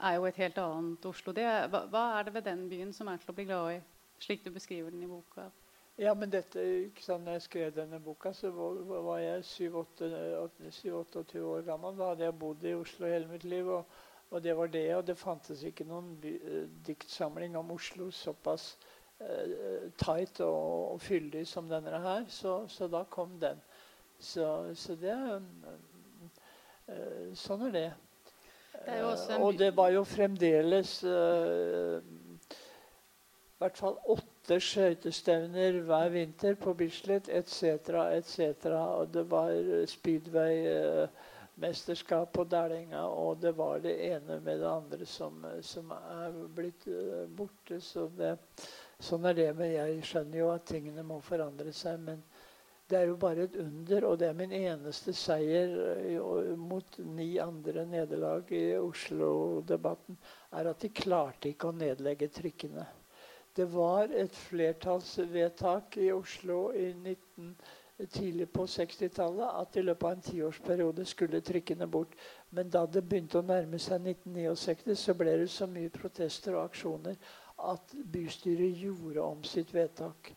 er 0.00 0.18
jo 0.18 0.26
et 0.28 0.36
helt 0.36 0.58
annet 0.58 1.06
Oslo. 1.08 1.32
Det, 1.36 1.46
hva, 1.72 1.84
hva, 1.92 2.04
er 2.18 2.28
det 2.28 2.34
ved 2.34 2.46
den 2.48 2.68
byen 2.68 2.92
som 2.92 3.08
er 3.08 3.20
til 3.20 3.32
å 3.32 3.36
bli 3.38 3.46
glad 3.48 3.72
i, 3.76 3.80
slik 4.20 4.44
du 4.44 4.50
beskriver 4.52 4.92
den 4.92 5.06
i 5.06 5.10
boka? 5.10 5.48
Ja, 6.00 6.14
men 6.16 6.30
dette, 6.32 6.62
ikke 6.86 7.02
sant, 7.04 7.26
når 7.26 7.36
jeg 7.36 7.46
skrev 7.46 7.72
denne 7.76 7.98
boka, 8.00 8.32
så 8.32 8.48
var, 8.56 8.78
var 9.04 9.18
jeg 9.20 9.42
27-28 9.48 11.42
år 11.44 11.66
gammel. 11.66 11.98
Da 11.98 12.12
hadde 12.12 12.24
jeg 12.24 12.38
bodd 12.40 12.64
i 12.64 12.72
Oslo 12.78 13.08
hele 13.10 13.28
mitt 13.28 13.44
liv. 13.44 13.68
Og, 13.68 13.98
og 14.30 14.44
det 14.44 14.54
var 14.56 14.72
det. 14.72 14.86
Og 14.96 15.04
det 15.06 15.18
fantes 15.20 15.64
ikke 15.68 15.84
noen 15.84 16.14
by, 16.22 16.32
uh, 16.40 16.62
diktsamling 16.86 17.58
om 17.60 17.74
Oslo 17.76 18.08
såpass 18.16 18.70
tight 20.00 20.40
og, 20.40 20.94
og, 20.94 21.00
fyldig 21.04 21.44
som 21.48 21.68
denne 21.68 22.00
her. 22.00 22.24
Så, 22.28 22.68
så 22.68 22.88
da 22.88 23.04
kom 23.10 23.40
den. 23.40 23.60
Så, 24.20 24.74
så 24.74 24.94
det 25.00 25.16
uh, 25.16 25.40
Sånn 27.38 27.62
er 27.68 27.72
det. 27.76 27.90
det 28.86 28.96
er 28.96 29.38
og 29.38 29.58
det 29.58 29.76
var 29.76 29.90
jo 29.94 30.04
fremdeles 30.08 31.04
i 33.60 33.60
hvert 33.60 33.76
fall 33.76 33.98
åtte 34.08 34.56
skøytestevner 34.64 35.82
hver 35.84 36.08
vinter 36.14 36.54
på 36.56 36.72
Bislett 36.74 37.28
etc. 37.28 37.62
etc. 38.16 38.40
Og 38.72 39.12
det 39.12 39.28
var 39.28 39.52
speedway-mesterskap 39.92 42.32
på 42.32 42.44
Dælenga, 42.48 43.04
og 43.04 43.42
det 43.42 43.52
var 43.58 43.78
det 43.84 44.06
ene 44.08 44.40
med 44.40 44.60
det 44.64 44.70
andre 44.70 45.06
som, 45.06 45.46
som 45.60 45.90
er 45.92 46.32
blitt 46.56 46.88
borte. 47.36 47.80
Så 47.84 48.08
det, 48.16 48.38
Sånn 49.00 49.24
er 49.30 49.36
det. 49.38 49.50
Men 49.56 49.72
jeg 49.72 50.06
skjønner 50.06 50.42
jo 50.42 50.52
at 50.52 50.68
tingene 50.68 51.04
må 51.06 51.20
forandre 51.24 51.72
seg. 51.76 52.00
Men 52.04 52.22
det 52.90 52.98
er 52.98 53.06
jo 53.06 53.18
bare 53.22 53.46
et 53.46 53.56
under, 53.62 54.06
og 54.08 54.16
det 54.18 54.28
er 54.28 54.38
min 54.38 54.52
eneste 54.56 55.14
seier 55.14 55.74
eh, 55.94 56.54
mot 56.58 56.96
ni 57.06 57.32
andre 57.38 57.84
nederlag 57.86 58.50
i 58.50 58.64
Oslo-debatten, 58.80 60.18
er 60.58 60.70
at 60.72 60.82
de 60.82 60.90
klarte 60.90 61.52
ikke 61.52 61.70
å 61.70 61.76
nedlegge 61.76 62.28
trykkene. 62.34 62.86
Det 63.54 63.66
var 63.70 64.10
et 64.14 64.34
flertallsvedtak 64.48 66.00
i 66.02 66.10
Oslo 66.14 66.70
i 66.74 66.90
19, 66.94 67.54
tidlig 68.10 68.48
på 68.50 68.64
60-tallet 68.70 69.58
at 69.60 69.76
i 69.76 69.84
løpet 69.84 70.06
av 70.08 70.16
en 70.16 70.26
tiårsperiode 70.26 71.06
skulle 71.06 71.42
trykkene 71.46 71.86
bort. 71.90 72.14
Men 72.50 72.70
da 72.74 72.86
det 72.86 73.04
begynte 73.06 73.38
å 73.38 73.46
nærme 73.46 73.78
seg 73.78 74.02
1969, 74.02 74.98
så 74.98 75.14
ble 75.18 75.36
det 75.42 75.50
så 75.52 75.68
mye 75.70 75.92
protester 75.94 76.56
og 76.56 76.70
aksjoner 76.70 77.18
at 77.72 77.94
bystyret 78.12 78.76
gjorde 78.80 79.22
om 79.22 79.44
sitt 79.44 79.74
vedtak. 79.74 80.32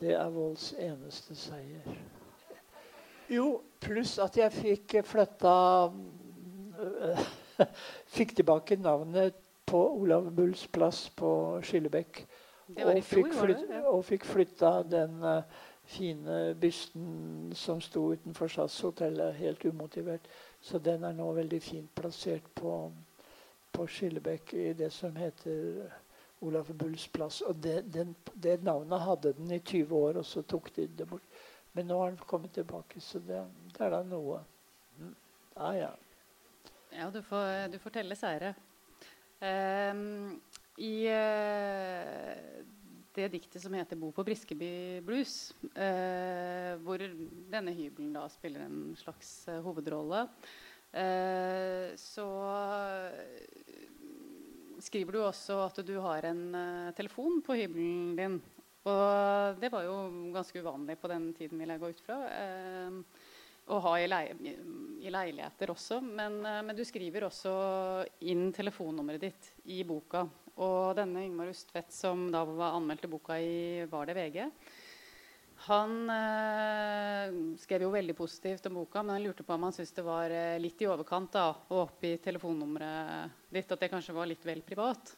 Det 0.00 0.12
er 0.12 0.28
Volds 0.30 0.72
eneste 0.78 1.36
seier. 1.36 1.86
Jo, 3.30 3.62
pluss 3.80 4.18
at 4.22 4.36
jeg 4.38 4.52
fikk 4.52 5.00
flytta 5.04 5.56
øh, 6.78 7.26
Fikk 8.16 8.36
tilbake 8.36 8.76
navnet 8.76 9.34
på 9.66 9.78
Olav 10.00 10.30
Bulls 10.30 10.66
plass 10.66 11.10
på 11.10 11.60
Skillebekk. 11.64 12.26
Og 12.84 13.04
fikk, 13.04 13.32
flyt, 13.34 13.64
og 13.86 14.04
fikk 14.04 14.24
flytta 14.26 14.70
den 14.90 15.22
uh, 15.22 15.42
fine 15.86 16.54
bysten 16.60 17.52
som 17.54 17.80
sto 17.80 18.10
utenfor 18.12 18.50
SAS-hotellet, 18.50 19.34
helt 19.34 19.64
umotivert. 19.64 20.26
Så 20.60 20.78
den 20.78 21.04
er 21.04 21.14
nå 21.14 21.30
veldig 21.32 21.60
fint 21.62 21.92
plassert 21.94 22.46
på, 22.54 22.74
på 23.72 23.86
Skillebekk 23.86 24.54
i 24.54 24.72
det 24.78 24.90
som 24.92 25.16
heter 25.16 25.86
Olaf 26.40 26.68
Bulls 26.68 27.06
plass. 27.08 27.40
Og 27.40 27.56
det, 27.62 27.80
den, 27.94 28.14
det, 28.34 28.60
navnet 28.64 29.04
hadde 29.04 29.34
den 29.38 29.52
i 29.56 29.60
20 29.60 29.96
år, 29.96 30.20
og 30.20 30.26
så 30.28 30.42
tok 30.42 30.72
de 30.76 30.86
det 30.98 31.08
bort. 31.08 31.24
Men 31.76 31.88
nå 31.90 32.00
har 32.00 32.12
den 32.12 32.28
kommet 32.28 32.54
tilbake, 32.56 33.00
så 33.00 33.20
det, 33.20 33.42
det 33.74 33.84
er 33.84 33.92
da 33.92 34.02
noe. 34.06 34.40
Mm. 34.98 35.14
Ja, 35.56 35.72
ja. 35.76 35.90
Ja, 36.96 37.10
du 37.12 37.20
får, 37.22 37.68
du 37.72 37.78
får 37.82 37.98
telle 37.98 38.16
seire. 38.16 38.54
Um, 39.36 40.38
I 40.80 40.94
uh, 41.12 42.62
det 43.16 43.28
diktet 43.34 43.60
som 43.60 43.74
heter 43.76 43.96
'Bo 43.96 44.10
på 44.16 44.24
Briskeby 44.24 45.02
blues', 45.04 45.52
uh, 45.76 46.76
hvor 46.84 47.04
denne 47.52 47.74
hybelen 47.76 48.14
da 48.16 48.24
spiller 48.32 48.64
en 48.64 48.96
slags 48.96 49.48
uh, 49.48 49.60
hovedrolle, 49.64 50.28
så 52.00 52.24
skriver 54.86 55.16
du 55.16 55.24
også 55.26 55.58
at 55.66 55.82
du 55.86 55.96
har 56.00 56.30
en 56.30 56.44
telefon 56.96 57.42
på 57.44 57.58
hybelen 57.58 58.14
din. 58.18 58.38
Og 58.86 59.58
det 59.58 59.70
var 59.72 59.86
jo 59.86 59.96
ganske 60.34 60.62
uvanlig 60.62 60.94
på 61.00 61.10
den 61.10 61.32
tiden, 61.34 61.58
vil 61.58 61.72
jeg 61.74 61.82
gå 61.82 61.90
ut 61.90 62.02
fra. 62.06 62.18
Uh, 62.30 63.00
å 63.66 63.80
ha 63.82 63.94
i, 63.98 64.06
leie, 64.06 64.36
i, 65.02 65.10
leiligheter 65.10 65.72
også. 65.74 65.98
Men, 66.06 66.38
uh, 66.46 66.60
men, 66.62 66.74
du 66.78 66.84
skriver 66.86 67.26
også 67.26 67.54
inn 68.30 68.52
telefonnummeret 68.54 69.26
ditt 69.26 69.50
i 69.74 69.80
boka. 69.86 70.22
Og 70.62 70.94
denne 70.96 71.24
Yngmar 71.26 71.50
Ustvedt, 71.50 71.90
som 71.92 72.28
da 72.32 72.44
var 72.46 72.76
anmeldt 72.76 73.02
til 73.04 73.12
boka 73.12 73.40
i 73.42 73.84
Var 73.90 74.06
det 74.08 74.16
VG, 74.20 74.38
han 75.64 75.94
uh, 76.10 77.56
skrev 77.58 77.86
jo 77.86 77.92
veldig 77.94 78.16
positivt 78.16 78.68
om 78.68 78.82
boka, 78.82 79.02
men 79.02 79.16
han 79.16 79.24
lurte 79.24 79.46
på 79.46 79.56
om 79.56 79.66
han 79.66 79.74
syntes 79.74 79.94
det 79.96 80.04
var 80.06 80.34
litt 80.62 80.82
i 80.84 80.88
overkant 80.90 81.32
da, 81.34 81.48
å 81.68 81.84
oppgi 81.86 82.16
telefonnummeret 82.24 83.46
ditt. 83.48 83.72
At 83.72 83.80
det 83.80 83.92
kanskje 83.92 84.16
var 84.16 84.28
litt 84.28 84.44
vel 84.46 84.60
privat. 84.66 85.16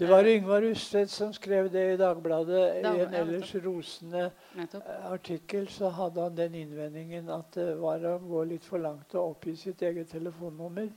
Det 0.00 0.06
var 0.06 0.24
Yngvar 0.24 0.62
Ustvedt 0.62 1.10
som 1.10 1.32
skrev 1.32 1.66
det 1.72 1.82
i 1.92 1.96
Dagbladet. 1.96 2.60
I 2.80 3.02
en 3.04 3.14
ellers 3.14 3.50
rosende 3.60 4.30
eh, 4.56 4.76
artikkel 5.12 5.66
så 5.68 5.90
hadde 5.92 6.22
han 6.24 6.38
den 6.38 6.54
innvendingen 6.62 7.28
at 7.34 7.58
det 7.58 7.74
var 7.82 8.06
å 8.08 8.14
gå 8.22 8.44
litt 8.48 8.64
for 8.64 8.80
langt 8.80 9.12
å 9.14 9.26
oppgi 9.34 9.56
sitt 9.60 9.82
eget 9.84 10.08
telefonnummer. 10.14 10.88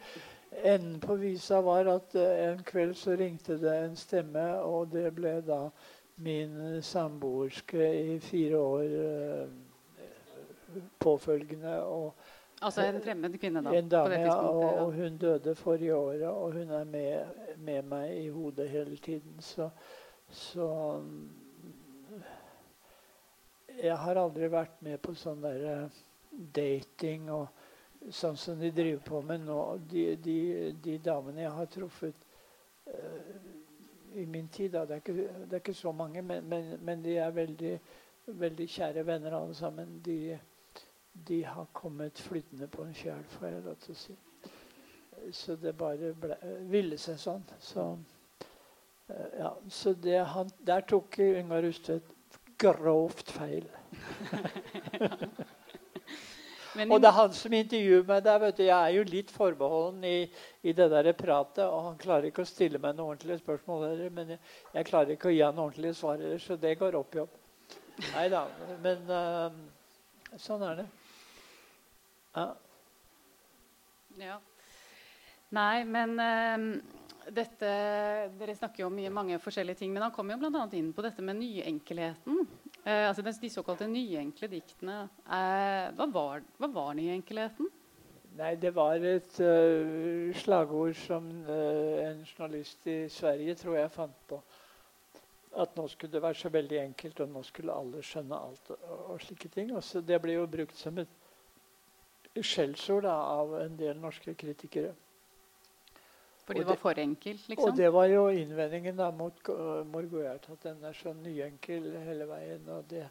Enden 0.54 1.02
på 1.04 1.18
visa 1.20 1.60
var 1.66 1.90
at 1.92 2.16
eh, 2.16 2.46
en 2.46 2.64
kveld 2.64 2.96
så 2.96 3.18
ringte 3.20 3.58
det 3.60 3.76
en 3.82 4.00
stemme, 4.00 4.46
og 4.64 4.94
det 4.94 5.10
ble 5.18 5.40
da 5.44 5.66
min 6.16 6.82
samboerske 6.82 7.90
i 8.14 8.20
fire 8.20 8.58
år 8.58 8.82
eh, 8.84 9.48
påfølgende. 11.00 11.84
og 11.84 12.16
Altså 12.64 12.86
en 12.86 13.02
fremmed 13.02 13.38
kvinne, 13.38 13.62
da? 13.64 13.74
En 13.76 13.90
dame, 13.90 14.20
ja. 14.24 14.36
Og, 14.36 14.64
og, 14.64 14.94
hun 14.94 15.18
døde 15.18 15.56
forrige 15.56 15.96
året, 15.96 16.28
og 16.28 16.52
hun 16.52 16.70
er 16.70 16.84
med, 16.84 17.26
med 17.58 17.82
meg 17.82 18.14
i 18.18 18.30
hodet 18.30 18.70
hele 18.70 18.98
tiden. 18.98 19.36
Så, 19.40 19.70
så, 20.30 21.02
Jeg 23.82 23.98
har 23.98 24.16
aldri 24.16 24.48
vært 24.54 24.82
med 24.86 25.02
på 25.02 25.16
sånn 25.18 25.42
der 25.44 25.64
eh, 25.72 26.02
dating 26.56 27.32
og 27.34 27.48
sånn 28.14 28.38
som 28.38 28.60
de 28.62 28.70
driver 28.72 29.02
på 29.08 29.22
med 29.26 29.44
nå. 29.48 29.60
De, 29.90 30.06
de, 30.16 30.38
de 30.84 30.98
damene 31.04 31.42
jeg 31.42 31.56
har 31.58 31.70
truffet 31.74 32.26
uh, 32.88 33.53
i 34.16 34.26
min 34.26 34.48
tid 34.48 34.72
det, 34.72 34.82
er 34.90 35.02
ikke, 35.02 35.14
det 35.14 35.54
er 35.54 35.62
ikke 35.62 35.74
så 35.74 35.92
mange, 35.92 36.22
men, 36.22 36.46
men, 36.50 36.74
men 36.82 37.04
de 37.04 37.18
er 37.18 37.32
veldig, 37.34 37.78
veldig 38.28 38.68
kjære 38.70 39.06
venner 39.08 39.38
alle 39.38 39.56
sammen. 39.56 40.02
de 40.06 40.40
de 41.14 41.44
har 41.46 41.66
kommet 41.66 42.20
flytende 42.20 42.68
på 42.68 42.84
en 42.84 42.94
fjell, 42.94 43.24
får 43.30 43.48
jeg 43.48 43.64
lov 43.66 43.76
til 43.84 43.94
å 43.94 44.00
si. 44.02 44.16
Så 45.32 45.56
det 45.62 45.76
bare 45.78 46.12
ble, 46.18 46.38
ville 46.72 46.98
seg 46.98 47.20
sånn. 47.22 47.44
Så, 47.62 47.86
eh, 49.08 49.36
ja, 49.40 49.54
så 49.70 49.94
det, 49.94 50.18
han, 50.34 50.50
der 50.66 50.86
tok 50.90 51.20
Yngvar 51.22 51.70
Ustvedt 51.70 52.40
grovt 52.58 53.32
feil. 53.32 53.70
og 56.74 57.02
det 57.02 57.10
er 57.10 57.16
han 57.16 57.36
som 57.38 57.54
intervjuer 57.54 58.06
meg 58.08 58.24
der. 58.26 58.40
vet 58.42 58.58
du, 58.58 58.64
Jeg 58.64 58.78
er 58.78 58.96
jo 58.96 59.04
litt 59.08 59.32
forbeholden 59.32 60.04
i, 60.08 60.18
i, 60.64 60.74
det 60.74 60.90
der 60.92 61.12
pratet. 61.14 61.66
Og 61.66 61.90
han 61.90 62.00
klarer 62.02 62.30
ikke 62.30 62.46
å 62.46 62.50
stille 62.50 62.82
meg 62.82 62.96
noen 62.98 63.14
ordentlige 63.14 63.42
spørsmål. 63.44 63.86
Heller, 63.92 64.10
men 64.16 64.34
jeg, 64.36 64.42
jeg, 64.74 64.88
klarer 64.90 65.14
ikke 65.14 65.30
å 65.30 65.36
gi 65.36 65.44
han 65.46 65.62
ordentlige 65.62 65.98
svar. 66.00 66.24
Så 66.42 66.58
det 66.58 66.76
går 66.82 66.98
opp 67.00 67.16
i 67.16 67.22
opp. 67.24 67.38
Nei 68.14 68.26
da. 68.34 68.48
Men 68.82 69.14
uh, 69.14 70.40
sånn 70.42 70.66
er 70.66 70.82
det. 70.82 70.90
Ja. 72.34 72.48
ja. 74.24 74.40
Nei, 75.54 75.84
men 75.86 76.18
uh, 76.18 76.68
dette 77.30 77.72
Dere 78.40 78.56
snakker 78.58 78.84
jo 78.84 78.90
om 78.90 79.00
mange 79.14 79.38
forskjellige 79.40 79.84
ting, 79.84 79.94
men 79.94 80.08
han 80.08 80.14
kommer 80.16 80.36
jo 80.36 80.42
bl.a. 80.42 80.66
inn 80.74 80.90
på 80.96 81.06
dette 81.06 81.22
med 81.22 81.38
nyenkelheten. 81.40 82.48
Uh, 82.84 83.08
altså 83.08 83.24
de 83.42 83.50
såkalte 83.50 83.88
nyenkle 83.88 84.48
diktene. 84.52 85.10
eh, 85.26 85.92
hva, 85.96 86.08
var, 86.12 86.44
var 86.60 86.94
nyenkelheten? 86.94 87.70
Nei, 88.36 88.56
det 88.56 88.74
var 88.76 88.96
et 88.96 89.40
uh, 89.40 90.34
slagord 90.36 90.94
som 90.98 91.30
en 91.48 92.26
journalist 92.26 92.88
i 92.88 93.08
Sverige 93.10 93.56
tror 93.56 93.78
jeg 93.78 93.92
fant 93.92 94.28
på. 94.28 94.42
At 95.56 95.76
nå 95.78 95.88
skulle 95.88 96.12
det 96.14 96.22
være 96.22 96.36
så 96.36 96.50
veldig 96.50 96.80
enkelt, 96.82 97.20
og 97.20 97.30
nå 97.30 97.44
skulle 97.44 97.74
alle 97.74 98.02
skjønne 98.04 98.36
alt. 98.36 98.70
og, 98.74 99.12
og 99.14 99.22
slike 99.22 99.50
ting. 99.54 99.76
Også 99.76 100.02
det 100.02 100.22
ble 100.22 100.34
jo 100.34 100.48
brukt 100.50 100.76
som 100.76 100.98
et 100.98 102.42
skjellsord 102.42 103.06
av 103.06 103.54
en 103.62 103.78
del 103.78 104.00
norske 104.02 104.34
kritikere. 104.34 104.96
Fordi 106.46 106.60
det 106.60 106.68
var 106.68 106.76
for 106.76 107.00
enkelt? 107.00 107.50
liksom? 107.50 107.70
Og 107.70 107.78
det 107.78 107.94
var 107.94 108.06
jo 108.12 108.28
innvendingen 108.28 108.98
da 108.98 109.12
mot 109.12 109.48
Morgoert, 109.92 110.50
at 110.52 110.64
den 110.64 110.84
er 110.84 110.94
så 110.94 111.14
nyenkel 111.14 111.86
hele 112.04 112.28
veien. 112.28 112.70
og 112.70 112.84
det, 112.90 113.06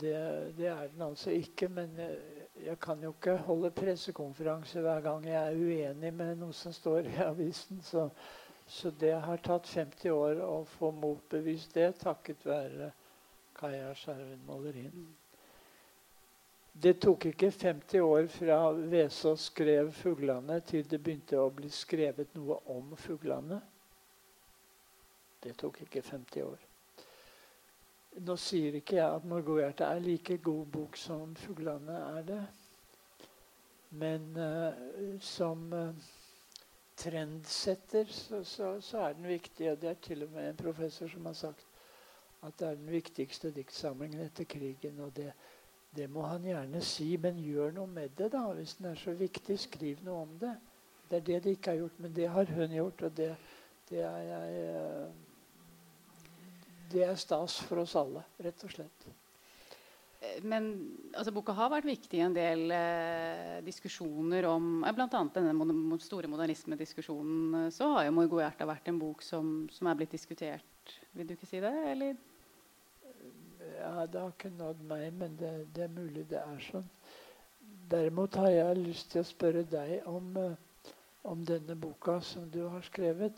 det, 0.00 0.14
det, 0.58 0.66
er 0.66 0.88
den 0.88 1.02
altså 1.02 1.30
ikke. 1.30 1.68
Men 1.68 1.94
jeg, 1.98 2.16
jeg 2.66 2.80
kan 2.80 3.02
jo 3.02 3.12
ikke 3.14 3.36
holde 3.36 3.70
pressekonferanse 3.70 4.80
hver 4.80 5.00
gang 5.00 5.26
jeg 5.26 5.52
er 5.52 5.60
uenig 5.60 6.14
med 6.14 6.34
noe 6.42 6.52
som 6.52 6.72
står 6.72 7.06
i 7.12 7.16
avisen. 7.30 7.82
Så, 7.82 8.08
så 8.66 8.90
det 8.90 9.14
har 9.14 9.42
tatt 9.46 9.68
50 9.70 10.10
år 10.10 10.42
å 10.42 10.64
få 10.78 10.90
motbevist 10.90 11.74
det, 11.74 11.92
takket 12.02 12.46
være 12.46 12.90
Kaja 13.56 13.94
Skjerven 13.94 14.42
Målerin. 14.46 15.06
Det 16.82 16.98
tok 17.00 17.24
ikke 17.30 17.48
50 17.50 18.00
år 18.04 18.26
fra 18.26 18.56
Vesaas 18.72 19.40
skrev 19.40 19.92
'Fuglane', 19.92 20.60
til 20.60 20.90
det 20.90 20.98
begynte 21.02 21.38
å 21.40 21.48
bli 21.50 21.70
skrevet 21.72 22.34
noe 22.36 22.58
om 22.68 22.90
fuglene. 22.96 23.60
Det 25.42 25.54
tok 25.56 25.80
ikke 25.86 26.02
50 26.02 26.42
år. 26.42 26.66
Nå 28.28 28.36
sier 28.36 28.76
ikke 28.76 28.96
jeg 28.96 29.14
at 29.14 29.24
'Morgohjertet' 29.24 29.86
er 29.86 30.04
like 30.04 30.36
god 30.36 30.66
bok 30.66 30.96
som 30.96 31.34
'Fuglene' 31.36 32.18
er 32.18 32.22
det. 32.22 32.46
Men 33.90 34.36
uh, 34.36 35.20
som 35.20 35.72
uh, 35.72 35.94
trendsetter 36.96 38.04
så, 38.04 38.44
så, 38.44 38.80
så, 38.80 38.98
er 38.98 39.12
den 39.12 39.28
viktig. 39.28 39.70
Og 39.72 39.80
det 39.80 39.88
er 39.88 39.94
til 39.94 40.22
og 40.22 40.30
med 40.30 40.48
en 40.48 40.56
professor 40.56 41.08
som 41.08 41.26
har 41.26 41.32
sagt 41.32 41.66
at 42.42 42.58
det 42.58 42.68
er 42.68 42.74
den 42.74 42.90
viktigste 42.92 43.50
diktsamlingen 43.50 44.20
etter 44.20 44.44
krigen. 44.44 45.00
og 45.00 45.16
det 45.16 45.32
det 45.96 46.06
må 46.12 46.24
han 46.28 46.44
gjerne 46.44 46.80
si, 46.84 47.08
men 47.20 47.38
gjør 47.40 47.74
noe 47.76 47.90
med 47.90 48.16
det, 48.18 48.30
da. 48.34 48.44
Hvis 48.56 48.76
den 48.78 48.90
er 48.92 48.98
så 49.00 49.14
viktig, 49.16 49.58
skriv 49.60 50.02
noe 50.06 50.24
om 50.26 50.34
det. 50.40 50.54
Det 51.10 51.20
er 51.20 51.28
det 51.28 51.42
de 51.44 51.54
ikke 51.56 51.72
har 51.72 51.84
gjort, 51.84 52.00
men 52.02 52.16
det 52.16 52.26
har 52.34 52.56
hun 52.56 52.74
gjort, 52.74 53.04
og 53.06 53.14
det, 53.16 53.28
det 53.90 54.02
er 54.02 54.24
jeg 54.30 54.64
eh, 54.64 55.06
Det 56.92 57.04
er 57.06 57.14
stas 57.18 57.60
for 57.66 57.82
oss 57.82 57.94
alle, 57.98 58.24
rett 58.42 58.66
og 58.66 58.74
slett. 58.74 59.06
Eh, 60.20 60.42
men 60.42 60.68
altså, 61.14 61.34
boka 61.34 61.54
har 61.56 61.72
vært 61.72 61.88
viktig 61.88 62.18
i 62.18 62.24
en 62.26 62.36
del 62.36 62.70
eh, 62.74 63.58
diskusjoner 63.66 64.48
om 64.50 64.84
eh, 64.84 64.94
Bl.a. 64.96 65.08
denne 65.34 66.00
store 66.02 66.30
modernismediskusjonen. 66.32 67.70
Så 67.74 67.90
har 67.94 68.06
jo 68.06 68.16
'Morgoerta' 68.16 68.68
vært 68.68 68.90
en 68.90 69.02
bok 69.02 69.22
som, 69.22 69.68
som 69.72 69.90
er 69.90 69.98
blitt 69.98 70.14
diskutert. 70.14 70.96
Vil 71.12 71.28
du 71.28 71.36
ikke 71.36 71.50
si 71.50 71.62
det? 71.62 71.74
Eller? 71.92 72.16
Det 74.12 74.20
har 74.20 74.28
ikke 74.32 74.50
nådd 74.58 74.80
meg, 74.88 75.12
men 75.14 75.36
det, 75.40 75.66
det, 75.74 75.82
er 75.84 75.88
mulig 75.94 76.26
det 76.30 76.38
er 76.40 76.58
sånn. 76.70 76.88
Derimot 77.90 78.34
har 78.40 78.50
jeg 78.50 78.76
lyst 78.80 79.10
til 79.12 79.20
å 79.22 79.26
spørre 79.28 79.62
deg 79.70 80.02
om, 80.10 80.36
uh, 80.36 80.52
om 81.30 81.44
denne 81.46 81.74
boka 81.78 82.20
som 82.24 82.50
du 82.50 82.62
har 82.66 82.82
skrevet. 82.86 83.32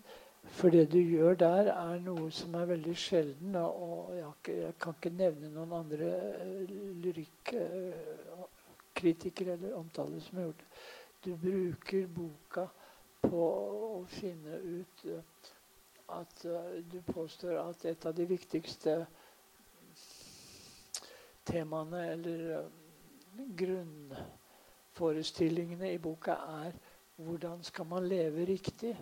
For 0.58 0.68
det 0.72 0.86
du 0.92 0.98
gjør 1.00 1.34
der, 1.40 1.64
er 1.74 1.98
noe 2.00 2.30
som 2.32 2.54
er 2.56 2.66
veldig 2.70 2.96
sjelden. 2.96 3.54
Og 3.60 4.16
jeg, 4.16 4.32
kan 4.80 4.94
ikke 4.96 5.10
nevne 5.18 5.48
noen 5.52 5.72
andre 5.82 6.08
uh, 6.40 6.62
lyrikkritikere 7.04 9.52
uh, 9.52 9.56
eller 9.58 9.78
omtaler 9.82 10.20
som 10.24 10.36
har 10.40 10.44
gjort 10.48 10.62
det. 10.64 10.70
Du 11.26 11.30
bruker 11.42 12.02
boka 12.14 12.64
på 13.26 13.42
å 13.98 14.00
finne 14.08 14.54
ut 14.62 14.96
at 16.14 16.34
du 16.88 16.98
påstår 17.10 17.54
at 17.58 17.84
et 17.90 18.06
av 18.06 18.12
de 18.16 18.24
viktigste 18.30 18.92
temaene 21.48 22.00
eller 22.12 22.38
uh, 22.60 22.66
grunnforestillingene 23.62 25.88
i 25.94 26.02
boka 26.02 26.34
er 26.62 26.72
hvordan 27.18 27.58
skal 27.66 27.86
man 27.90 28.06
leve 28.08 28.44
riktig. 28.46 28.92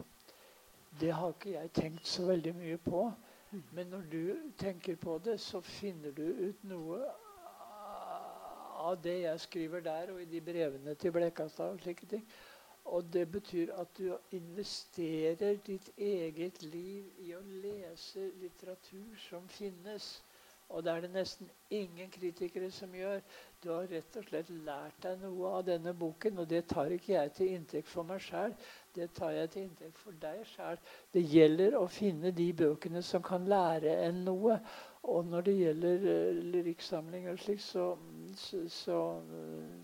Det 1.00 1.12
har 1.12 1.28
ikke 1.34 1.52
jeg 1.58 1.72
tenkt 1.76 2.06
så 2.08 2.22
veldig 2.30 2.54
mye 2.56 2.78
på. 2.80 3.12
Men 3.72 3.86
når 3.86 4.02
du 4.12 4.36
tenker 4.58 4.96
på 4.96 5.20
det, 5.24 5.40
så 5.40 5.60
finner 5.60 6.10
du 6.10 6.22
ut 6.22 6.64
noe 6.64 7.00
av 8.86 8.98
det 9.02 9.20
jeg 9.22 9.40
skriver 9.40 9.80
der, 9.80 10.12
og 10.12 10.22
i 10.22 10.28
de 10.30 10.40
brevene 10.40 10.94
til 10.94 11.12
Blekastad 11.12 11.74
og 11.74 11.80
slike 11.80 12.06
ting. 12.06 12.26
Og 12.84 13.12
det 13.12 13.24
betyr 13.32 13.72
at 13.74 13.88
du 13.98 14.16
investerer 14.30 15.56
ditt 15.66 15.90
eget 15.98 16.62
liv 16.62 17.08
i 17.18 17.32
å 17.34 17.40
lese 17.42 18.28
litteratur 18.40 19.16
som 19.28 19.48
finnes. 19.50 20.22
Og 20.68 20.82
det 20.82 20.92
er 20.92 21.04
det 21.04 21.10
nesten 21.14 21.50
ingen 21.70 22.10
kritikere 22.10 22.70
som 22.74 22.94
gjør. 22.94 23.20
Du 23.62 23.68
har 23.70 23.86
rett 23.90 24.16
og 24.18 24.24
slett 24.26 24.48
lært 24.66 24.98
deg 25.04 25.20
noe 25.22 25.52
av 25.60 25.62
denne 25.68 25.92
boken, 25.94 26.40
og 26.42 26.48
det 26.50 26.64
tar 26.72 26.90
ikke 26.94 27.12
jeg 27.12 27.32
til 27.36 27.52
inntekt 27.54 27.88
for 27.88 28.06
meg 28.08 28.20
sjæl. 28.24 28.54
Det 28.96 29.06
tar 29.14 29.30
jeg 29.36 29.52
til 29.52 29.66
inntekt 29.68 30.02
for 30.02 30.18
deg 30.20 30.42
sjæl. 30.50 30.80
Det 31.14 31.22
gjelder 31.22 31.78
å 31.78 31.86
finne 31.90 32.34
de 32.34 32.48
bøkene 32.58 33.02
som 33.06 33.22
kan 33.22 33.46
lære 33.46 33.94
en 34.08 34.24
noe. 34.26 34.58
Og 35.06 35.30
når 35.30 35.46
det 35.46 35.56
gjelder 35.60 36.06
uh, 36.10 36.44
lyrikksamling 36.56 37.30
og 37.30 37.38
slik, 37.38 37.62
så, 37.62 37.92
så, 38.34 38.64
så, 38.68 39.00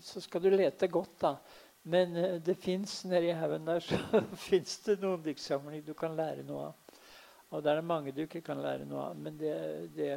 så, 0.03 0.23
skal 0.27 0.43
du 0.43 0.51
lete 0.51 0.91
godt, 0.91 1.15
da. 1.23 1.37
Men 1.87 2.17
uh, 2.19 2.37
det 2.43 2.59
fins 2.59 3.05
nedi 3.07 3.31
haugen 3.39 3.71
der 3.71 3.79
så 3.87 3.99
det 4.51 4.99
noen 4.99 5.23
diktsamlinger 5.23 5.87
du 5.87 5.95
kan 5.95 6.19
lære 6.19 6.43
noe 6.43 6.73
av. 6.73 6.82
Og 7.53 7.61
det 7.61 7.71
er 7.71 7.79
det 7.79 7.85
mange 7.85 8.11
du 8.11 8.23
ikke 8.25 8.41
kan 8.41 8.61
lære 8.61 8.87
noe 8.89 9.11
av. 9.11 9.19
Men 9.19 9.37
det, 9.37 9.53
det, 9.95 10.09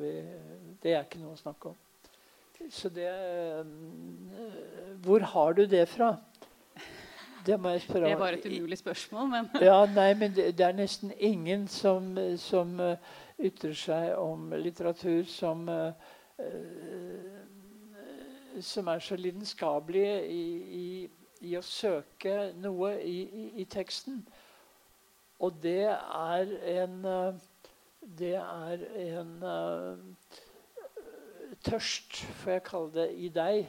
vi, 0.00 0.12
det 0.82 0.94
er 0.96 1.06
ikke 1.06 1.22
noe 1.22 1.36
å 1.36 1.40
snakke 1.40 1.70
om. 1.70 1.78
Så 2.68 2.90
det 2.92 3.08
Hvor 5.00 5.22
har 5.32 5.54
du 5.56 5.64
det 5.66 5.86
fra? 5.88 6.16
Det. 7.46 7.56
Det 7.56 7.56
bare 8.20 8.36
et 8.36 8.46
umulig 8.46 8.76
spørsmål, 8.78 9.28
men 9.30 9.46
Ja, 9.64 9.86
nei, 9.88 10.10
men 10.14 10.34
det, 10.36 10.50
det 10.58 10.66
er 10.66 10.76
nesten 10.76 11.14
ingen 11.16 11.64
som, 11.72 12.12
som 12.36 12.74
uh, 12.76 12.98
ytrer 13.40 13.72
seg 13.72 14.10
om 14.20 14.52
litteratur 14.60 15.24
som 15.24 15.64
uh, 15.72 15.88
som 18.60 18.88
er 18.88 18.98
så 18.98 19.16
lidenskapelige 19.16 20.26
i, 20.26 20.44
i, 20.80 21.10
i, 21.40 21.56
å 21.56 21.62
søke 21.64 22.52
noe 22.60 22.96
i, 23.00 23.18
i 23.60 23.66
teksten. 23.70 24.20
Og 25.40 25.56
det 25.62 25.88
er 25.88 26.54
en 26.76 27.04
eh, 27.04 27.40
Det 28.20 28.34
er 28.34 28.80
en 28.96 29.42
uh, 29.44 29.98
tørst, 31.62 32.22
får 32.40 32.52
jeg 32.52 32.62
kalle 32.64 32.92
det, 32.94 33.04
i 33.12 33.28
deg 33.28 33.68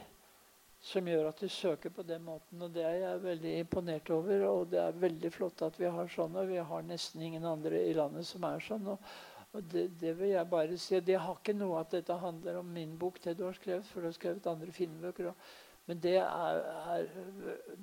som 0.82 1.06
gjør 1.06 1.28
at 1.28 1.42
du 1.44 1.48
søker 1.52 1.92
på 1.94 2.02
den 2.02 2.24
måten. 2.26 2.62
Og 2.64 2.72
det 2.74 2.82
er 2.82 2.96
jeg 3.02 3.22
veldig 3.22 3.52
imponert 3.60 4.10
over. 4.10 4.46
Og 4.48 4.70
det 4.72 4.80
er 4.82 5.02
veldig 5.04 5.30
flott 5.32 5.62
at 5.62 5.76
vi 5.78 5.90
har 5.94 6.08
sånn, 6.10 6.34
og 6.40 6.48
vi 6.48 6.58
har 6.58 6.88
nesten 6.88 7.22
ingen 7.22 7.44
andre 7.46 7.84
i 7.86 7.92
landet 7.94 8.26
som 8.26 8.48
er 8.48 8.64
sånn. 8.64 8.88
Og 8.92 9.68
det, 9.70 9.90
det, 10.00 10.14
vil 10.18 10.32
jeg 10.32 10.48
bare 10.50 10.78
si. 10.80 10.98
Det 11.00 11.20
har 11.20 11.36
ikke 11.38 11.54
noe 11.54 11.84
at 11.84 11.92
dette 11.92 12.16
handler 12.24 12.62
om 12.62 12.72
min 12.72 12.96
bok, 12.98 13.20
det 13.22 13.36
du 13.38 13.44
har 13.46 13.58
skrevet, 13.58 13.86
for 13.92 14.02
du 14.02 14.08
har 14.08 14.16
skrevet 14.16 14.48
andre 14.50 14.72
filmbøker 14.74 15.30
òg. 15.30 15.52
Men 15.86 16.00
det 16.02 16.16
er, 16.22 16.58
er, 16.96 17.06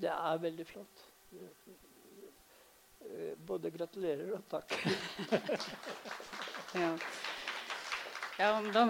det 0.01 0.11
er 0.11 0.43
veldig 0.43 0.65
flott. 0.67 1.07
Eh, 3.09 3.33
både 3.45 3.71
gratulerer 3.73 4.35
og 4.37 4.45
takk. 4.51 4.75
ja. 6.83 6.93
Ja, 8.39 8.53
da, 8.71 8.85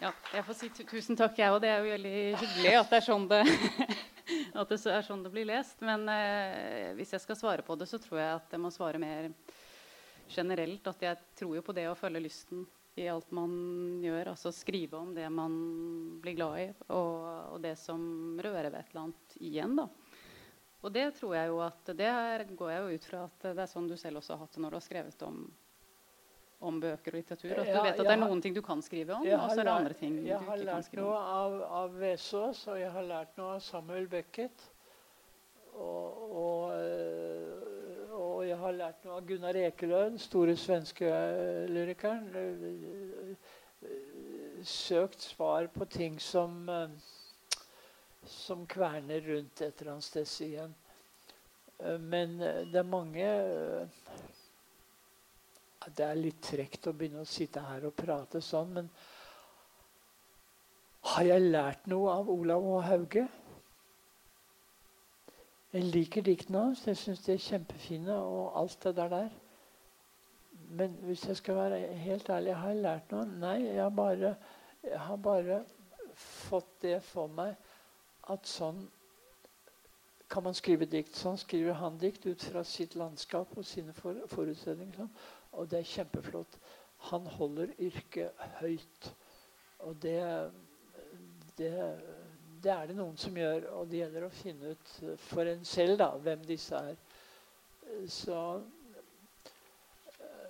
ja, 0.00 0.10
jeg 0.32 0.44
får 0.46 0.56
si 0.56 0.68
tusen 0.88 1.18
takk, 1.18 1.34
jeg 1.36 1.52
òg. 1.52 1.58
Det 1.60 1.68
er 1.68 1.82
jo 1.82 1.90
veldig 1.90 2.20
hyggelig 2.40 2.76
at 2.78 2.92
det 2.92 3.00
er 3.00 3.04
sånn 3.04 3.26
det, 3.28 3.40
det, 4.70 4.78
er 4.78 5.04
sånn 5.04 5.24
det 5.26 5.32
blir 5.34 5.48
lest. 5.50 5.82
Men 5.84 6.06
eh, 6.08 6.94
hvis 6.96 7.12
jeg 7.12 7.24
skal 7.26 7.36
svare 7.36 7.66
på 7.66 7.76
det, 7.76 7.90
så 7.90 8.00
tror 8.00 8.22
jeg 8.22 8.38
at 8.38 8.56
jeg 8.56 8.62
må 8.62 8.72
svare 8.72 9.02
mer 9.02 9.28
generelt. 10.32 10.88
At 10.88 11.04
jeg 11.04 11.20
tror 11.36 11.58
jo 11.58 11.66
på 11.66 11.76
det 11.76 11.90
å 11.90 11.98
følge 11.98 12.24
lysten 12.24 12.64
i 12.96 13.10
alt 13.12 13.34
man 13.36 13.52
gjør. 14.00 14.32
Altså 14.32 14.54
skrive 14.54 14.96
om 15.02 15.12
det 15.16 15.28
man 15.28 15.58
blir 16.22 16.38
glad 16.38 16.62
i, 16.62 16.68
og, 16.88 17.26
og 17.52 17.60
det 17.66 17.74
som 17.82 18.00
rører 18.40 18.70
ved 18.70 18.80
et 18.80 18.94
eller 18.94 19.08
annet 19.08 19.38
igjen. 19.50 19.76
da. 19.82 19.90
Og 20.86 20.92
det 20.94 21.06
tror 21.16 21.32
jeg 21.34 21.50
jo 21.50 21.56
at 21.64 21.88
det 21.98 22.10
går 22.54 22.68
jeg 22.70 22.82
jo 22.82 22.94
ut 22.94 23.06
fra 23.10 23.22
at 23.26 23.46
det 23.48 23.62
er 23.64 23.70
sånn 23.70 23.88
du 23.90 23.96
selv 23.98 24.20
også 24.20 24.36
har 24.36 24.44
hatt 24.44 24.52
det 24.54 24.60
når 24.62 24.74
du 24.74 24.76
har 24.78 24.84
skrevet 24.84 25.24
om, 25.26 25.40
om 26.68 26.78
bøker 26.82 27.16
og 27.16 27.18
litteratur. 27.18 27.56
At 27.58 27.70
du 27.72 27.80
vet 27.80 27.88
at 27.96 28.02
det 28.06 28.12
er 28.12 28.20
noen 28.20 28.42
ting 28.44 28.54
du 28.54 28.62
kan 28.62 28.84
skrive 28.86 29.16
om, 29.16 29.26
og 29.26 29.50
så 29.50 29.64
er 29.64 29.66
det 29.66 29.72
andre 29.72 29.96
ting 29.98 30.14
du 30.14 30.22
ikke 30.22 30.38
kan 30.38 30.46
skrive 30.46 30.62
om. 30.62 30.62
Jeg 30.62 30.70
har 30.70 30.78
lært 30.78 30.94
noe 31.00 31.18
av, 31.40 31.58
av 31.80 31.98
Vesaas, 32.04 32.62
og 32.70 32.78
jeg 32.78 32.92
har 32.94 33.08
lært 33.10 33.34
noe 33.40 33.56
av 33.56 33.64
Samuel 33.66 34.06
Beckett. 34.12 34.68
Og, 35.76 36.22
og, 36.38 36.70
øh, 36.78 38.14
og, 38.14 38.38
jeg 38.46 38.56
har 38.62 38.78
lært 38.78 39.02
noe 39.04 39.18
av 39.18 39.26
Gunnar 39.28 39.58
Ekeløe, 39.66 40.06
den 40.14 40.22
store 40.22 40.54
svenske 40.56 41.10
øh, 41.10 41.66
lyrikeren. 41.68 42.30
Søkt 44.62 45.26
svar 45.34 45.66
på 45.74 45.84
ting 45.90 46.22
som 46.22 46.70
som 48.28 48.66
kverner 48.66 49.20
rundt 49.20 49.60
et 49.60 49.80
eller 49.80 49.92
annet 49.92 50.04
sted 50.04 50.46
igjen. 50.46 50.74
Eh, 51.78 51.98
men 51.98 52.40
eh, 52.40 52.62
det 52.72 52.80
er 52.80 52.88
mange 52.88 53.26
eh, 53.26 53.88
Det 55.86 56.04
er 56.04 56.18
litt 56.18 56.40
tregt 56.42 56.88
å 56.88 56.94
begynne 56.96 57.22
å 57.22 57.28
sitte 57.30 57.62
her 57.62 57.84
og 57.86 57.94
prate 57.94 58.40
sånn, 58.42 58.72
men 58.74 58.88
har 61.06 61.22
jeg 61.28 61.44
lært 61.52 61.84
noe 61.86 62.10
av 62.10 62.30
Olav 62.32 62.64
og 62.66 62.80
Hauge? 62.82 63.22
Jeg 65.70 65.84
liker 65.94 66.24
diktene 66.26 66.64
hans. 66.64 66.82
Jeg 66.88 66.98
syns 66.98 67.22
de 67.22 67.36
er 67.36 67.44
kjempefine, 67.44 68.16
og 68.16 68.56
alt 68.58 68.80
det 68.82 68.94
der 68.96 69.12
der. 69.12 69.28
Men 70.80 70.96
hvis 71.06 71.22
jeg 71.28 71.38
skal 71.38 71.60
være 71.60 71.78
helt 72.02 72.30
ærlig, 72.34 72.56
har 72.58 72.74
jeg 72.74 72.82
lært 72.82 73.14
noe? 73.14 73.26
Nei, 73.38 73.56
jeg 73.68 73.78
har 73.84 73.94
bare, 73.94 74.34
jeg 74.82 75.00
har 75.06 75.22
bare 75.22 75.60
fått 76.16 76.72
det 76.82 76.98
for 77.06 77.30
meg 77.30 77.54
at 78.32 78.48
sånn 78.50 78.86
kan 80.28 80.42
man 80.42 80.56
skrive 80.58 80.88
dikt. 80.90 81.14
Sånn 81.14 81.38
skriver 81.38 81.78
han 81.78 81.98
dikt 82.02 82.26
ut 82.26 82.42
fra 82.42 82.64
sitt 82.66 82.96
landskap 82.98 83.52
og 83.58 83.66
sine 83.66 83.94
for 83.94 84.18
forutsetninger. 84.32 85.08
Og 85.56 85.68
det 85.70 85.80
er 85.80 85.92
kjempeflott. 85.92 86.58
Han 87.10 87.26
holder 87.36 87.74
yrket 87.78 88.46
høyt. 88.60 89.10
Og 89.86 89.94
det, 90.02 90.18
det, 91.58 91.70
det, 92.62 92.72
er 92.72 92.88
det 92.88 92.96
noen 92.98 93.16
som 93.20 93.36
gjør. 93.38 93.68
Og 93.78 93.90
det 93.90 94.02
gjelder 94.02 94.26
å 94.26 94.32
finne 94.34 94.74
ut 94.74 94.94
for 95.28 95.46
en 95.46 95.64
selv 95.68 96.00
da, 96.02 96.10
hvem 96.26 96.42
disse 96.48 96.82
er. 96.90 96.98
Så 98.10 98.40
eh, 100.18 100.48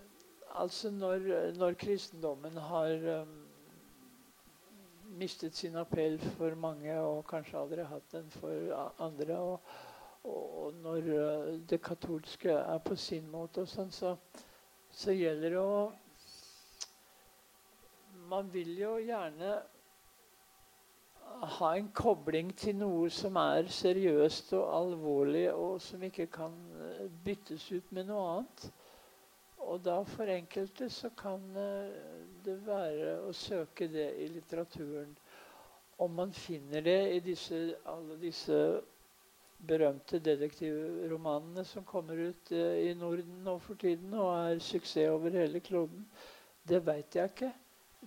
Altså 0.57 0.89
når, 0.89 1.27
når 1.59 1.75
kristendommen 1.77 2.57
har 2.57 3.03
um, 3.21 3.46
mistet 5.17 5.55
sin 5.57 5.77
appell 5.81 6.19
for 6.37 6.55
mange 6.61 6.95
og 7.01 7.25
kanskje 7.29 7.59
aldri 7.61 7.85
hatt 7.89 8.11
den 8.13 8.31
for 8.31 8.73
andre. 9.03 9.39
Og, 9.39 9.61
og 10.25 10.75
når 10.83 11.13
eh, 11.15 11.53
det 11.71 11.81
katolske 11.83 12.53
er 12.59 12.79
på 12.85 12.97
sin 12.97 13.29
måte, 13.31 13.65
og 13.65 13.71
sånn, 13.71 13.93
så, 13.95 14.17
så 14.91 15.15
gjelder 15.17 15.57
det 15.57 15.63
å 15.63 15.79
Man 18.27 18.49
vil 18.51 18.73
jo 18.75 18.97
gjerne 18.99 19.53
ha 21.59 21.69
en 21.77 21.89
kobling 21.95 22.49
til 22.59 22.75
noe 22.81 23.11
som 23.13 23.37
er 23.39 23.69
seriøst 23.71 24.53
og 24.59 24.65
alvorlig, 24.81 25.45
og 25.53 25.79
som 25.83 26.03
ikke 26.03 26.27
kan 26.33 26.57
eh, 26.81 27.07
byttes 27.25 27.69
ut 27.71 27.93
med 27.95 28.11
noe 28.11 28.25
annet. 28.33 28.67
Og 29.67 29.81
da 29.85 30.01
for 30.07 30.31
enkelte 30.31 30.89
så 30.93 31.11
kan 31.19 31.43
eh, 31.59 31.95
det 32.47 32.57
være 32.67 33.17
å 33.27 33.33
søke 33.35 33.89
det 33.91 34.07
i 34.23 34.29
litteraturen. 34.31 35.13
Om 36.03 36.13
man 36.21 36.33
finner 36.37 36.85
det 36.85 37.01
i 37.17 37.21
disse, 37.25 37.59
alle 37.89 38.19
disse 38.21 38.59
berømte 39.67 40.21
detektivromanene 40.21 41.65
som 41.65 41.85
kommer 41.89 42.21
ut 42.29 42.53
eh, 42.53 42.91
i 42.91 42.95
Norden 42.99 43.39
nå 43.45 43.57
for 43.65 43.81
tiden 43.81 44.13
og 44.15 44.29
er 44.35 44.61
suksess 44.61 45.09
over 45.15 45.39
hele 45.41 45.63
kloden, 45.65 46.05
det 46.69 46.83
veit 46.85 47.17
jeg 47.17 47.33
ikke. 47.33 47.53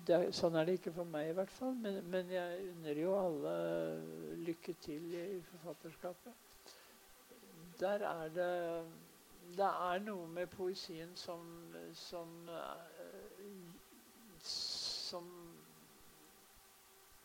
Er, 0.08 0.30
sånn 0.36 0.56
er 0.56 0.68
det 0.70 0.78
ikke 0.78 0.94
for 0.96 1.10
meg 1.10 1.32
i 1.32 1.36
hvert 1.36 1.52
fall. 1.52 1.74
Men, 1.82 2.00
men 2.14 2.30
jeg 2.32 2.70
unner 2.70 3.02
jo 3.02 3.18
alle 3.18 3.54
lykke 4.46 4.78
til 4.86 5.10
i, 5.18 5.26
i 5.40 5.44
forfatterskapet. 5.50 6.66
Der 7.82 8.06
er 8.06 8.34
det 8.36 8.52
det 9.58 9.66
er 9.66 10.02
noe 10.06 10.28
med 10.30 10.50
poesien 10.54 11.10
som, 11.18 11.42
som, 11.98 12.30
som 15.10 15.28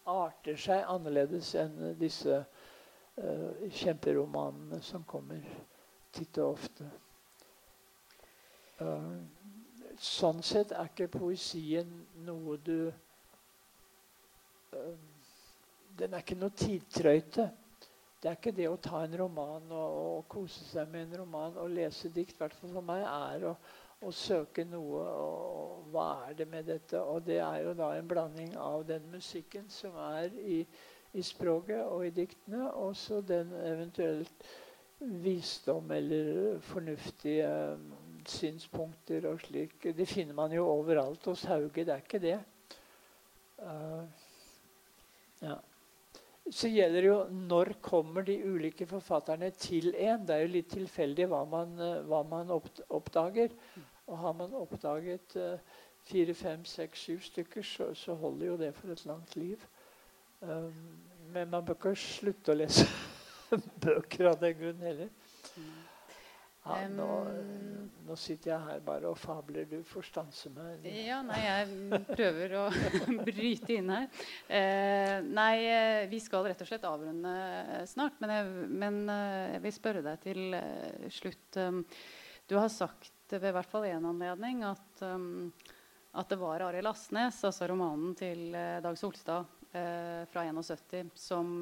arter 0.04 0.56
seg 0.60 0.84
annerledes 0.90 1.54
enn 1.60 1.94
disse 2.00 2.40
uh, 2.42 3.50
kjemperomanene 3.72 4.80
som 4.84 5.04
kommer 5.08 5.40
titt 6.14 6.38
og 6.42 6.58
ofte. 6.58 6.90
Uh, 8.80 9.16
sånn 10.00 10.42
sett 10.44 10.74
er 10.74 10.90
ikke 10.90 11.08
poesien 11.16 11.90
noe 12.26 12.58
du 12.66 12.78
uh, 14.74 14.94
den 15.98 16.14
er 16.14 16.24
ikke 16.24 16.38
noe 16.38 16.54
tidtrøyte. 16.58 17.46
Det 18.20 18.30
er 18.30 18.38
ikke 18.38 18.54
det 18.56 18.66
å 18.70 18.78
ta 18.82 19.02
en 19.04 19.16
roman 19.20 19.70
og, 19.70 19.96
og 20.00 20.22
kose 20.32 20.64
seg 20.66 20.88
med 20.90 21.06
en 21.06 21.18
roman 21.22 21.58
og 21.60 21.70
lese 21.74 22.10
dikt. 22.12 22.38
hvert 22.40 22.56
fall 22.58 22.72
for 22.72 22.86
meg 22.86 23.04
er 23.06 23.44
å, 23.50 23.54
å 24.02 24.10
søke 24.10 24.64
noe. 24.68 25.04
Og, 25.04 25.86
hva 25.94 26.08
er 26.28 26.34
det 26.38 26.48
med 26.50 26.66
dette? 26.66 26.98
Og 27.00 27.22
det 27.26 27.38
er 27.44 27.62
jo 27.62 27.74
da 27.78 27.92
en 27.94 28.08
blanding 28.08 28.56
av 28.58 28.82
den 28.88 29.06
musikken 29.12 29.68
som 29.70 29.94
er 30.10 30.34
i, 30.42 30.64
i 31.14 31.22
språket 31.22 31.84
og 31.86 32.06
i 32.06 32.14
diktene, 32.14 32.66
og 32.72 32.96
så 32.98 33.20
den 33.22 33.52
eventuelt 33.62 34.48
visdom 34.98 35.90
eller 35.90 36.58
fornuftige 36.64 37.50
synspunkter 38.26 39.28
og 39.28 39.40
slik. 39.44 39.82
Det 39.96 40.08
finner 40.08 40.34
man 40.34 40.52
jo 40.52 40.66
overalt 40.66 41.26
hos 41.28 41.44
Hauge. 41.50 41.84
Det 41.84 41.94
er 41.94 42.02
ikke 42.02 42.22
det. 42.22 42.38
Uh, 43.58 44.04
ja. 45.42 45.58
Så 46.52 46.68
gjelder 46.68 47.00
det 47.00 47.08
jo 47.08 47.20
når 47.48 47.72
kommer 47.84 48.26
de 48.26 48.36
ulike 48.44 48.86
forfatterne 48.86 49.48
til 49.56 49.94
en. 49.94 50.26
Det 50.26 50.34
er 50.34 50.44
jo 50.44 50.52
litt 50.58 50.68
tilfeldig 50.74 51.28
hva 51.32 51.40
man, 51.48 51.72
uh, 51.80 52.02
hva 52.04 52.20
man 52.28 52.52
oppdager. 52.52 53.54
Og 54.04 54.20
har 54.20 54.36
man 54.36 54.56
oppdaget 54.58 55.38
uh, 55.40 55.80
fire, 56.04 56.34
fem, 56.36 56.64
seks, 56.68 57.06
syv 57.06 57.24
stykker, 57.24 57.64
så, 57.64 57.94
så, 57.96 58.14
holder 58.20 58.46
jo 58.46 58.56
det 58.60 58.74
for 58.76 58.92
et 58.92 59.06
langt 59.08 59.36
liv. 59.36 59.64
Um, 60.40 61.00
men 61.32 61.50
man 61.50 61.64
bør 61.64 61.78
ikke 61.78 61.94
slutte 61.96 62.52
å 62.52 62.58
lese 62.58 62.84
bøker 63.86 64.28
av 64.34 64.40
den 64.42 64.58
grunn 64.58 64.84
heller. 64.84 65.08
Ja, 66.64 66.86
nå, 66.88 67.06
nå, 68.06 68.14
sitter 68.16 68.54
jeg 68.54 68.64
her 68.64 68.84
bare 68.86 69.10
og 69.10 69.18
fabler. 69.20 69.66
Du 69.68 69.82
får 69.84 70.06
stanse 70.08 70.48
meg. 70.54 70.86
Ja, 70.88 71.18
nei, 71.26 71.42
jeg 71.44 72.00
prøver 72.08 72.54
å 72.56 72.62
bryte 73.26 73.76
inn 73.76 73.92
her. 73.92 74.06
Eh, 74.48 75.18
nei, 75.28 75.52
eh, 75.68 76.04
vi 76.08 76.22
skal 76.24 76.48
rett 76.48 76.64
og 76.64 76.70
slett 76.70 76.88
avrunde 76.88 77.34
snart. 77.90 78.16
Men 78.24 78.32
jeg, 78.32 78.68
men 78.80 79.02
eh, 79.12 79.52
jeg 79.58 79.64
vil 79.66 79.76
spørre 79.76 80.04
deg 80.08 80.24
til 80.24 80.58
slutt. 81.12 81.60
Du 82.48 82.56
har 82.56 82.72
sagt 82.72 83.12
ved 83.34 83.52
hvert 83.52 83.68
fall 83.68 83.84
én 83.90 84.08
anledning 84.08 84.64
at, 84.68 85.04
at 85.04 86.32
det 86.32 86.40
var 86.40 86.64
Arild 86.64 86.88
Asnes, 86.88 87.40
altså 87.44 87.68
romanen 87.68 88.12
til 88.16 88.52
Dag 88.54 88.96
Solstad 89.00 89.48
eh, 89.72 90.24
fra 90.32 90.44
71, 90.48 91.12
som 91.18 91.56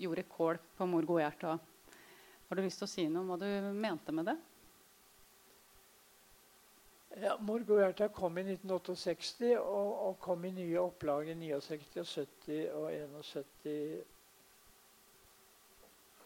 gjorde 0.00 0.28
kål 0.32 0.60
på 0.76 0.88
Mor 0.90 1.08
Godhjerta. 1.08 1.56
Har 2.48 2.56
du 2.56 2.62
lyst 2.62 2.78
til 2.82 2.86
å 2.88 2.92
si 2.92 3.06
noe 3.08 3.22
om 3.24 3.32
hva 3.32 3.38
du 3.40 3.72
mente 3.78 4.12
med 4.12 4.28
det? 4.28 4.36
Ja, 7.22 7.36
Morgohjerta 7.38 8.08
kom 8.08 8.38
i 8.38 8.42
1968 8.42 9.52
og, 9.60 9.90
og, 10.08 10.16
kom 10.20 10.44
i 10.44 10.50
nye 10.50 10.80
opplag 10.82 11.28
i 11.30 11.36
69 11.38 12.00
og 12.02 12.08
70 12.10 12.72
og 12.74 12.88
71 12.90 14.02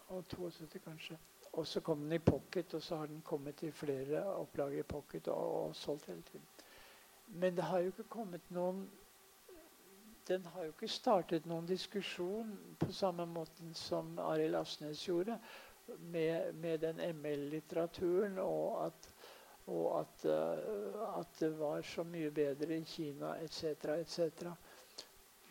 og 0.09 0.23
72 0.33 0.81
kanskje. 0.83 1.19
Og 1.53 1.67
så 1.67 1.81
kom 1.85 2.01
den 2.01 2.17
i 2.17 2.19
pocket, 2.19 2.73
og 2.73 2.81
så 2.81 2.97
har 2.97 3.05
den 3.09 3.21
kommet 3.25 3.61
i 3.63 3.71
flere 3.71 4.23
opplag 4.33 4.73
i 4.79 4.83
pocket 4.83 5.27
og, 5.27 5.53
og 5.67 5.75
solgt 5.75 6.09
hele 6.09 6.21
tiden. 6.21 6.47
Men 7.27 7.55
det 7.55 7.63
har 7.63 7.79
jo 7.79 7.93
ikke 7.93 8.09
kommet 8.09 8.49
noen 8.49 8.89
den 10.29 10.45
har 10.45 10.63
jo 10.63 10.73
ikke 10.75 10.87
startet 10.93 11.45
noen 11.49 11.65
diskusjon 11.65 12.51
på 12.77 12.91
samme 12.93 13.25
måte 13.25 13.65
som 13.73 14.11
Arild 14.21 14.59
Asnes 14.59 15.01
gjorde 15.07 15.39
med, 16.11 16.55
med 16.55 16.79
den 16.79 16.99
ML-litteraturen, 17.15 18.39
og 18.41 18.85
at, 18.85 19.09
og 19.67 19.99
at, 19.99 20.25
uh, 20.25 21.19
at, 21.19 21.39
det 21.39 21.51
var 21.59 21.81
så 21.81 22.03
mye 22.03 22.31
bedre 22.31 22.77
i 22.77 22.83
Kina 22.83 23.35
etc. 23.43 23.63
etc. 23.99 24.47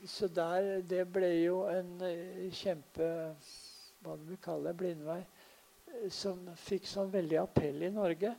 Så 0.06 0.28
der, 0.28 0.80
det 0.82 1.04
ble 1.12 1.30
jo 1.44 1.62
en 1.70 1.96
uh, 2.02 2.48
kjempe 2.54 3.10
hva 4.02 4.14
du 4.14 4.28
vil 4.30 4.40
kalle 4.42 4.70
det, 4.70 4.78
blindvei, 4.78 5.20
uh, 5.22 6.08
som 6.10 6.46
fikk 6.58 6.86
sånn 6.88 7.12
veldig 7.14 7.40
appell 7.42 7.86
i 7.86 7.92
Norge. 7.94 8.34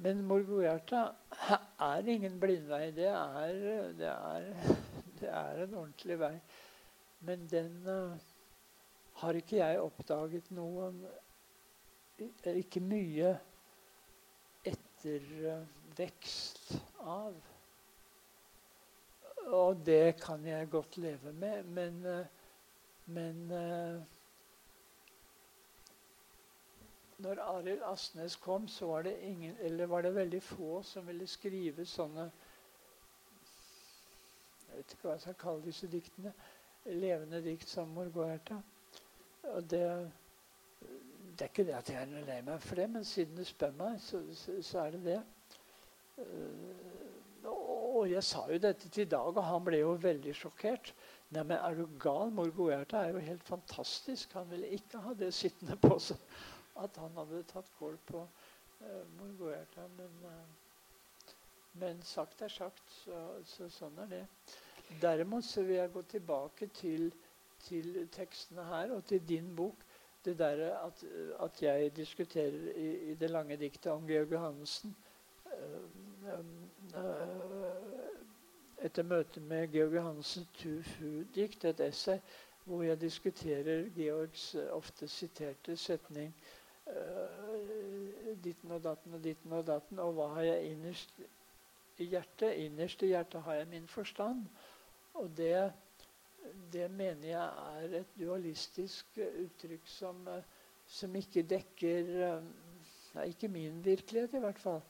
Men 0.00 0.24
Morgohjerta 0.24 1.04
er 1.90 2.08
ingen 2.08 2.38
blindvei. 2.40 2.86
Det 2.96 3.08
er, 3.12 3.56
det 3.98 4.08
er, 4.08 4.50
det 5.20 5.28
er 5.28 5.64
en 5.66 5.80
ordentlig 5.84 6.16
vei. 6.20 6.34
Men 7.28 7.44
den 7.52 7.74
har 9.20 9.36
ikke 9.36 9.58
jeg 9.58 9.80
oppdaget 9.82 10.46
noen 10.56 11.02
ikke 12.20 12.82
mye 12.84 13.32
ettervekst 14.68 16.74
av. 17.00 17.34
Og 19.50 19.80
det 19.86 20.20
kan 20.22 20.44
jeg 20.46 20.70
godt 20.70 20.96
leve 21.00 21.32
med, 21.32 21.64
men, 21.74 22.02
men 23.06 23.40
når 27.20 27.40
Arild 27.44 27.82
Asnes 27.84 28.36
kom, 28.36 28.68
så 28.68 28.86
var 28.86 29.02
det, 29.02 29.18
ingen, 29.20 29.90
var 29.90 30.02
det 30.02 30.14
veldig 30.14 30.42
få 30.42 30.82
som 30.82 31.06
ville 31.06 31.26
skrive 31.28 31.84
sånne 31.86 32.30
Jeg 34.70 34.78
vet 34.78 34.94
ikke 34.94 35.08
hva 35.08 35.14
jeg 35.16 35.24
skal 35.24 35.36
kalle 35.40 35.66
disse 35.66 35.88
diktene. 35.92 36.32
Levende 36.86 37.40
dikt 37.44 37.68
som 37.68 37.90
Morgoerta. 37.92 38.60
Og 39.50 39.66
det 39.70 39.82
det 41.40 41.46
er 41.46 41.52
ikke 41.54 41.64
det 41.64 41.76
at 41.78 41.88
jeg 41.88 42.02
er 42.02 42.24
lei 42.26 42.40
meg 42.44 42.60
for 42.60 42.76
det, 42.76 42.84
men 42.92 43.04
siden 43.08 43.38
du 43.38 43.44
spør 43.48 43.70
meg, 43.78 43.94
så, 44.04 44.18
så, 44.36 44.58
så 44.60 44.82
er 44.82 44.90
det 44.92 45.00
det. 45.06 45.20
Uh, 46.18 47.46
og 47.48 48.10
jeg 48.10 48.20
sa 48.28 48.42
jo 48.50 48.58
dette 48.60 48.90
til 48.92 49.08
Dag, 49.08 49.32
og 49.32 49.44
han 49.44 49.64
ble 49.64 49.78
jo 49.80 49.94
veldig 50.02 50.34
sjokkert. 50.36 50.92
Nei, 51.32 51.46
men 51.48 51.56
er 51.56 51.78
du 51.78 51.86
gal? 52.02 52.28
Morgoerta 52.36 53.06
er 53.06 53.16
jo 53.16 53.24
helt 53.24 53.46
fantastisk. 53.48 54.36
Han 54.36 54.50
ville 54.50 54.68
ikke 54.76 55.00
ha 55.00 55.14
det 55.16 55.30
sittende 55.32 55.78
på 55.80 55.96
seg 56.10 56.20
at 56.84 57.00
han 57.00 57.16
hadde 57.16 57.40
tatt 57.48 57.72
kål 57.78 57.96
på 58.10 58.20
uh, 58.20 59.02
Morgoerta. 59.16 59.88
Men, 59.96 60.20
uh, 60.28 61.32
men, 61.80 62.04
sagt 62.04 62.44
er 62.44 62.52
sagt, 62.52 62.84
så, 63.00 63.24
så, 63.48 63.72
sånn 63.72 63.96
er 64.04 64.12
det. 64.12 64.24
Derimot 65.00 65.48
så 65.48 65.64
vil 65.64 65.80
jeg 65.80 65.94
gå 65.96 66.04
tilbake 66.18 66.68
til, 66.76 67.08
til 67.64 68.02
tekstene 68.12 68.68
her 68.68 68.92
og 68.92 69.06
til 69.08 69.24
din 69.24 69.54
bok 69.56 69.88
det 70.24 70.38
der 70.38 70.76
at, 70.86 71.04
at 71.42 71.62
jeg 71.62 71.96
diskuterer 71.96 72.72
i, 72.76 73.10
i, 73.10 73.14
det 73.14 73.30
lange 73.30 73.56
diktet 73.56 73.92
om 73.92 74.06
Georg 74.06 74.32
Johannessen 74.32 74.96
uh, 75.46 75.84
Etter 78.84 79.02
møtet 79.02 79.42
med 79.42 79.68
Georg 79.72 79.94
Johannessen 79.94 80.46
Tufu-dikt, 80.56 81.64
et 81.64 81.80
essay, 81.80 82.18
hvor 82.64 82.82
jeg 82.82 83.00
diskuterer 83.00 83.90
Georgs 83.96 84.54
ofte 84.70 85.08
siterte 85.08 85.76
setning 85.76 86.34
Ditten 88.44 88.70
og 88.72 88.82
datten 88.84 89.14
og 89.14 89.22
ditten 89.24 89.52
og 89.52 89.66
datten. 89.68 89.98
Og 89.98 90.12
hva 90.16 90.26
har 90.34 90.46
jeg 90.48 90.70
innerst 90.72 91.20
i 91.98 92.06
hjertet? 92.12 92.54
Innerst 92.64 93.02
i 93.04 93.10
hjertet 93.12 93.42
har 93.46 93.54
jeg 93.60 93.68
min 93.68 93.86
forstand. 93.88 94.46
Og 95.14 95.30
det 95.36 95.72
det 96.72 96.90
mener 96.90 97.28
jeg 97.28 97.74
er 97.82 97.94
et 98.00 98.16
dualistisk 98.18 99.18
uttrykk 99.18 99.88
som, 99.88 100.26
eh, 100.28 100.42
som 100.86 101.14
ikke 101.16 101.42
dekker 101.42 102.10
eh, 102.26 102.50
ja, 103.14 103.22
Ikke 103.26 103.48
min 103.48 103.84
virkelighet, 103.84 104.34
i 104.34 104.38
hvert 104.38 104.58
fall. 104.58 104.80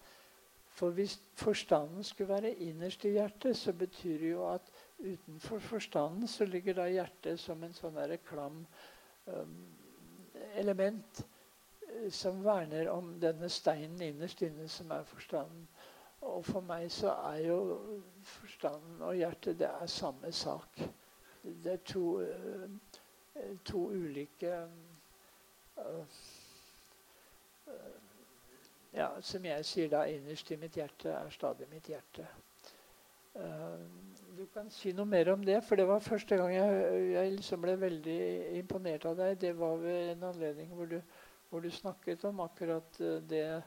For 0.68 0.90
hvis 0.90 1.16
forstanden 1.34 2.04
skulle 2.04 2.34
være 2.34 2.54
innerst 2.54 3.04
i 3.04 3.14
hjertet, 3.16 3.56
så 3.56 3.72
betyr 3.72 4.18
det 4.18 4.30
jo 4.30 4.44
at 4.52 4.70
utenfor 4.98 5.58
forstanden 5.58 6.28
så 6.28 6.44
ligger 6.44 6.74
da 6.74 6.86
hjertet 6.88 7.40
som 7.40 7.64
en 7.64 7.74
sånn 7.74 7.96
klam 8.28 8.66
um, 9.26 9.56
element 10.54 11.24
som 12.10 12.44
verner 12.44 12.88
om 12.92 13.16
denne 13.20 13.48
steinen 13.48 14.00
innerst 14.02 14.42
inne, 14.42 14.68
som 14.68 14.90
er 14.90 15.04
forstanden. 15.04 15.66
Og 16.20 16.44
for 16.44 16.60
meg 16.60 16.90
så 16.92 17.16
er 17.32 17.42
jo 17.48 17.58
forstanden 18.22 19.02
og 19.02 19.16
hjertet 19.16 19.58
det 19.58 19.68
er 19.68 19.86
samme 19.88 20.32
sak 20.32 20.82
det 21.42 21.72
er 21.72 21.76
to, 21.76 22.20
eh, 22.20 23.56
to 23.64 23.78
ulike 23.78 24.68
eh, 25.76 26.20
ja, 28.92 29.08
Som 29.20 29.44
jeg 29.44 29.64
sier 29.64 29.88
da, 29.88 30.04
innerst 30.10 30.50
i 30.50 30.58
mitt 30.58 30.76
hjerte 30.76 31.12
er 31.14 31.30
stadig 31.30 31.68
mitt 31.70 31.86
hjerte. 31.88 32.26
Eh, 33.38 33.76
du 34.36 34.46
kan 34.54 34.70
si 34.74 34.92
noe 34.92 35.06
mer 35.06 35.30
om 35.32 35.44
det, 35.46 35.60
for 35.64 35.78
det 35.78 35.86
var 35.88 36.02
første 36.02 36.36
gang 36.36 36.54
jeg, 36.54 37.02
jeg 37.12 37.34
liksom 37.36 37.62
ble 37.62 37.76
veldig 37.80 38.20
imponert 38.58 39.06
av 39.06 39.16
deg. 39.20 39.38
Det 39.40 39.52
var 39.58 39.76
ved 39.78 40.14
en 40.14 40.26
anledning 40.32 40.72
hvor 40.74 40.90
du, 40.90 40.98
hvor 41.50 41.62
du 41.62 41.70
snakket 41.70 42.24
om 42.26 42.42
akkurat 42.42 42.98
det 43.30 43.62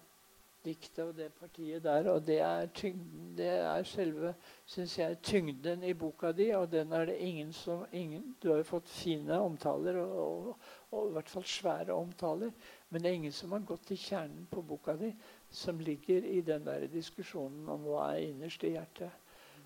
diktet 0.63 0.99
og 1.03 1.13
det 1.17 1.29
partiet 1.37 1.83
der. 1.83 2.07
Og 2.11 2.23
det 2.25 2.39
er, 2.39 2.67
tyngden, 2.75 3.33
det 3.37 3.49
er 3.53 3.83
selve 3.87 4.33
synes 4.65 4.97
jeg, 4.99 5.17
tyngden 5.23 5.83
i 5.83 5.93
boka 5.93 6.31
di, 6.31 6.49
og 6.55 6.71
den 6.71 6.93
er 6.93 7.05
det 7.09 7.17
ingen 7.17 7.53
som 7.53 7.85
ingen, 7.91 8.35
Du 8.41 8.49
har 8.49 8.57
jo 8.61 8.63
fått 8.63 8.89
fine 8.89 9.39
omtaler, 9.39 9.97
og, 10.01 10.47
og, 10.47 10.69
og, 10.91 11.09
i 11.09 11.13
hvert 11.17 11.29
fall 11.29 11.43
svære 11.43 11.93
omtaler, 11.93 12.51
men 12.89 13.01
det 13.01 13.09
er 13.09 13.19
ingen 13.19 13.35
som 13.35 13.51
har 13.51 13.65
gått 13.67 13.87
til 13.87 13.97
kjernen 13.97 14.47
på 14.51 14.61
boka 14.61 14.95
di, 14.95 15.13
som 15.49 15.79
ligger 15.79 16.25
i 16.25 16.41
den 16.41 16.65
der 16.65 16.87
diskusjonen 16.87 17.69
om 17.69 17.85
hva 17.87 18.13
er 18.13 18.29
innerst 18.29 18.63
i 18.63 18.73
hjertet. 18.77 19.11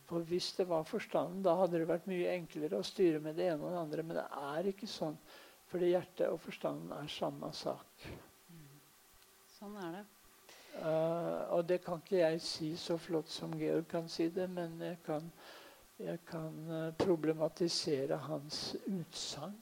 For 0.08 0.24
hvis 0.24 0.54
det 0.56 0.70
var 0.70 0.88
forstanden, 0.88 1.44
da 1.44 1.58
hadde 1.60 1.82
det 1.82 1.90
vært 1.90 2.08
mye 2.08 2.32
enklere 2.32 2.80
å 2.80 2.86
styre 2.86 3.20
med 3.20 3.36
det 3.36 3.50
ene 3.52 3.66
og 3.66 3.74
det 3.74 3.82
andre. 3.82 4.06
Men 4.08 4.20
det 4.22 4.28
er 4.56 4.70
ikke 4.72 4.88
sånn. 4.88 5.18
Fordi 5.68 5.90
hjertet 5.92 6.30
og 6.32 6.40
forstanden 6.40 6.94
er 6.96 7.10
samme 7.12 7.52
sak. 7.52 8.06
Sånn 9.58 9.76
er 9.84 9.98
det. 9.98 10.06
Uh, 10.78 11.54
og 11.58 11.70
det 11.70 11.82
kan 11.86 12.02
ikke 12.04 12.20
jeg 12.20 12.42
si 12.42 12.76
så 12.78 12.98
flott 13.02 13.32
som 13.34 13.54
Georg 13.60 13.88
kan 13.90 14.10
si 14.10 14.30
det, 14.30 14.50
men 14.50 14.82
jeg 14.82 14.98
kan, 15.06 15.32
jeg 16.00 16.20
kan 16.30 16.54
uh, 16.70 16.94
problematisere 17.06 18.18
hans 18.18 18.76
utsagn. 18.86 19.56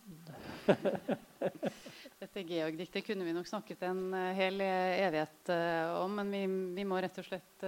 Dette 2.16 2.45
Georg-diktet 2.47 3.03
kunne 3.03 3.26
vi 3.28 3.34
nok 3.36 3.47
snakket 3.49 3.82
en 3.89 3.97
uh, 4.16 4.30
hel 4.38 4.61
evighet 4.63 5.49
uh, 5.51 5.97
om, 5.99 6.13
men 6.16 6.30
vi, 6.32 6.43
vi, 6.78 6.86
må 6.88 7.01
rett 7.03 7.20
og 7.20 7.28
slett 7.28 7.66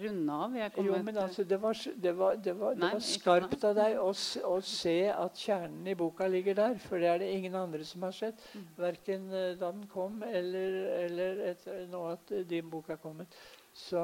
runde 0.00 0.38
av. 0.46 0.56
jo, 0.80 0.96
men 1.04 1.18
altså, 1.20 1.44
det 1.44 1.58
var, 1.60 1.76
det 1.76 2.14
var, 2.16 2.38
det 2.40 2.54
var, 2.56 2.78
Nei, 2.78 2.88
det 2.94 2.98
var 3.00 3.04
skarpt 3.04 3.66
av 3.68 3.76
deg 3.76 3.98
å, 4.00 4.08
å, 4.48 4.56
se 4.64 4.96
at 5.12 5.44
kjernen 5.44 5.92
i 5.92 5.96
boka 5.98 6.28
ligger 6.30 6.56
der. 6.56 6.80
For 6.80 7.02
det 7.02 7.12
er 7.12 7.20
det 7.20 7.30
ingen 7.36 7.56
andre 7.58 7.84
som 7.84 8.08
har 8.08 8.16
sett. 8.16 8.40
Mm. 8.56 8.66
Verken 8.80 9.28
da 9.34 9.44
den 9.60 9.84
kom, 9.92 10.22
eller, 10.24 10.80
eller 11.04 11.44
etter 11.52 11.84
nå 11.92 12.06
at 12.14 12.36
din 12.48 12.72
bok 12.72 12.92
er 12.96 13.00
kommet. 13.02 13.36
Så, 13.76 14.00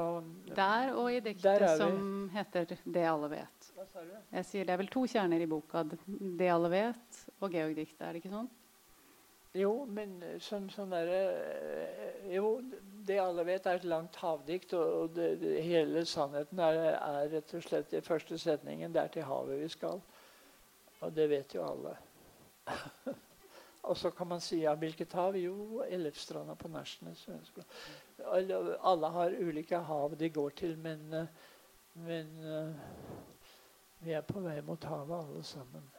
der 0.53 0.91
og 0.93 1.07
i 1.09 1.19
diktet 1.25 1.63
som 1.79 2.29
heter 2.29 2.77
'Det 2.85 3.05
alle 3.09 3.29
vet'. 3.29 3.71
Jeg 4.31 4.45
sier 4.45 4.65
Det 4.65 4.73
er 4.73 4.77
vel 4.77 4.87
to 4.87 5.07
kjerner 5.07 5.41
i 5.41 5.47
boka. 5.49 5.81
'Det 5.83 6.49
alle 6.49 6.69
vet' 6.69 7.23
og 7.41 7.49
Georg-diktet. 7.49 8.01
Er 8.01 8.13
det 8.13 8.21
ikke 8.21 8.37
sånn? 8.37 8.49
Jo, 9.53 9.83
men 9.85 10.15
sånn, 10.41 10.65
sånn 10.73 10.93
derre 10.95 11.19
eh, 11.37 12.31
Jo, 12.33 12.55
det 13.05 13.19
alle 13.21 13.43
vet, 13.45 13.67
er 13.67 13.77
et 13.77 13.85
langt 13.85 14.15
havdikt. 14.17 14.73
Og 14.73 15.13
det, 15.13 15.35
det, 15.43 15.59
hele 15.61 16.05
sannheten 16.09 16.61
er, 16.63 16.79
er, 16.95 17.27
rett 17.35 17.53
og 17.53 17.65
slett 17.65 17.93
i 17.93 18.01
første 18.01 18.39
setningen. 18.41 18.93
Det 18.95 19.03
er 19.03 19.13
til 19.13 19.27
havet 19.29 19.61
vi 19.61 19.69
skal. 19.69 20.01
Og 21.03 21.13
det 21.13 21.27
vet 21.29 21.53
jo 21.53 21.67
alle. 21.67 21.93
og 23.89 23.97
så 23.99 24.09
kan 24.15 24.31
man 24.33 24.41
si 24.41 24.63
ja, 24.63 24.73
hvilket 24.79 25.13
hav? 25.13 25.37
Jo, 25.37 25.83
Ellefstranda 25.85 26.55
på 26.57 26.71
Nærsnes. 26.73 27.27
Alle 28.33 29.15
har 29.17 29.37
ulike 29.37 29.83
hav 29.85 30.17
de 30.17 30.31
går 30.33 30.55
til, 30.63 30.77
men, 30.81 31.05
eh, 31.13 31.51
men 32.07 32.37
eh, 32.41 32.87
vi 34.01 34.17
er 34.17 34.25
på 34.25 34.41
vei 34.41 34.61
mot 34.65 34.89
havet 34.89 35.19
alle 35.19 35.43
sammen. 35.45 35.91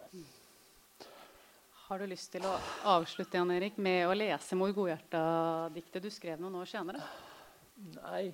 Har 1.94 2.00
du 2.02 2.08
lyst 2.10 2.32
til 2.34 2.42
å 2.42 2.52
avslutte 2.90 3.38
Jan 3.38 3.52
Erik, 3.54 3.76
med 3.78 4.08
å 4.10 4.14
lese 4.18 4.56
Mor 4.58 4.72
Godhjerta-diktet 4.74 6.02
du 6.02 6.08
skrev 6.10 6.40
noen 6.42 6.56
år 6.58 6.66
senere? 6.66 6.98
Nei. 8.00 8.32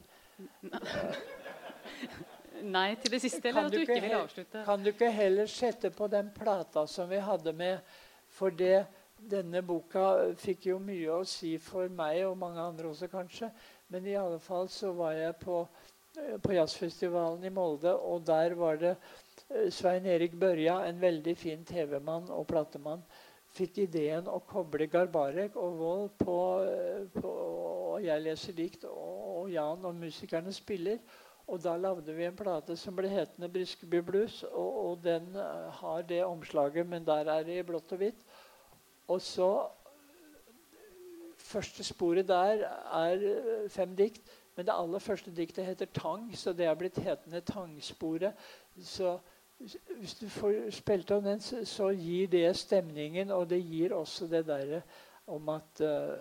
Nei 2.78 2.86
til 3.02 3.12
det 3.12 3.20
siste, 3.20 3.50
eller 3.50 3.68
at 3.68 3.76
du 3.76 3.82
ikke 3.82 3.98
vil 4.00 4.16
avslutte? 4.16 4.64
Kan 4.64 4.80
du 4.80 4.88
ikke 4.94 5.12
heller 5.12 5.52
sette 5.52 5.92
på 5.92 6.08
den 6.08 6.32
plata 6.32 6.86
som 6.88 7.12
vi 7.12 7.20
hadde 7.20 7.52
med 7.52 7.84
For 8.32 8.48
det, 8.48 8.86
denne 9.28 9.60
boka 9.60 10.08
fikk 10.40 10.70
jo 10.72 10.80
mye 10.80 11.20
å 11.20 11.28
si 11.28 11.58
for 11.60 11.92
meg, 11.92 12.24
og 12.30 12.40
mange 12.40 12.64
andre 12.64 12.94
også 12.94 13.12
kanskje. 13.12 13.52
Men 13.92 14.08
i 14.08 14.16
alle 14.16 14.40
fall 14.40 14.72
så 14.72 14.96
var 14.96 15.18
jeg 15.20 15.36
på, 15.44 15.66
eh, 16.16 16.36
på 16.40 16.56
jazzfestivalen 16.56 17.44
i 17.44 17.52
Molde, 17.52 17.92
og 17.92 18.24
der 18.24 18.56
var 18.56 18.80
det 18.80 18.96
eh, 18.96 19.68
Svein 19.68 20.08
Erik 20.08 20.40
Børja, 20.40 20.86
en 20.88 21.10
veldig 21.10 21.36
fin 21.36 21.66
TV-mann 21.68 22.32
og 22.32 22.48
platemann, 22.48 23.04
fikk 23.54 23.80
ideen 23.84 24.28
å 24.30 24.38
koble 24.46 24.86
Garbarek 24.90 25.56
og 25.58 25.80
Wold 25.80 26.12
på, 26.20 26.36
på, 27.16 27.32
og 27.94 28.04
'Jeg 28.04 28.22
leser 28.22 28.54
dikt' 28.54 28.86
og, 28.86 29.50
Jan 29.50 29.84
og 29.84 29.94
musikerne 29.94 30.52
spiller. 30.52 30.98
Og 31.50 31.58
da 31.62 31.74
lagde 31.76 32.14
vi 32.14 32.24
en 32.24 32.36
plate 32.36 32.76
som 32.76 32.96
ble 32.96 33.08
hetende 33.10 33.48
'Briskeby 33.48 34.02
Blues'. 34.06 34.44
Og, 34.52 34.76
og, 34.86 35.02
den 35.04 35.34
eh, 35.34 35.70
har 35.80 36.02
det 36.02 36.24
omslaget, 36.24 36.86
men 36.86 37.06
der 37.06 37.26
er 37.26 37.42
det 37.42 37.58
i 37.58 37.66
blått 37.66 37.92
og 37.92 37.98
hvitt. 37.98 38.24
Og 39.08 39.20
så 39.20 39.50
Første 41.50 41.82
sporet 41.84 42.28
der 42.28 42.60
er 42.94 43.22
eh, 43.26 43.70
fem 43.70 43.96
dikt. 43.96 44.22
Men 44.56 44.66
det 44.66 44.74
aller 44.76 44.98
første 44.98 45.34
diktet 45.34 45.64
heter 45.66 45.86
'Tang', 45.86 46.36
så 46.36 46.52
det 46.52 46.66
er 46.66 46.74
blitt 46.74 46.98
hetende 46.98 47.42
'Tangsporet'. 47.50 48.32
Så 48.82 49.18
hvis 49.60 50.14
du 50.16 50.28
får 50.32 50.70
spilt 50.72 51.10
av 51.12 51.24
den, 51.24 51.40
så, 51.44 51.64
så, 51.68 51.90
gir 51.92 52.30
det 52.32 52.48
stemningen, 52.56 53.32
og 53.36 53.48
det 53.50 53.60
gir 53.60 53.92
også 53.96 54.28
det 54.30 54.46
derre 54.48 54.80
om 55.30 55.50
at 55.52 55.82
uh, 55.84 56.14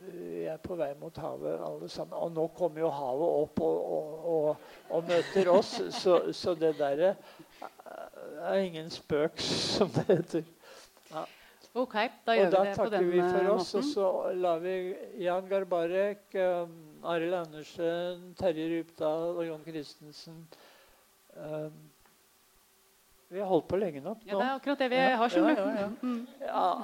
vi 0.00 0.46
er 0.48 0.56
på 0.64 0.78
vei 0.80 0.94
mot 0.98 1.16
havet 1.20 1.60
alle 1.60 1.88
sammen. 1.92 2.16
Og 2.16 2.32
nå 2.32 2.46
kommer 2.56 2.80
jo 2.80 2.92
havet 2.94 3.34
opp 3.42 3.60
og, 3.66 3.82
og, 3.98 4.30
og, 4.32 4.70
og 4.96 5.10
møter 5.10 5.52
oss, 5.52 5.74
så, 5.92 6.22
så 6.32 6.56
det 6.56 6.72
derre 6.80 7.14
er 8.40 8.64
ingen 8.64 8.88
spøk, 8.90 9.40
som 9.40 9.92
det 9.98 10.06
heter. 10.08 10.48
Ja. 11.10 11.26
Ok, 11.74 11.94
da 12.26 12.34
gjør 12.34 12.46
og 12.46 12.64
vi 12.64 12.70
det 12.70 12.76
på 12.76 12.88
den 12.90 12.90
måten. 12.90 12.90
Og 12.90 12.90
da 12.90 12.90
takker 12.90 13.10
vi 13.10 13.20
for 13.20 13.52
oss, 13.52 13.74
måten. 13.74 13.78
og 13.78 13.92
så 13.92 14.32
lar 14.40 14.64
vi 14.64 14.74
Jan 15.24 15.48
Garbarek, 15.50 16.24
um, 16.34 16.74
Arild 17.12 17.36
Andersen, 17.44 18.24
Terje 18.38 18.66
Rypdal 18.72 19.36
og 19.36 19.46
Jon 19.46 19.62
Christensen 19.68 20.42
um, 21.36 21.89
vi 23.30 23.38
har 23.38 23.46
holdt 23.46 23.68
på 23.70 23.78
lenge 23.78 24.00
nok 24.02 24.24
nå. 24.24 24.26
Ja, 24.26 24.38
det 24.38 24.46
er 24.46 24.54
akkurat 24.58 24.78
det 24.78 24.88
vi 24.90 24.96
har. 24.98 25.28
skjønner 25.30 25.58
ja, 25.58 25.66
ja, 25.70 25.80
ja. 25.80 25.90
Mm. 26.02 26.26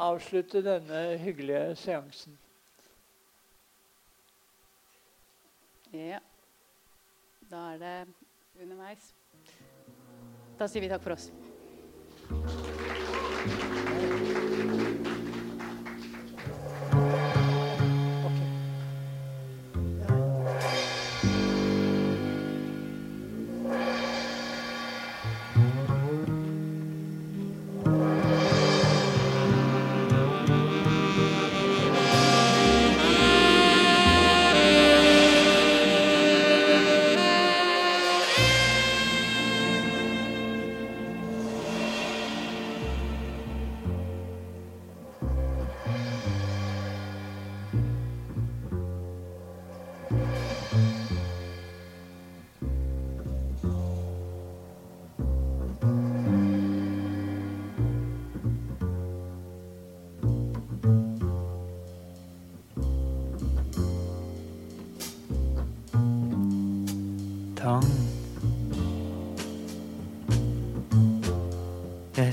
Avslutte 0.06 0.62
denne 0.62 1.00
hyggelige 1.18 1.74
seansen. 1.80 2.38
Ja. 5.90 6.20
Da 7.50 7.64
er 7.74 7.82
det 7.82 7.96
underveis. 8.62 9.10
Da 10.58 10.70
sier 10.70 10.86
vi 10.86 10.90
takk 10.94 11.02
for 11.02 11.18
oss. 11.18 11.30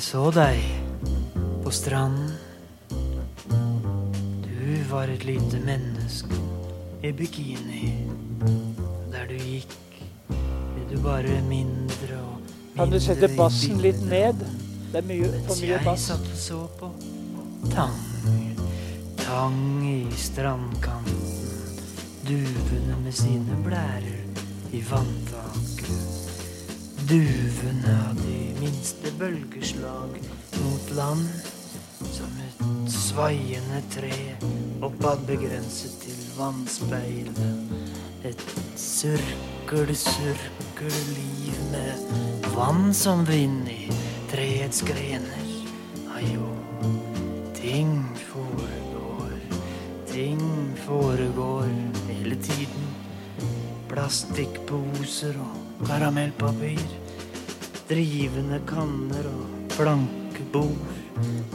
Så 0.04 0.28
deg 0.36 0.60
på 1.64 1.72
stranden. 1.72 2.32
Du 4.43 4.84
var 4.89 5.08
et 5.08 5.24
lite 5.26 5.62
menneske 5.64 6.39
i 7.01 7.12
bikini. 7.16 7.93
Der 9.14 9.30
du 9.30 9.38
gikk, 9.39 9.78
ble 10.28 10.84
du 10.91 10.97
bare 11.06 11.38
mindre 11.47 12.20
og 12.20 12.36
mindre 12.43 12.76
Kan 12.76 12.91
du 12.91 12.99
sette 12.99 13.30
bassen 13.38 13.80
litt 13.84 14.01
ned? 14.10 14.43
Det 14.91 14.99
er 15.01 15.08
mye, 15.08 15.30
for 15.47 15.62
mye 15.64 15.80
bass. 15.88 15.88
Mens 15.88 15.88
jeg 15.88 16.06
satt 16.10 16.28
og 16.34 16.41
så 16.43 16.60
på 16.82 16.91
tang, 17.72 17.95
tang 19.24 19.62
i 19.88 20.01
strandkanten. 20.20 21.30
Duvene 22.28 22.99
med 23.06 23.16
sine 23.24 23.62
blærer 23.64 24.20
i 24.76 24.84
vanntaket. 24.91 25.72
Duvene 27.14 27.91
av 28.09 28.16
de 28.16 28.55
minste 28.57 29.11
bølgeslag 29.20 30.16
mot 30.64 30.88
land. 30.97 31.28
Som 32.09 32.32
et 32.41 32.64
svaiende 32.89 33.82
tre 33.93 34.16
oppad 34.82 35.22
begrenset 35.28 35.93
til 36.01 36.24
vannspeilet. 36.34 37.76
Et 38.26 38.41
surkel, 38.82 39.93
surkel 39.93 40.97
liv 41.11 41.59
med 41.76 42.49
vann 42.55 42.89
som 42.97 43.22
vind 43.30 43.70
i 43.70 43.91
treets 44.34 44.82
grener. 44.82 45.53
Ajo, 46.18 46.49
ting 47.53 47.93
foregår, 48.32 49.38
ting 50.09 50.41
foregår 50.88 51.70
hele 52.09 52.41
tiden. 52.41 52.89
Plastikkposer 53.93 55.38
og 55.45 55.86
karamellpapir. 55.86 57.03
Drivende 57.90 58.60
kanner 58.70 59.28
og 59.30 59.76
blanke 59.76 60.46
bord. 60.54 60.92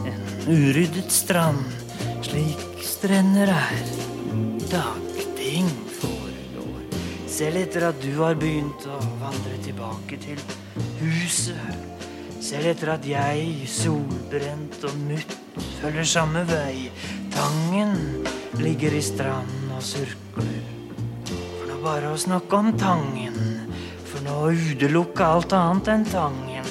En 0.07 0.21
uryddet 0.47 1.11
strand, 1.11 1.61
slik 2.25 2.83
strender 2.85 3.51
er. 3.51 3.91
Dagting 4.71 5.69
foregår. 5.99 6.81
Selv 7.27 7.61
etter 7.63 7.89
at 7.89 8.01
du 8.03 8.11
har 8.21 8.39
begynt 8.39 8.87
å 8.87 8.99
vandre 9.21 9.59
tilbake 9.65 10.19
til 10.21 10.41
huset. 11.01 11.85
Selv 12.39 12.71
etter 12.71 12.93
at 12.95 13.05
jeg, 13.07 13.67
solbrent 13.69 14.79
og 14.87 14.95
mutt, 15.09 15.37
følger 15.81 16.07
samme 16.07 16.45
vei. 16.49 16.89
Tangen 17.35 17.95
ligger 18.59 18.95
i 18.95 19.03
stranden 19.03 19.75
og 19.75 19.83
surkler. 19.85 20.63
For 21.29 21.67
nå 21.69 21.79
bare 21.83 22.13
å 22.13 22.19
snakke 22.19 22.63
om 22.63 22.73
Tangen. 22.79 23.48
Å 24.29 24.51
utelukke 24.53 25.25
alt 25.25 25.53
annet 25.57 25.87
enn 25.93 26.05
Tangen. 26.09 26.67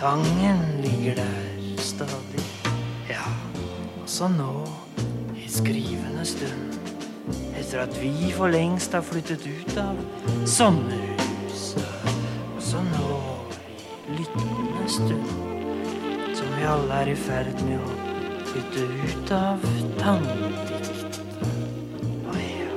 Tangen 0.00 0.60
ligger 0.84 1.16
der 1.20 1.50
stadig. 1.80 2.44
Ja, 3.08 3.24
også 4.02 4.28
nå, 4.32 4.52
i 5.36 5.48
skrivende 5.48 6.24
stund. 6.28 6.76
Etter 7.56 7.84
at 7.84 7.96
vi 8.00 8.30
for 8.36 8.52
lengst 8.52 8.92
har 8.96 9.04
flyttet 9.04 9.46
ut 9.48 9.76
av 9.80 9.98
sommerhuset. 10.48 12.14
Også 12.56 12.84
nå, 12.90 13.18
i 14.08 14.20
lyttende 14.20 14.86
stund. 14.88 15.34
Som 16.36 16.54
vi 16.56 16.68
alle 16.68 17.02
er 17.02 17.12
i 17.12 17.18
ferd 17.18 17.60
med 17.66 17.80
å 17.80 17.98
flytte 18.52 18.86
ut 19.04 19.34
av 19.36 19.68
tangdikt. 20.00 21.20
Å 22.28 22.40
ja. 22.40 22.72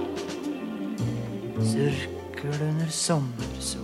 Surkel 1.74 2.62
under 2.72 2.94
sommersol. 3.04 3.83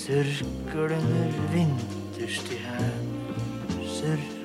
Þurrgurður 0.00 1.34
vindust 1.52 2.48
í 2.54 2.60
hæð 2.64 3.00
Þurrgurður 3.98 4.39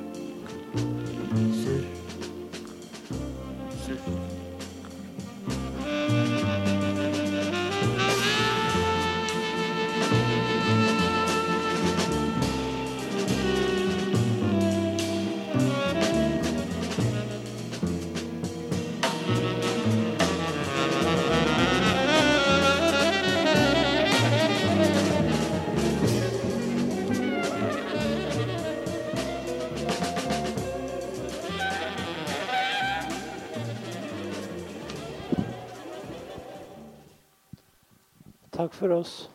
Takk 38.75 38.81
for 38.83 38.91
oss. 38.91 39.29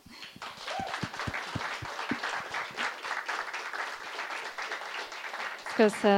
Skal 5.70 5.86
vi 5.86 5.94
se. 5.94 6.12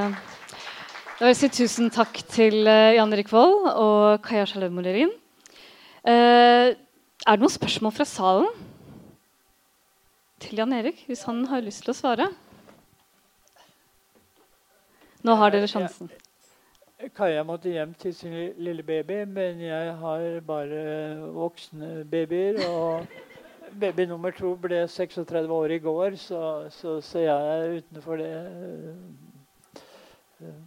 Da 1.20 1.20
vil 1.20 1.30
jeg 1.30 1.38
si 1.38 1.50
tusen 1.54 1.92
takk 1.94 2.18
til 2.32 2.66
eh, 2.66 2.96
Jan 2.96 3.14
Erik 3.14 3.30
Vold 3.30 3.68
og 3.70 4.24
Kaja 4.26 4.48
Shalem 4.50 4.74
Molerin. 4.74 5.12
Eh, 6.02 6.74
er 6.74 6.74
det 6.74 7.38
noen 7.44 7.54
spørsmål 7.54 7.94
fra 7.94 8.08
salen 8.10 8.50
til 10.42 10.58
Jan 10.58 10.74
Erik, 10.74 11.04
hvis 11.06 11.22
han 11.28 11.44
har 11.52 11.62
lyst 11.62 11.86
til 11.86 11.94
å 11.94 11.98
svare? 12.00 12.26
Nå 15.22 15.38
har 15.38 15.54
dere 15.54 15.70
sjansen. 15.70 16.10
Kaja 17.10 17.42
måtte 17.44 17.72
hjem 17.72 17.94
til 17.98 18.14
sin 18.14 18.34
lille 18.62 18.82
baby, 18.86 19.24
men 19.26 19.60
jeg 19.60 19.94
har 19.98 20.40
bare 20.46 20.82
voksne 21.34 22.04
babyer. 22.10 22.60
Og 22.68 23.06
baby 23.80 24.06
nummer 24.06 24.30
to 24.30 24.54
ble 24.60 24.84
36 24.88 25.50
år 25.50 25.74
i 25.76 25.78
går, 25.82 26.16
så, 26.20 26.42
så, 26.70 27.00
så 27.00 27.24
jeg 27.24 27.56
er 27.56 27.76
utenfor 27.80 28.20
det 28.20 28.30
eh, 28.36 28.92
eh, 30.46 30.60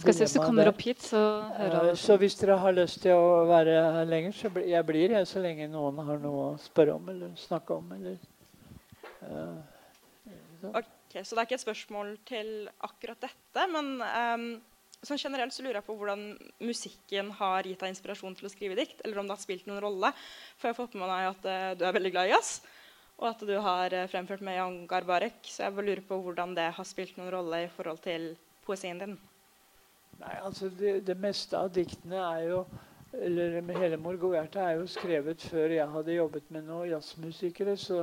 Skal 0.00 0.14
se 0.14 0.24
hvis 0.24 0.34
du 0.34 0.40
kommer 0.42 0.70
opp 0.70 0.82
hit, 0.82 1.02
så 1.02 1.22
hører 1.58 1.90
du. 1.90 1.96
Så 2.00 2.16
hvis 2.18 2.34
dere 2.40 2.58
har 2.58 2.74
lyst 2.74 3.02
til 3.04 3.14
å 3.14 3.44
være 3.46 3.76
her 3.98 4.08
lenger, 4.10 4.34
så 4.34 4.50
blir 4.50 4.66
jeg 4.72 4.86
blir 4.88 5.14
jeg 5.14 5.28
så 5.30 5.42
lenge 5.44 5.68
noen 5.70 6.00
har 6.08 6.18
noe 6.22 6.46
å 6.48 6.54
spørre 6.58 6.96
om 6.98 7.12
eller 7.12 7.36
snakke 7.38 7.76
om. 7.76 7.92
Eller, 7.94 8.16
uh, 9.22 9.60
så. 10.60 10.72
Ok, 10.72 11.20
Så 11.22 11.36
det 11.36 11.38
er 11.38 11.46
ikke 11.46 11.60
et 11.60 11.66
spørsmål 11.68 12.16
til 12.26 12.50
akkurat 12.88 13.28
dette, 13.28 13.68
men 13.72 13.92
ehm, 14.02 14.48
sånn 15.06 15.20
generelt 15.20 15.54
så 15.54 15.64
lurer 15.64 15.80
jeg 15.80 15.86
på 15.86 15.96
hvordan 15.98 16.24
musikken 16.62 17.30
har 17.38 17.68
gitt 17.68 17.82
deg 17.82 17.92
inspirasjon 17.92 18.34
til 18.38 18.48
å 18.48 18.52
skrive 18.52 18.78
dikt, 18.78 19.02
eller 19.04 19.20
om 19.20 19.28
det 19.28 19.36
har 19.36 19.42
spilt 19.42 19.68
noen 19.68 19.82
rolle. 19.84 20.10
For 20.56 20.68
jeg 20.68 20.76
har 20.76 20.80
fått 20.80 20.96
med 20.98 21.10
meg 21.10 21.28
at 21.30 21.46
uh, 21.46 21.70
du 21.78 21.86
er 21.86 21.96
veldig 21.96 22.12
glad 22.14 22.30
i 22.30 22.34
jazz, 22.34 22.56
og 23.16 23.30
at 23.30 23.46
du 23.48 23.54
har 23.68 23.96
uh, 23.96 24.08
fremført 24.12 24.44
med 24.44 24.58
Jan 24.58 24.80
Garbarek. 24.90 25.38
Så 25.46 25.64
jeg 25.64 25.76
bare 25.78 25.88
lurer 25.90 26.04
på 26.08 26.20
hvordan 26.24 26.56
det 26.58 26.68
har 26.76 26.88
spilt 26.88 27.16
noen 27.20 27.32
rolle 27.34 27.62
i 27.64 27.70
forhold 27.72 28.02
til 28.04 28.34
poesien 28.66 29.00
din. 29.00 29.16
Nei, 30.20 30.34
altså 30.40 30.68
det, 30.72 30.98
det 31.06 31.16
meste 31.20 31.58
av 31.60 31.72
diktene 31.76 32.20
er 32.20 32.44
jo 32.50 32.66
eller 33.16 33.60
med 33.64 33.78
hele 33.80 33.96
Morgoerte 33.96 34.60
er 34.60 34.74
jo 34.76 34.88
skrevet 34.90 35.40
før 35.48 35.72
jeg 35.72 35.88
hadde 35.88 36.16
jobbet 36.16 36.50
med 36.52 36.66
noen 36.66 36.90
jazzmusikere. 36.90 37.76
Så, 37.80 38.02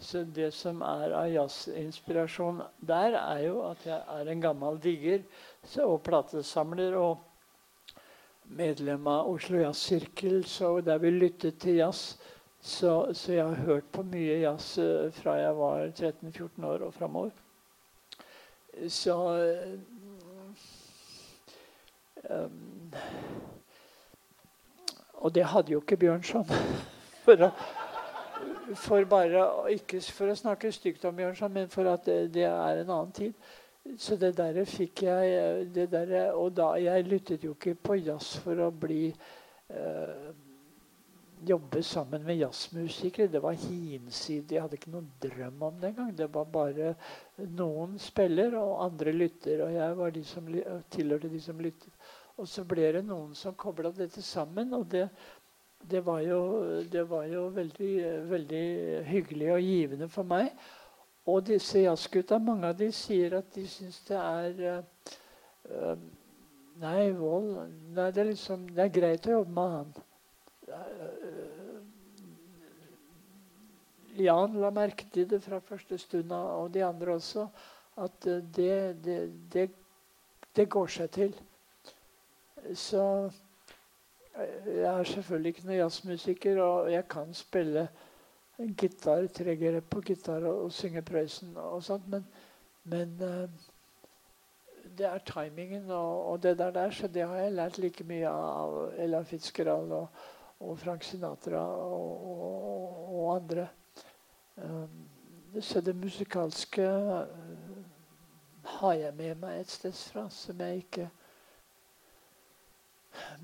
så 0.00 0.22
det 0.24 0.50
som 0.56 0.80
er 0.86 1.12
av 1.12 1.28
jazzinspirasjon 1.28 2.62
der, 2.88 3.16
er 3.20 3.42
jo 3.44 3.60
at 3.68 3.84
jeg 3.86 4.00
er 4.16 4.30
en 4.32 4.42
gammel 4.42 4.80
digger 4.82 5.22
og 5.84 6.00
platesamler. 6.06 6.96
Og 6.96 7.26
medlem 8.56 9.06
av 9.06 9.28
Oslo 9.30 9.60
Jazzsirkel, 9.60 10.42
der 10.84 10.98
vi 10.98 11.12
lyttet 11.14 11.60
til 11.62 11.82
jazz. 11.82 12.16
Så, 12.60 13.12
så 13.16 13.32
jeg 13.32 13.44
har 13.44 13.64
hørt 13.64 13.86
på 13.92 14.02
mye 14.04 14.40
jazz 14.42 14.74
eh, 14.78 15.12
fra 15.16 15.38
jeg 15.38 15.54
var 15.56 15.86
13-14 15.94 16.66
år 16.68 16.82
og 16.84 16.92
framover. 16.94 17.30
Så 18.88 19.16
Um, 22.28 22.92
og 25.12 25.34
det 25.34 25.44
hadde 25.44 25.72
jo 25.72 25.80
ikke 25.80 25.96
Bjørnson. 25.96 26.44
For, 27.24 27.46
å, 27.46 27.50
for 28.74 29.04
bare 29.04 29.46
Ikke 29.74 30.00
for 30.14 30.30
å 30.30 30.36
snakke 30.38 30.72
stygt 30.72 31.04
om 31.08 31.16
Bjørnson, 31.16 31.52
men 31.52 31.72
for 31.72 31.88
at 31.90 32.06
det, 32.06 32.34
det 32.34 32.46
er 32.48 32.82
en 32.82 32.90
annen 32.90 33.16
tid. 33.16 33.50
Så 33.98 34.16
det 34.20 34.34
der 34.36 34.60
fikk 34.68 35.02
jeg 35.06 35.70
der, 35.74 36.32
Og 36.32 36.52
da 36.56 36.74
Jeg 36.78 37.08
lyttet 37.08 37.44
jo 37.44 37.56
ikke 37.56 37.74
på 37.74 37.98
jazz 38.00 38.36
for 38.44 38.60
å 38.60 38.70
bli 38.70 39.08
eh, 39.08 40.30
Jobbe 41.40 41.80
sammen 41.82 42.24
med 42.24 42.36
jazzmusikere. 42.36 43.30
Det 43.32 43.40
var 43.40 43.56
hinsidig. 43.56 44.54
Jeg 44.54 44.60
hadde 44.60 44.76
ikke 44.76 44.90
noen 44.92 45.06
drøm 45.22 45.62
om 45.62 45.78
det 45.80 45.88
engang. 45.88 46.10
Det 46.12 46.26
var 46.34 46.44
bare 46.52 46.90
noen 47.56 47.94
spiller, 47.98 48.58
og 48.60 48.82
andre 48.84 49.14
lytter. 49.16 49.62
Og 49.64 49.72
jeg 49.72 49.96
var 49.96 50.12
de 50.12 50.24
som, 50.28 50.50
tilhørte 50.92 51.30
de 51.32 51.40
som 51.40 51.62
lyttet. 51.64 51.94
Og 52.36 52.48
så 52.48 52.64
ble 52.68 52.90
det 52.92 53.02
noen 53.08 53.32
som 53.36 53.56
kobla 53.56 53.88
dette 53.96 54.20
sammen, 54.24 54.74
og 54.76 54.86
det, 54.92 55.06
det 55.90 56.00
var 56.06 56.20
jo, 56.20 56.40
det 56.92 57.02
var 57.08 57.24
jo 57.30 57.46
veldig, 57.54 57.94
veldig 58.30 58.64
hyggelig 59.08 59.52
og 59.54 59.60
givende 59.64 60.08
for 60.08 60.28
meg. 60.28 60.52
Og 61.30 61.44
disse 61.46 61.84
jazzgutta, 61.84 62.38
mange 62.38 62.68
av 62.70 62.78
de 62.78 62.90
sier 62.94 63.36
at 63.38 63.50
de 63.54 63.66
syns 63.68 64.00
det 64.08 64.18
er 64.18 64.62
eh, 64.70 66.06
Nei, 66.80 67.10
Vold 67.12 67.50
nei, 67.92 68.06
det, 68.08 68.22
er 68.22 68.30
liksom, 68.30 68.62
det 68.72 68.86
er 68.86 68.94
greit 68.94 69.26
å 69.28 69.34
jobbe 69.34 69.52
med 69.56 69.74
han. 69.74 69.90
Eh, 70.72 71.40
Jan 74.24 74.56
la 74.60 74.70
merke 74.74 75.06
til 75.12 75.28
det 75.28 75.42
fra 75.44 75.60
første 75.64 75.98
stund 76.00 76.32
og 76.34 76.72
de 76.74 76.82
andre 76.84 77.14
også, 77.18 77.46
at 78.00 78.24
det, 78.56 78.96
det, 79.04 79.18
det, 79.52 79.68
det 80.56 80.66
går 80.72 80.88
seg 80.96 81.12
til. 81.14 81.36
Så 82.76 83.04
jeg 84.38 84.98
er 84.98 85.04
selvfølgelig 85.04 85.48
ikke 85.48 85.66
noen 85.66 85.78
jazzmusiker, 85.78 86.62
og 86.62 86.92
jeg 86.92 87.08
kan 87.08 87.34
spille 87.34 87.88
gitar, 88.76 89.26
tregrep 89.26 89.90
på 89.90 90.00
gitar 90.00 90.44
og, 90.44 90.64
og 90.64 90.72
synge 90.72 91.02
Prøysen 91.02 91.56
og 91.56 91.82
sånt, 91.84 92.08
men, 92.08 92.26
men 92.84 93.14
eh, 93.26 93.48
det 94.98 95.06
er 95.06 95.18
timingen 95.26 95.90
og, 95.90 96.26
og 96.32 96.42
det 96.42 96.58
der 96.58 96.70
der, 96.70 96.90
så 96.90 97.08
det 97.08 97.26
har 97.26 97.36
jeg 97.36 97.52
lært 97.52 97.78
like 97.78 98.04
mye 98.04 98.28
av 98.28 98.92
Ella 98.98 99.22
Fitzgerald 99.22 99.92
og, 99.92 100.08
og 100.60 100.78
Frank 100.78 101.02
Sinatra 101.02 101.60
og, 101.60 103.14
og 103.14 103.36
andre. 103.36 103.68
Um, 104.56 105.08
så 105.60 105.80
det 105.80 105.96
musikalske 105.96 106.82
eh, 106.82 107.26
har 108.62 108.92
jeg 108.92 109.14
med 109.14 109.34
meg 109.40 109.60
et 109.60 109.70
sted 109.70 109.92
fra, 109.92 110.28
som 110.30 110.60
jeg 110.60 110.76
ikke 110.76 111.08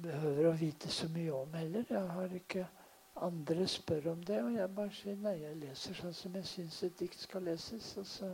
behøver 0.02 0.50
å 0.50 0.56
vite 0.58 0.90
så 0.92 1.08
mye 1.12 1.32
om 1.34 1.54
heller. 1.56 1.86
Jeg 1.90 2.14
har 2.18 2.34
ikke 2.38 2.66
andre 3.26 3.66
spør 3.68 4.12
om 4.12 4.24
det, 4.24 4.42
og 4.44 4.52
jeg 4.54 4.74
bare 4.76 4.94
sier 4.94 5.16
nei, 5.24 5.36
jeg 5.40 5.60
leser 5.62 5.96
sånn 6.00 6.16
som 6.16 6.34
jeg 6.36 6.48
syns 6.50 6.82
et 6.84 6.98
dikt 7.00 7.20
skal 7.20 7.46
leses. 7.48 7.92
Og 8.00 8.08
så, 8.08 8.32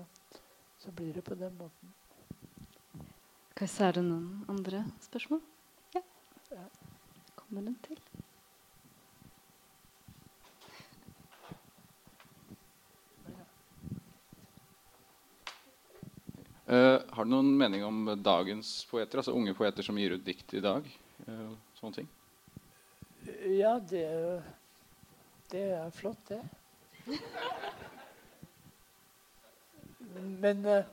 så 0.82 0.94
blir 0.96 1.14
det 1.14 1.24
på 1.26 1.38
den 1.38 1.54
måten. 1.58 1.94
Kajsa, 3.58 3.88
er 3.88 4.00
det 4.00 4.06
noen 4.08 4.42
andre 4.50 4.84
spørsmål? 5.04 5.42
Ja. 5.94 6.02
Ja. 6.50 6.66
Kommer 7.38 7.68
den 7.68 7.78
til? 7.84 8.00
Uh, 16.72 17.02
har 17.12 17.26
du 17.26 17.30
noen 17.34 17.50
mening 17.58 17.82
om 17.84 18.06
dagens 18.24 18.68
poeter, 18.88 19.20
altså 19.20 19.34
unge 19.36 19.52
poeter 19.52 19.84
som 19.84 19.98
gir 20.00 20.14
ut 20.16 20.22
dikt 20.24 20.54
i 20.56 20.62
dag? 20.64 20.86
Eh, 21.28 21.50
sånne 21.78 22.00
ting? 22.00 22.08
Ja, 23.54 23.76
det, 23.78 24.06
det 25.52 25.62
er 25.76 25.92
flott, 25.94 26.32
det. 26.32 26.40
Men 30.42 30.64
eh, 30.66 30.88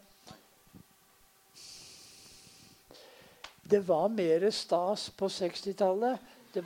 det 3.70 3.82
var 3.88 4.14
mer 4.14 4.50
stas 4.54 5.10
på 5.10 5.32
60-tallet. 5.34 6.22
Det, 6.54 6.64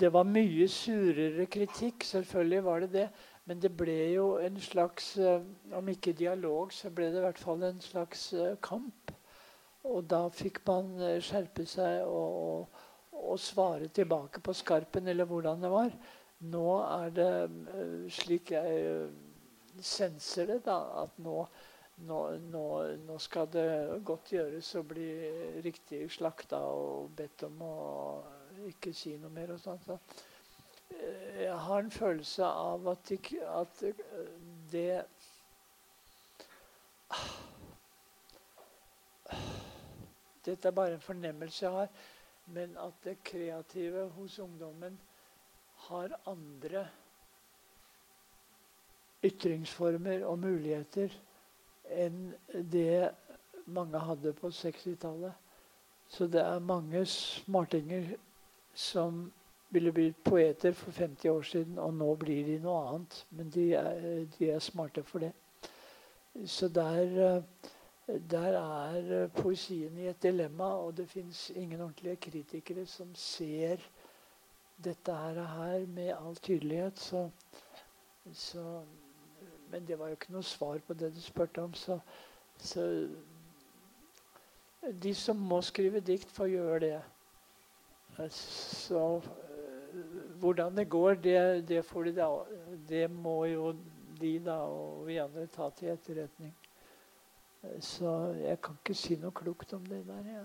det 0.00 0.12
var 0.12 0.28
mye 0.28 0.68
surere 0.68 1.46
kritikk, 1.52 2.04
selvfølgelig 2.04 2.64
var 2.64 2.86
det 2.86 2.92
det. 2.96 3.06
Men 3.44 3.60
det 3.60 3.72
ble 3.76 4.00
jo 4.14 4.34
en 4.40 4.60
slags 4.62 5.14
eh, 5.18 5.40
Om 5.76 5.88
ikke 5.92 6.16
dialog, 6.16 6.72
så 6.72 6.92
ble 6.92 7.12
det 7.12 7.20
i 7.20 7.28
hvert 7.28 7.44
fall 7.44 7.64
en 7.68 7.80
slags 7.84 8.30
kamp. 8.64 9.12
Og 9.88 10.04
da 10.04 10.26
fikk 10.32 10.60
man 10.68 10.92
eh, 11.00 11.18
skjerpe 11.24 11.64
seg 11.68 12.04
og, 12.04 12.36
og, 12.44 13.20
og 13.32 13.40
svare 13.40 13.88
tilbake 13.88 14.42
på 14.44 14.54
skarpen, 14.56 15.08
eller 15.08 15.28
hvordan 15.28 15.64
det 15.64 15.72
var. 15.72 15.94
Nå 16.52 16.66
er 16.84 17.12
det 17.16 17.32
eh, 17.48 18.06
slik 18.12 18.52
jeg 18.52 18.84
eh, 18.84 19.10
senser 19.80 20.50
det, 20.52 20.58
da, 20.66 20.78
at 21.04 21.16
nå, 21.24 21.46
nå, 22.04 22.20
nå, 22.52 22.64
nå 23.06 23.18
skal 23.22 23.48
det 23.52 23.68
godt 24.04 24.34
gjøres 24.34 24.74
å 24.76 24.84
bli 24.84 25.08
riktig 25.64 26.04
slakta 26.12 26.60
og 26.68 27.12
bedt 27.16 27.46
om 27.48 27.62
å 27.64 27.76
ikke 28.68 28.92
si 28.92 29.14
noe 29.16 29.32
mer 29.32 29.54
og 29.54 29.62
sånt. 29.62 29.86
Så. 29.86 29.96
Jeg 31.40 31.56
har 31.64 31.80
en 31.80 31.92
følelse 31.94 32.44
av 32.44 32.88
at, 32.92 33.08
det, 33.08 33.40
at 33.48 33.84
det 34.72 35.04
Dette 40.46 40.68
er 40.68 40.76
bare 40.76 40.96
en 40.96 41.04
fornemmelse 41.04 41.64
jeg 41.64 41.72
har, 41.74 41.88
men 42.46 42.76
at 42.80 43.04
det 43.04 43.18
kreative 43.24 44.08
hos 44.16 44.38
ungdommen 44.38 44.96
har 45.88 46.14
andre 46.26 46.86
ytringsformer 49.24 50.24
og 50.24 50.38
muligheter 50.38 51.12
enn 51.90 52.30
det 52.72 53.10
mange 53.70 53.98
hadde 53.98 54.32
på 54.38 54.50
60-tallet. 54.54 55.32
Så 56.10 56.26
det 56.26 56.40
er 56.42 56.58
mange 56.58 57.04
smartinger 57.06 58.14
som 58.74 59.26
ville 59.70 59.92
blitt 59.94 60.18
poeter 60.24 60.72
for 60.74 60.90
50 60.92 61.28
år 61.30 61.42
siden, 61.46 61.78
og 61.78 61.94
nå 61.94 62.14
blir 62.18 62.46
de 62.46 62.56
noe 62.62 62.80
annet. 62.88 63.20
Men 63.30 63.50
de 63.54 63.68
er, 63.78 64.24
de 64.38 64.50
er 64.50 64.58
smarte 64.62 65.04
for 65.06 65.22
det. 65.22 65.30
Så 66.46 66.68
der, 66.68 67.36
eh, 67.36 67.70
der 68.30 68.58
er 68.58 69.22
eh, 69.22 69.30
poesien 69.30 69.98
i 69.98 70.08
et 70.08 70.22
dilemma, 70.22 70.64
og 70.64 70.96
det 70.96 71.08
fins 71.08 71.50
ingen 71.50 71.80
ordentlige 71.80 72.16
kritikere 72.16 72.86
som 72.86 73.14
ser 73.14 73.76
dette 74.84 75.12
her, 75.12 75.86
med 75.86 76.14
all 76.16 76.36
tydelighet. 76.36 76.98
Så, 76.98 77.30
så, 78.32 78.82
men 79.70 79.86
det 79.86 79.98
var 79.98 80.08
jo 80.08 80.18
ikke 80.18 80.32
noe 80.32 80.46
svar 80.46 80.80
på 80.86 80.94
det 80.94 81.12
du 81.14 81.20
spurte 81.20 81.62
om. 81.62 81.74
Så, 81.74 81.98
så 82.58 82.86
de 85.02 85.14
som 85.14 85.36
må 85.36 85.60
skrive 85.62 86.00
dikt, 86.00 86.30
får 86.30 86.52
gjøre 86.54 86.80
det. 86.80 87.00
Så 88.30 89.20
øh, 89.94 90.38
hvordan 90.40 90.76
det 90.76 90.88
går, 90.88 91.14
det, 91.14 91.68
det, 91.68 91.84
de 92.04 92.12
da, 92.16 92.28
det 92.88 93.10
må 93.10 93.44
jo 93.44 93.74
de 94.20 94.38
da 94.44 94.58
og 94.68 95.06
vi 95.06 95.16
andre 95.16 95.46
ta 95.46 95.70
til 95.76 95.88
etterretning. 95.88 96.54
Så 97.60 98.10
jeg 98.40 98.60
kan 98.64 98.78
ikke 98.80 98.96
si 98.96 99.16
noe 99.20 99.36
klokt 99.36 99.74
om 99.76 99.84
det 99.86 100.00
der. 100.08 100.28
Ja. 100.32 100.44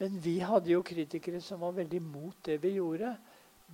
Men 0.00 0.16
vi 0.24 0.38
hadde 0.38 0.72
jo 0.72 0.82
kritikere 0.82 1.42
som 1.44 1.60
var 1.60 1.74
veldig 1.76 2.00
mot 2.02 2.36
det 2.46 2.56
vi 2.62 2.78
gjorde. 2.78 3.16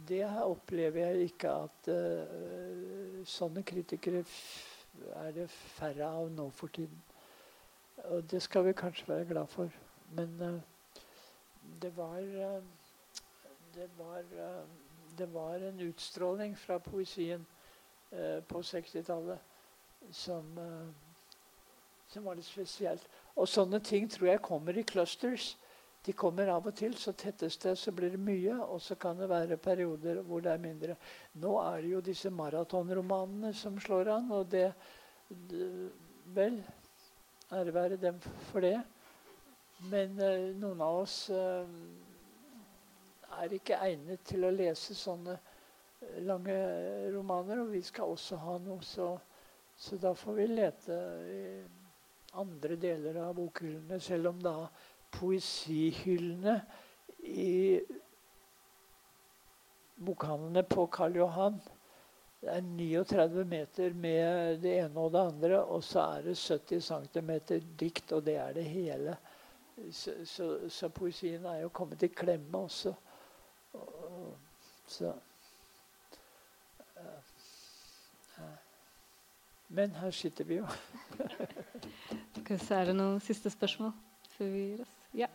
Det 0.09 0.25
opplever 0.43 1.07
jeg 1.07 1.29
ikke 1.31 1.53
at 1.55 1.91
uh, 1.95 3.21
sånne 3.25 3.63
kritikere 3.65 4.25
er 5.23 5.31
det 5.37 5.47
færre 5.51 6.09
av 6.09 6.33
nå 6.35 6.49
for 6.51 6.73
tiden. 6.75 6.99
Og 8.11 8.27
det 8.31 8.43
skal 8.43 8.67
vi 8.67 8.75
kanskje 8.77 9.09
være 9.09 9.29
glad 9.31 9.47
for. 9.55 9.71
Men 10.19 10.35
uh, 10.43 10.59
det 11.83 11.95
var 11.97 12.19
uh, 12.19 12.59
det 13.77 13.89
var, 13.99 14.23
det 15.19 15.35
var 15.35 15.63
en 15.63 15.81
utstråling 15.81 16.59
fra 16.59 16.79
poesien 16.79 17.47
på 18.49 18.61
60-tallet 18.65 19.39
som, 20.17 20.47
som 22.09 22.25
var 22.25 22.39
litt 22.39 22.49
spesielt. 22.49 23.07
Og 23.37 23.49
sånne 23.51 23.81
ting 23.85 24.09
tror 24.11 24.31
jeg 24.31 24.45
kommer 24.45 24.77
i 24.79 24.87
clusters. 24.87 25.55
De 26.07 26.15
kommer 26.15 26.49
av 26.53 26.67
og 26.69 26.75
til. 26.79 26.95
Så 26.99 27.13
tettes 27.19 27.59
det, 27.63 27.75
så 27.79 27.93
blir 27.93 28.15
det 28.15 28.23
mye. 28.23 28.57
Og 28.65 28.81
så 28.83 28.95
kan 29.01 29.19
det 29.19 29.29
være 29.31 29.59
perioder 29.59 30.23
hvor 30.27 30.45
det 30.45 30.53
er 30.53 30.63
mindre. 30.63 30.97
Nå 31.43 31.57
er 31.65 31.83
det 31.83 31.93
jo 31.93 32.03
disse 32.05 32.31
maratonromanene 32.31 33.53
som 33.55 33.79
slår 33.83 34.13
an. 34.17 34.31
Og 34.39 34.51
det, 34.51 34.69
det 35.29 35.71
Vel, 36.35 36.57
ære 37.55 37.75
være 37.75 37.97
dem 38.03 38.17
for 38.49 38.61
det. 38.61 38.81
Men 39.87 40.17
uh, 40.19 40.49
noen 40.59 40.81
av 40.83 40.97
oss 41.05 41.29
uh, 41.31 41.63
er 43.39 43.55
ikke 43.55 43.79
egnet 43.87 44.25
til 44.27 44.43
å 44.43 44.51
lese 44.51 44.97
sånne 44.99 45.37
lange 46.27 46.57
romaner. 47.15 47.63
Og 47.63 47.71
vi 47.77 47.83
skal 47.87 48.11
også 48.11 48.41
ha 48.43 48.57
noe, 48.65 48.83
så, 48.83 49.13
så 49.79 50.01
da 50.03 50.17
får 50.19 50.39
vi 50.41 50.49
lete 50.51 50.99
i 51.31 51.41
andre 52.43 52.77
deler 52.81 53.21
av 53.25 53.35
bokhyllene. 53.39 54.01
Selv 54.03 54.33
om 54.33 54.43
da 54.43 54.57
poesihyllene 55.17 56.59
i 57.27 57.81
bokhandlene 59.97 60.63
på 60.69 60.87
Karl 60.93 61.17
Johan 61.17 61.59
det 62.47 62.53
er 62.53 62.61
39 62.63 63.45
meter 63.49 63.95
med 63.97 64.61
det 64.63 64.75
ene 64.79 65.01
og 65.01 65.15
det 65.15 65.23
andre, 65.33 65.61
og 65.65 65.81
så 65.83 66.03
er 66.17 66.27
det 66.29 66.37
70 66.39 66.85
cm 66.85 67.31
dikt, 67.81 68.13
og 68.13 68.27
det 68.27 68.37
er 68.37 68.53
det 68.55 68.65
hele. 68.69 69.17
Så, 69.91 70.13
så, 70.25 70.69
så 70.69 70.89
poesien 70.89 71.45
er 71.49 71.63
jo 71.65 71.73
kommet 71.75 72.05
i 72.07 72.13
klemme 72.13 72.59
også. 72.69 72.93
Og, 73.73 74.37
så 74.87 75.11
Men 79.69 79.91
her 79.99 80.11
sitter 80.15 80.45
vi 80.47 80.61
jo. 80.61 80.67
er 82.71 82.85
det 82.87 82.95
noen 82.95 83.19
siste 83.25 83.51
spørsmål 83.51 83.91
før 84.37 84.53
vi 84.53 84.63
gir 84.63 84.85
oss? 84.85 84.95
Ja. 85.17 85.27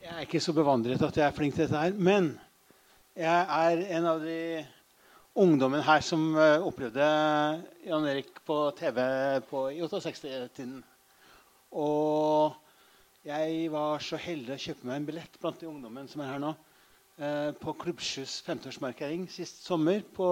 Jeg 0.00 0.14
er 0.14 0.24
ikke 0.24 0.40
så 0.40 0.54
bevandret 0.56 1.02
at 1.02 1.16
jeg 1.18 1.26
er 1.26 1.36
flink 1.36 1.54
til 1.54 1.66
dette 1.66 1.76
her. 1.76 1.92
Men 1.92 2.32
jeg 3.16 3.46
er 3.60 3.84
en 3.98 4.06
av 4.08 4.24
de 4.24 4.40
ungdommene 5.36 5.84
her 5.84 6.00
som 6.00 6.30
eh, 6.40 6.62
opplevde 6.64 7.04
Jan 7.84 8.06
Erik 8.08 8.30
på 8.48 8.62
TV 8.78 9.00
på, 9.50 9.68
i 9.76 9.82
68-tiden. 9.84 10.78
Jeg 13.26 13.72
var 13.74 13.98
så 14.06 14.14
heldig 14.22 14.52
å 14.54 14.62
kjøpe 14.62 14.86
meg 14.86 15.00
en 15.00 15.06
billett 15.08 15.36
blant 15.42 15.58
de 15.58 15.66
ungdommene 15.66 16.06
som 16.06 16.20
er 16.22 16.28
her 16.30 16.38
nå. 16.38 16.52
Eh, 17.18 17.48
på 17.58 17.72
Klubbsjus 17.74 18.36
50-årsmarkering 18.46 19.24
sist 19.34 19.64
sommer, 19.66 20.04
på 20.14 20.28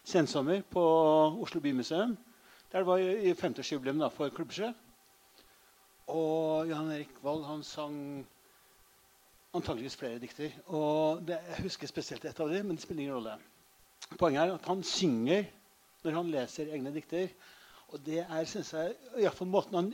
sensommer, 0.00 0.62
på 0.64 0.80
Oslo 1.44 1.60
Bymuseum. 1.60 2.14
Der 2.72 2.86
var 2.88 3.02
det 3.02 3.34
50-årsjubileum 3.36 4.00
for 4.14 4.32
Klubbsjø. 4.32 4.70
Og 6.14 6.70
Jan 6.70 6.88
Erik 6.94 7.20
Vold 7.20 7.44
han 7.50 7.60
sang 7.68 7.98
antageligvis 9.52 9.98
flere 10.00 10.22
dikter. 10.22 10.56
Og 10.72 11.20
det, 11.28 11.36
jeg 11.50 11.66
husker 11.66 11.92
spesielt 11.92 12.24
ett 12.24 12.40
av 12.40 12.48
dem, 12.48 12.64
men 12.64 12.80
det 12.80 12.86
spiller 12.86 13.04
ingen 13.04 13.18
rolle. 13.18 13.36
Poenget 14.16 14.46
er 14.46 14.54
at 14.54 14.70
han 14.72 14.80
synger 14.80 15.44
når 16.00 16.16
han 16.16 16.32
leser 16.32 16.72
egne 16.72 16.94
dikter. 16.96 17.28
Og 17.92 18.00
det 18.08 18.22
er, 18.24 18.48
synes 18.48 18.72
jeg, 18.72 18.96
i 19.20 19.28
fall 19.36 19.52
måten 19.52 19.82
han 19.82 19.92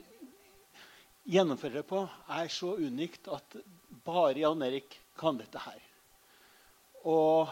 gjennomfører 1.28 1.82
det 1.82 1.88
på, 1.88 2.04
er 2.32 2.48
så 2.52 2.74
unikt 2.80 3.28
at 3.32 3.58
bare 4.04 4.40
Jan 4.40 4.62
Erik 4.64 4.96
kan 5.18 5.36
dette 5.36 5.60
her. 5.60 5.82
Og 7.08 7.50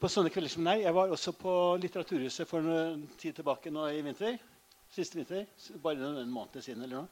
på 0.00 0.10
sånne 0.10 0.32
kvelder 0.32 0.52
som 0.52 0.66
nei, 0.66 0.82
Jeg 0.82 0.94
var 0.94 1.08
også 1.08 1.32
på 1.38 1.52
Litteraturhuset 1.80 2.48
for 2.48 2.66
en 2.66 3.06
tid 3.18 3.34
tilbake 3.38 3.70
nå 3.70 3.86
i 3.88 4.02
vinter. 4.02 4.38
siste 4.90 5.16
vinter. 5.16 5.46
Bare 5.82 5.96
en 6.20 6.30
måned 6.30 6.62
siden 6.62 6.82
eller 6.82 6.96
noe. 6.96 7.08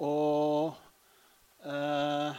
Og 0.00 0.74
eh, 1.64 2.34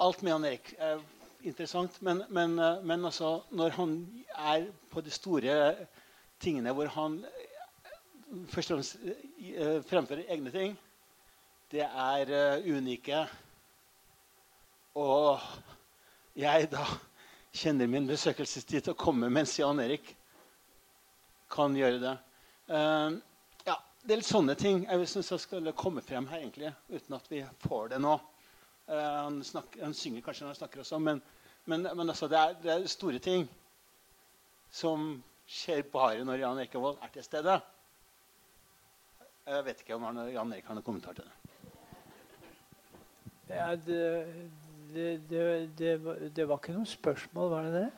Alt 0.00 0.22
med 0.22 0.32
Jan 0.32 0.44
Erik 0.44 0.74
er 0.78 1.00
interessant, 1.42 2.02
men, 2.02 2.24
men, 2.28 2.58
eh, 2.58 2.82
men 2.82 3.04
altså, 3.04 3.42
når 3.50 3.70
han 3.70 3.94
er 4.34 4.66
på 4.90 5.00
de 5.00 5.10
store 5.10 5.86
tingene 6.40 6.72
hvor 6.74 6.86
han 6.94 7.24
først 8.52 8.72
og 8.72 8.78
fremst 8.78 8.96
eh, 9.04 9.78
fremfører 9.88 10.28
egne 10.28 10.52
ting, 10.52 10.76
det 11.72 11.84
er 11.84 12.32
uh, 12.32 12.68
unike. 12.76 13.22
Og 14.98 15.40
jeg 16.38 16.70
da 16.72 16.84
kjenner 17.52 17.90
min 17.90 18.08
besøkelsestid 18.08 18.84
til 18.86 18.94
å 18.94 18.98
komme 18.98 19.30
mens 19.32 19.56
Jan 19.58 19.80
Erik 19.82 20.14
kan 21.52 21.76
gjøre 21.76 22.00
det. 22.02 22.16
Ja, 22.68 23.76
det 24.04 24.12
er 24.12 24.20
litt 24.20 24.28
sånne 24.28 24.56
ting 24.58 24.82
jeg 24.84 25.06
syns 25.08 25.30
skal 25.42 25.70
komme 25.76 26.02
frem 26.04 26.26
her, 26.28 26.42
egentlig, 26.42 26.72
uten 26.92 27.16
at 27.16 27.30
vi 27.32 27.40
får 27.64 27.94
det 27.94 28.02
nå. 28.04 28.18
Han, 28.88 29.40
snakker, 29.44 29.80
han, 29.86 29.96
synger 29.96 30.24
kanskje 30.26 30.44
når 30.44 30.52
han 30.52 30.60
snakker 30.60 30.82
også, 30.84 31.00
men, 31.00 31.22
men, 31.64 31.88
men 31.88 32.12
altså, 32.12 32.28
det, 32.28 32.38
er, 32.38 32.60
det, 32.62 32.74
er, 32.74 32.86
store 32.92 33.22
ting 33.24 33.48
som 34.68 35.10
skjer 35.48 35.86
bare 35.92 36.24
når 36.28 36.44
Jan 36.44 36.62
Ekevold 36.66 37.00
er 37.04 37.12
til 37.16 37.24
stede. 37.24 37.58
Jeg 39.48 39.64
vet 39.64 39.78
ikke 39.80 39.94
om 39.96 40.02
Jan 40.28 40.50
Erik 40.52 40.66
har 40.68 40.76
noen 40.76 40.84
kommentar 40.84 41.14
til 41.16 41.24
det. 41.24 41.36
Ja, 43.48 43.70
det, 43.80 44.00
det, 44.92 45.30
det, 45.30 46.32
det, 46.36 46.48
var 46.48 46.58
ikke 46.58 46.74
noe 46.76 46.86
spørsmål, 46.86 47.50
var 47.50 47.62
det 47.64 47.72
det? 47.78 47.90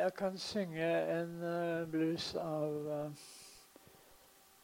Jeg 0.00 0.14
kan 0.16 0.38
synge 0.40 0.88
en 1.18 1.34
uh, 1.44 1.90
blues 1.92 2.30
av, 2.40 2.88
uh, 2.88 3.12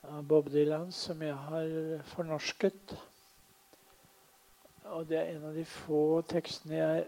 av, 0.09 0.25
Bob 0.25 0.49
Dylan 0.53 0.89
som 0.93 1.21
jeg 1.23 1.37
har 1.51 1.69
fornorsket. 2.15 2.97
Og 4.97 5.05
det 5.13 5.21
er 5.21 5.37
en 5.37 5.45
av 5.51 5.61
de 5.61 5.69
få 5.69 6.23
tekstene 6.33 6.81
jeg 6.81 7.05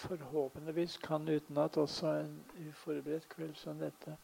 forhåpentligvis 0.00 0.96
kan 1.02 1.28
utenat, 1.28 1.76
også 1.76 2.06
en 2.22 2.34
uforberedt 2.68 3.28
kveld 3.28 3.54
som 3.56 3.78
dette. 3.78 4.16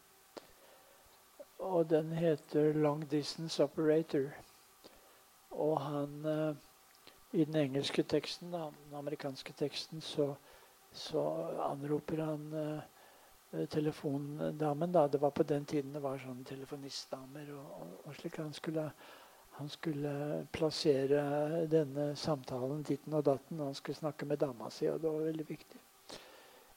Og 1.59 1.89
den 1.89 2.11
heter 2.11 2.73
'Long 2.73 3.05
Distance 3.11 3.63
Operator'. 3.63 4.31
Og 5.51 5.81
han 5.81 6.25
uh, 6.25 6.55
I 7.31 7.45
den 7.45 7.55
engelske 7.55 8.03
teksten, 8.03 8.53
den 8.53 8.93
amerikanske 8.93 9.53
teksten, 9.53 10.01
så, 10.01 10.35
så 10.91 11.23
anroper 11.71 12.23
han 12.23 12.53
uh, 12.53 13.67
telefondamen. 13.69 14.91
da, 14.91 15.07
Det 15.07 15.21
var 15.21 15.29
på 15.29 15.43
den 15.43 15.65
tiden 15.65 15.93
det 15.93 16.03
var 16.03 16.17
sånne 16.17 16.43
telefonistdamer. 16.43 17.51
og, 17.53 17.81
og, 17.81 17.87
og 18.05 18.15
slik 18.15 18.37
Han 18.37 18.53
skulle, 18.53 18.91
han 19.57 19.69
skulle 19.69 20.45
plassere 20.53 21.65
denne 21.71 22.11
samtalen 22.15 22.83
ditten 22.85 23.15
og 23.17 23.23
datten. 23.25 23.59
Han 23.59 23.73
skulle 23.73 23.97
snakke 23.97 24.27
med 24.29 24.37
dama 24.43 24.69
si, 24.69 24.85
og 24.91 25.01
det 25.01 25.09
var 25.09 25.29
veldig 25.31 25.45
viktig. 25.47 25.79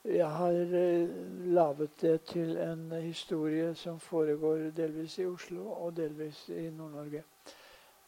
Jeg 0.08 0.28
har 0.32 0.56
eh, 0.56 1.10
laget 1.52 2.00
det 2.00 2.14
til 2.30 2.54
en 2.56 2.86
historie 3.04 3.74
som 3.76 3.98
foregår 4.00 4.70
delvis 4.72 5.18
i 5.20 5.26
Oslo 5.28 5.66
og 5.74 5.92
delvis 5.98 6.46
i 6.48 6.70
Nord-Norge. 6.72 7.20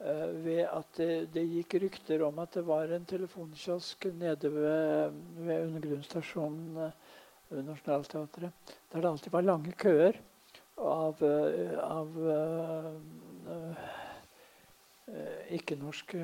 Eh, 0.00 0.44
ved 0.46 0.62
at 0.64 0.88
det, 0.96 1.10
det, 1.34 1.44
gikk 1.50 1.76
rykter 1.82 2.24
om 2.24 2.40
at 2.40 2.56
det 2.56 2.64
var 2.64 2.88
en 2.88 3.04
telefonkiosk 3.04 4.08
nede 4.16 4.54
ved, 4.54 5.18
ved 5.36 5.66
undergrunnsstasjonen 5.66 6.80
eh, 6.86 6.96
ved 7.52 7.68
Nationaltheatret 7.68 8.72
der 8.88 9.00
det 9.04 9.10
alltid 9.10 9.32
var 9.32 9.44
lange 9.44 9.76
køer 9.76 10.16
av, 10.80 11.20
av 11.84 12.16
ikke-norske 15.52 16.20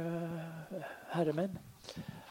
herremenn. 1.12 1.58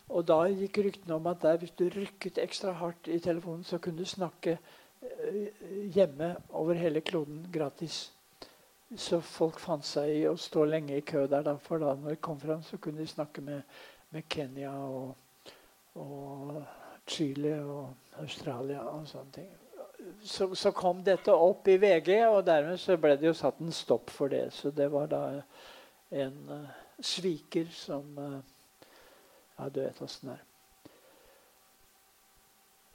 Og 0.07 0.23
da 0.27 0.45
gikk 0.47 0.79
ryktene 0.85 1.17
om 1.17 1.27
at 1.27 1.41
der, 1.43 1.57
hvis 1.59 1.75
du 1.75 1.87
rykket 1.91 2.39
ekstra 2.39 2.71
hardt 2.79 3.09
i 3.11 3.19
telefonen, 3.19 3.63
så 3.67 3.77
kunne 3.77 3.99
du 3.99 4.07
snakke 4.07 4.57
eh, 5.01 5.49
hjemme 5.93 6.35
over 6.49 6.79
hele 6.79 7.01
kloden 7.01 7.43
gratis. 7.53 8.07
Så 8.95 9.19
folk 9.19 9.59
fant 9.59 9.85
seg 9.85 10.13
i 10.13 10.25
å 10.29 10.37
stå 10.39 10.63
lenge 10.65 10.95
i 10.95 11.03
kø 11.03 11.25
der. 11.27 11.43
Da, 11.43 11.57
for 11.59 11.83
da 11.83 11.91
når 11.95 12.15
de 12.15 12.23
kom 12.23 12.39
fram, 12.39 12.63
så 12.63 12.79
kunne 12.79 13.03
de 13.03 13.07
snakke 13.11 13.43
med, 13.43 13.61
med 14.15 14.29
Kenya 14.31 14.71
og, 14.71 15.15
og, 15.99 16.61
Chile 17.07 17.53
og 17.63 18.19
Australia 18.19 18.81
og 18.83 19.05
sånne 19.07 19.31
ting. 19.35 19.51
Så, 20.23 20.49
så, 20.55 20.71
kom 20.75 21.01
dette 21.03 21.31
opp 21.31 21.67
i 21.67 21.77
VG, 21.79 22.09
og 22.29 22.45
dermed 22.47 22.79
så 22.79 22.95
ble 22.99 23.13
det 23.19 23.27
jo 23.27 23.35
satt 23.35 23.59
en 23.63 23.75
stopp 23.75 24.11
for 24.11 24.31
det. 24.31 24.49
Så 24.55 24.71
det 24.75 24.87
var 24.91 25.07
da 25.11 25.21
en 26.11 26.37
uh, 26.49 26.69
sviker 27.03 27.67
som 27.73 28.17
uh, 28.17 28.39
ja, 29.57 29.69
du 29.69 29.81
vet 29.81 30.01
åssen 30.01 30.31
det 30.31 30.35
er. 30.37 30.43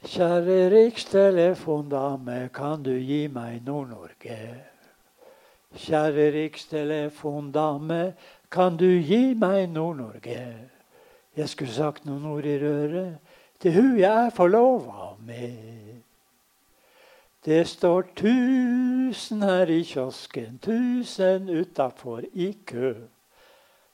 Kjære 0.02 0.58
rikstelefondame, 0.72 2.48
kan 2.54 2.82
du 2.82 2.96
gi 2.98 3.28
meg 3.30 3.62
Nord-Norge? 3.66 4.38
Kjære 5.78 6.26
rikstelefondame, 6.34 8.00
kan 8.50 8.76
du 8.76 8.88
gi 8.98 9.34
meg 9.38 9.70
Nord-Norge? 9.70 10.42
Jeg 11.38 11.48
skulle 11.48 11.72
sagt 11.72 12.04
noen 12.04 12.26
ord 12.34 12.44
i 12.44 12.58
røret 12.60 13.38
til 13.62 13.78
hun 13.78 13.94
jeg 14.00 14.26
er 14.26 14.34
forlova 14.34 15.14
med. 15.22 15.91
Det 17.44 17.64
står 17.68 18.02
tusen 18.14 19.42
her 19.42 19.66
i 19.66 19.82
kiosken, 19.82 20.58
tusen 20.62 21.48
utafor 21.50 22.22
i 22.32 22.52
kø. 22.66 22.94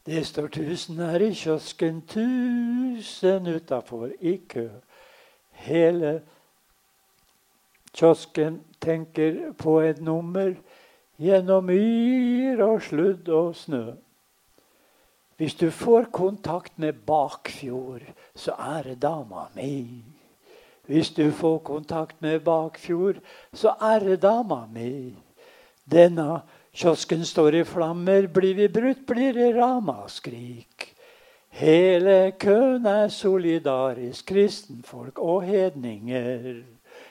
Det 0.06 0.26
står 0.26 0.46
tusen 0.46 0.98
her 1.00 1.20
i 1.20 1.32
kiosken, 1.34 2.02
tusen 2.02 3.46
utafor 3.46 4.10
i 4.20 4.36
kø. 4.48 4.68
Hele 5.50 6.22
kiosken 7.92 8.60
tenker 8.80 9.52
på 9.58 9.80
et 9.80 10.00
nummer 10.00 10.52
gjennom 11.16 11.64
myr 11.64 12.60
og 12.62 12.82
sludd 12.82 13.28
og 13.28 13.56
snø. 13.56 13.96
Hvis 15.36 15.54
du 15.54 15.70
får 15.70 16.10
kontakt 16.12 16.78
med 16.78 16.92
Bakfjord, 16.92 18.04
så 18.34 18.52
er 18.52 18.82
det 18.82 19.02
dama 19.02 19.48
mi. 19.54 20.04
Hvis 20.88 21.10
du 21.10 21.30
får 21.30 21.58
kontakt 21.58 22.22
med 22.24 22.40
Bakfjord, 22.40 23.20
så 23.52 23.74
det 24.00 24.22
dama 24.22 24.64
mi. 24.72 25.14
Denne 25.84 26.40
Kiosken 26.72 27.24
står 27.24 27.54
i 27.54 27.64
flammer, 27.64 28.26
blir 28.26 28.54
vi 28.54 28.68
brutt, 28.68 29.06
blir 29.06 29.32
det 29.32 29.54
ramaskrik. 29.56 30.94
Hele 31.48 32.32
køen 32.40 32.86
er 32.86 33.08
solidarisk, 33.08 34.26
kristenfolk 34.26 35.18
og 35.18 35.42
hedninger. 35.42 36.62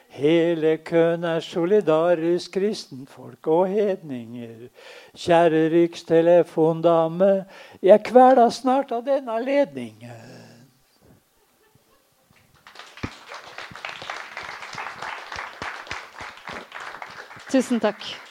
Hele 0.10 0.78
køen 0.78 1.24
er 1.24 1.40
solidarisk, 1.40 2.52
kristenfolk 2.52 3.48
og 3.48 3.68
hedninger. 3.68 4.70
Kjære 5.14 5.70
rikstelefondame, 5.70 7.46
jeg 7.82 8.04
kveler 8.04 8.50
snart 8.50 8.92
av 8.92 9.06
denne 9.06 9.38
ledningen. 9.46 10.37
Tusen 17.48 17.80
takk. 17.80 18.27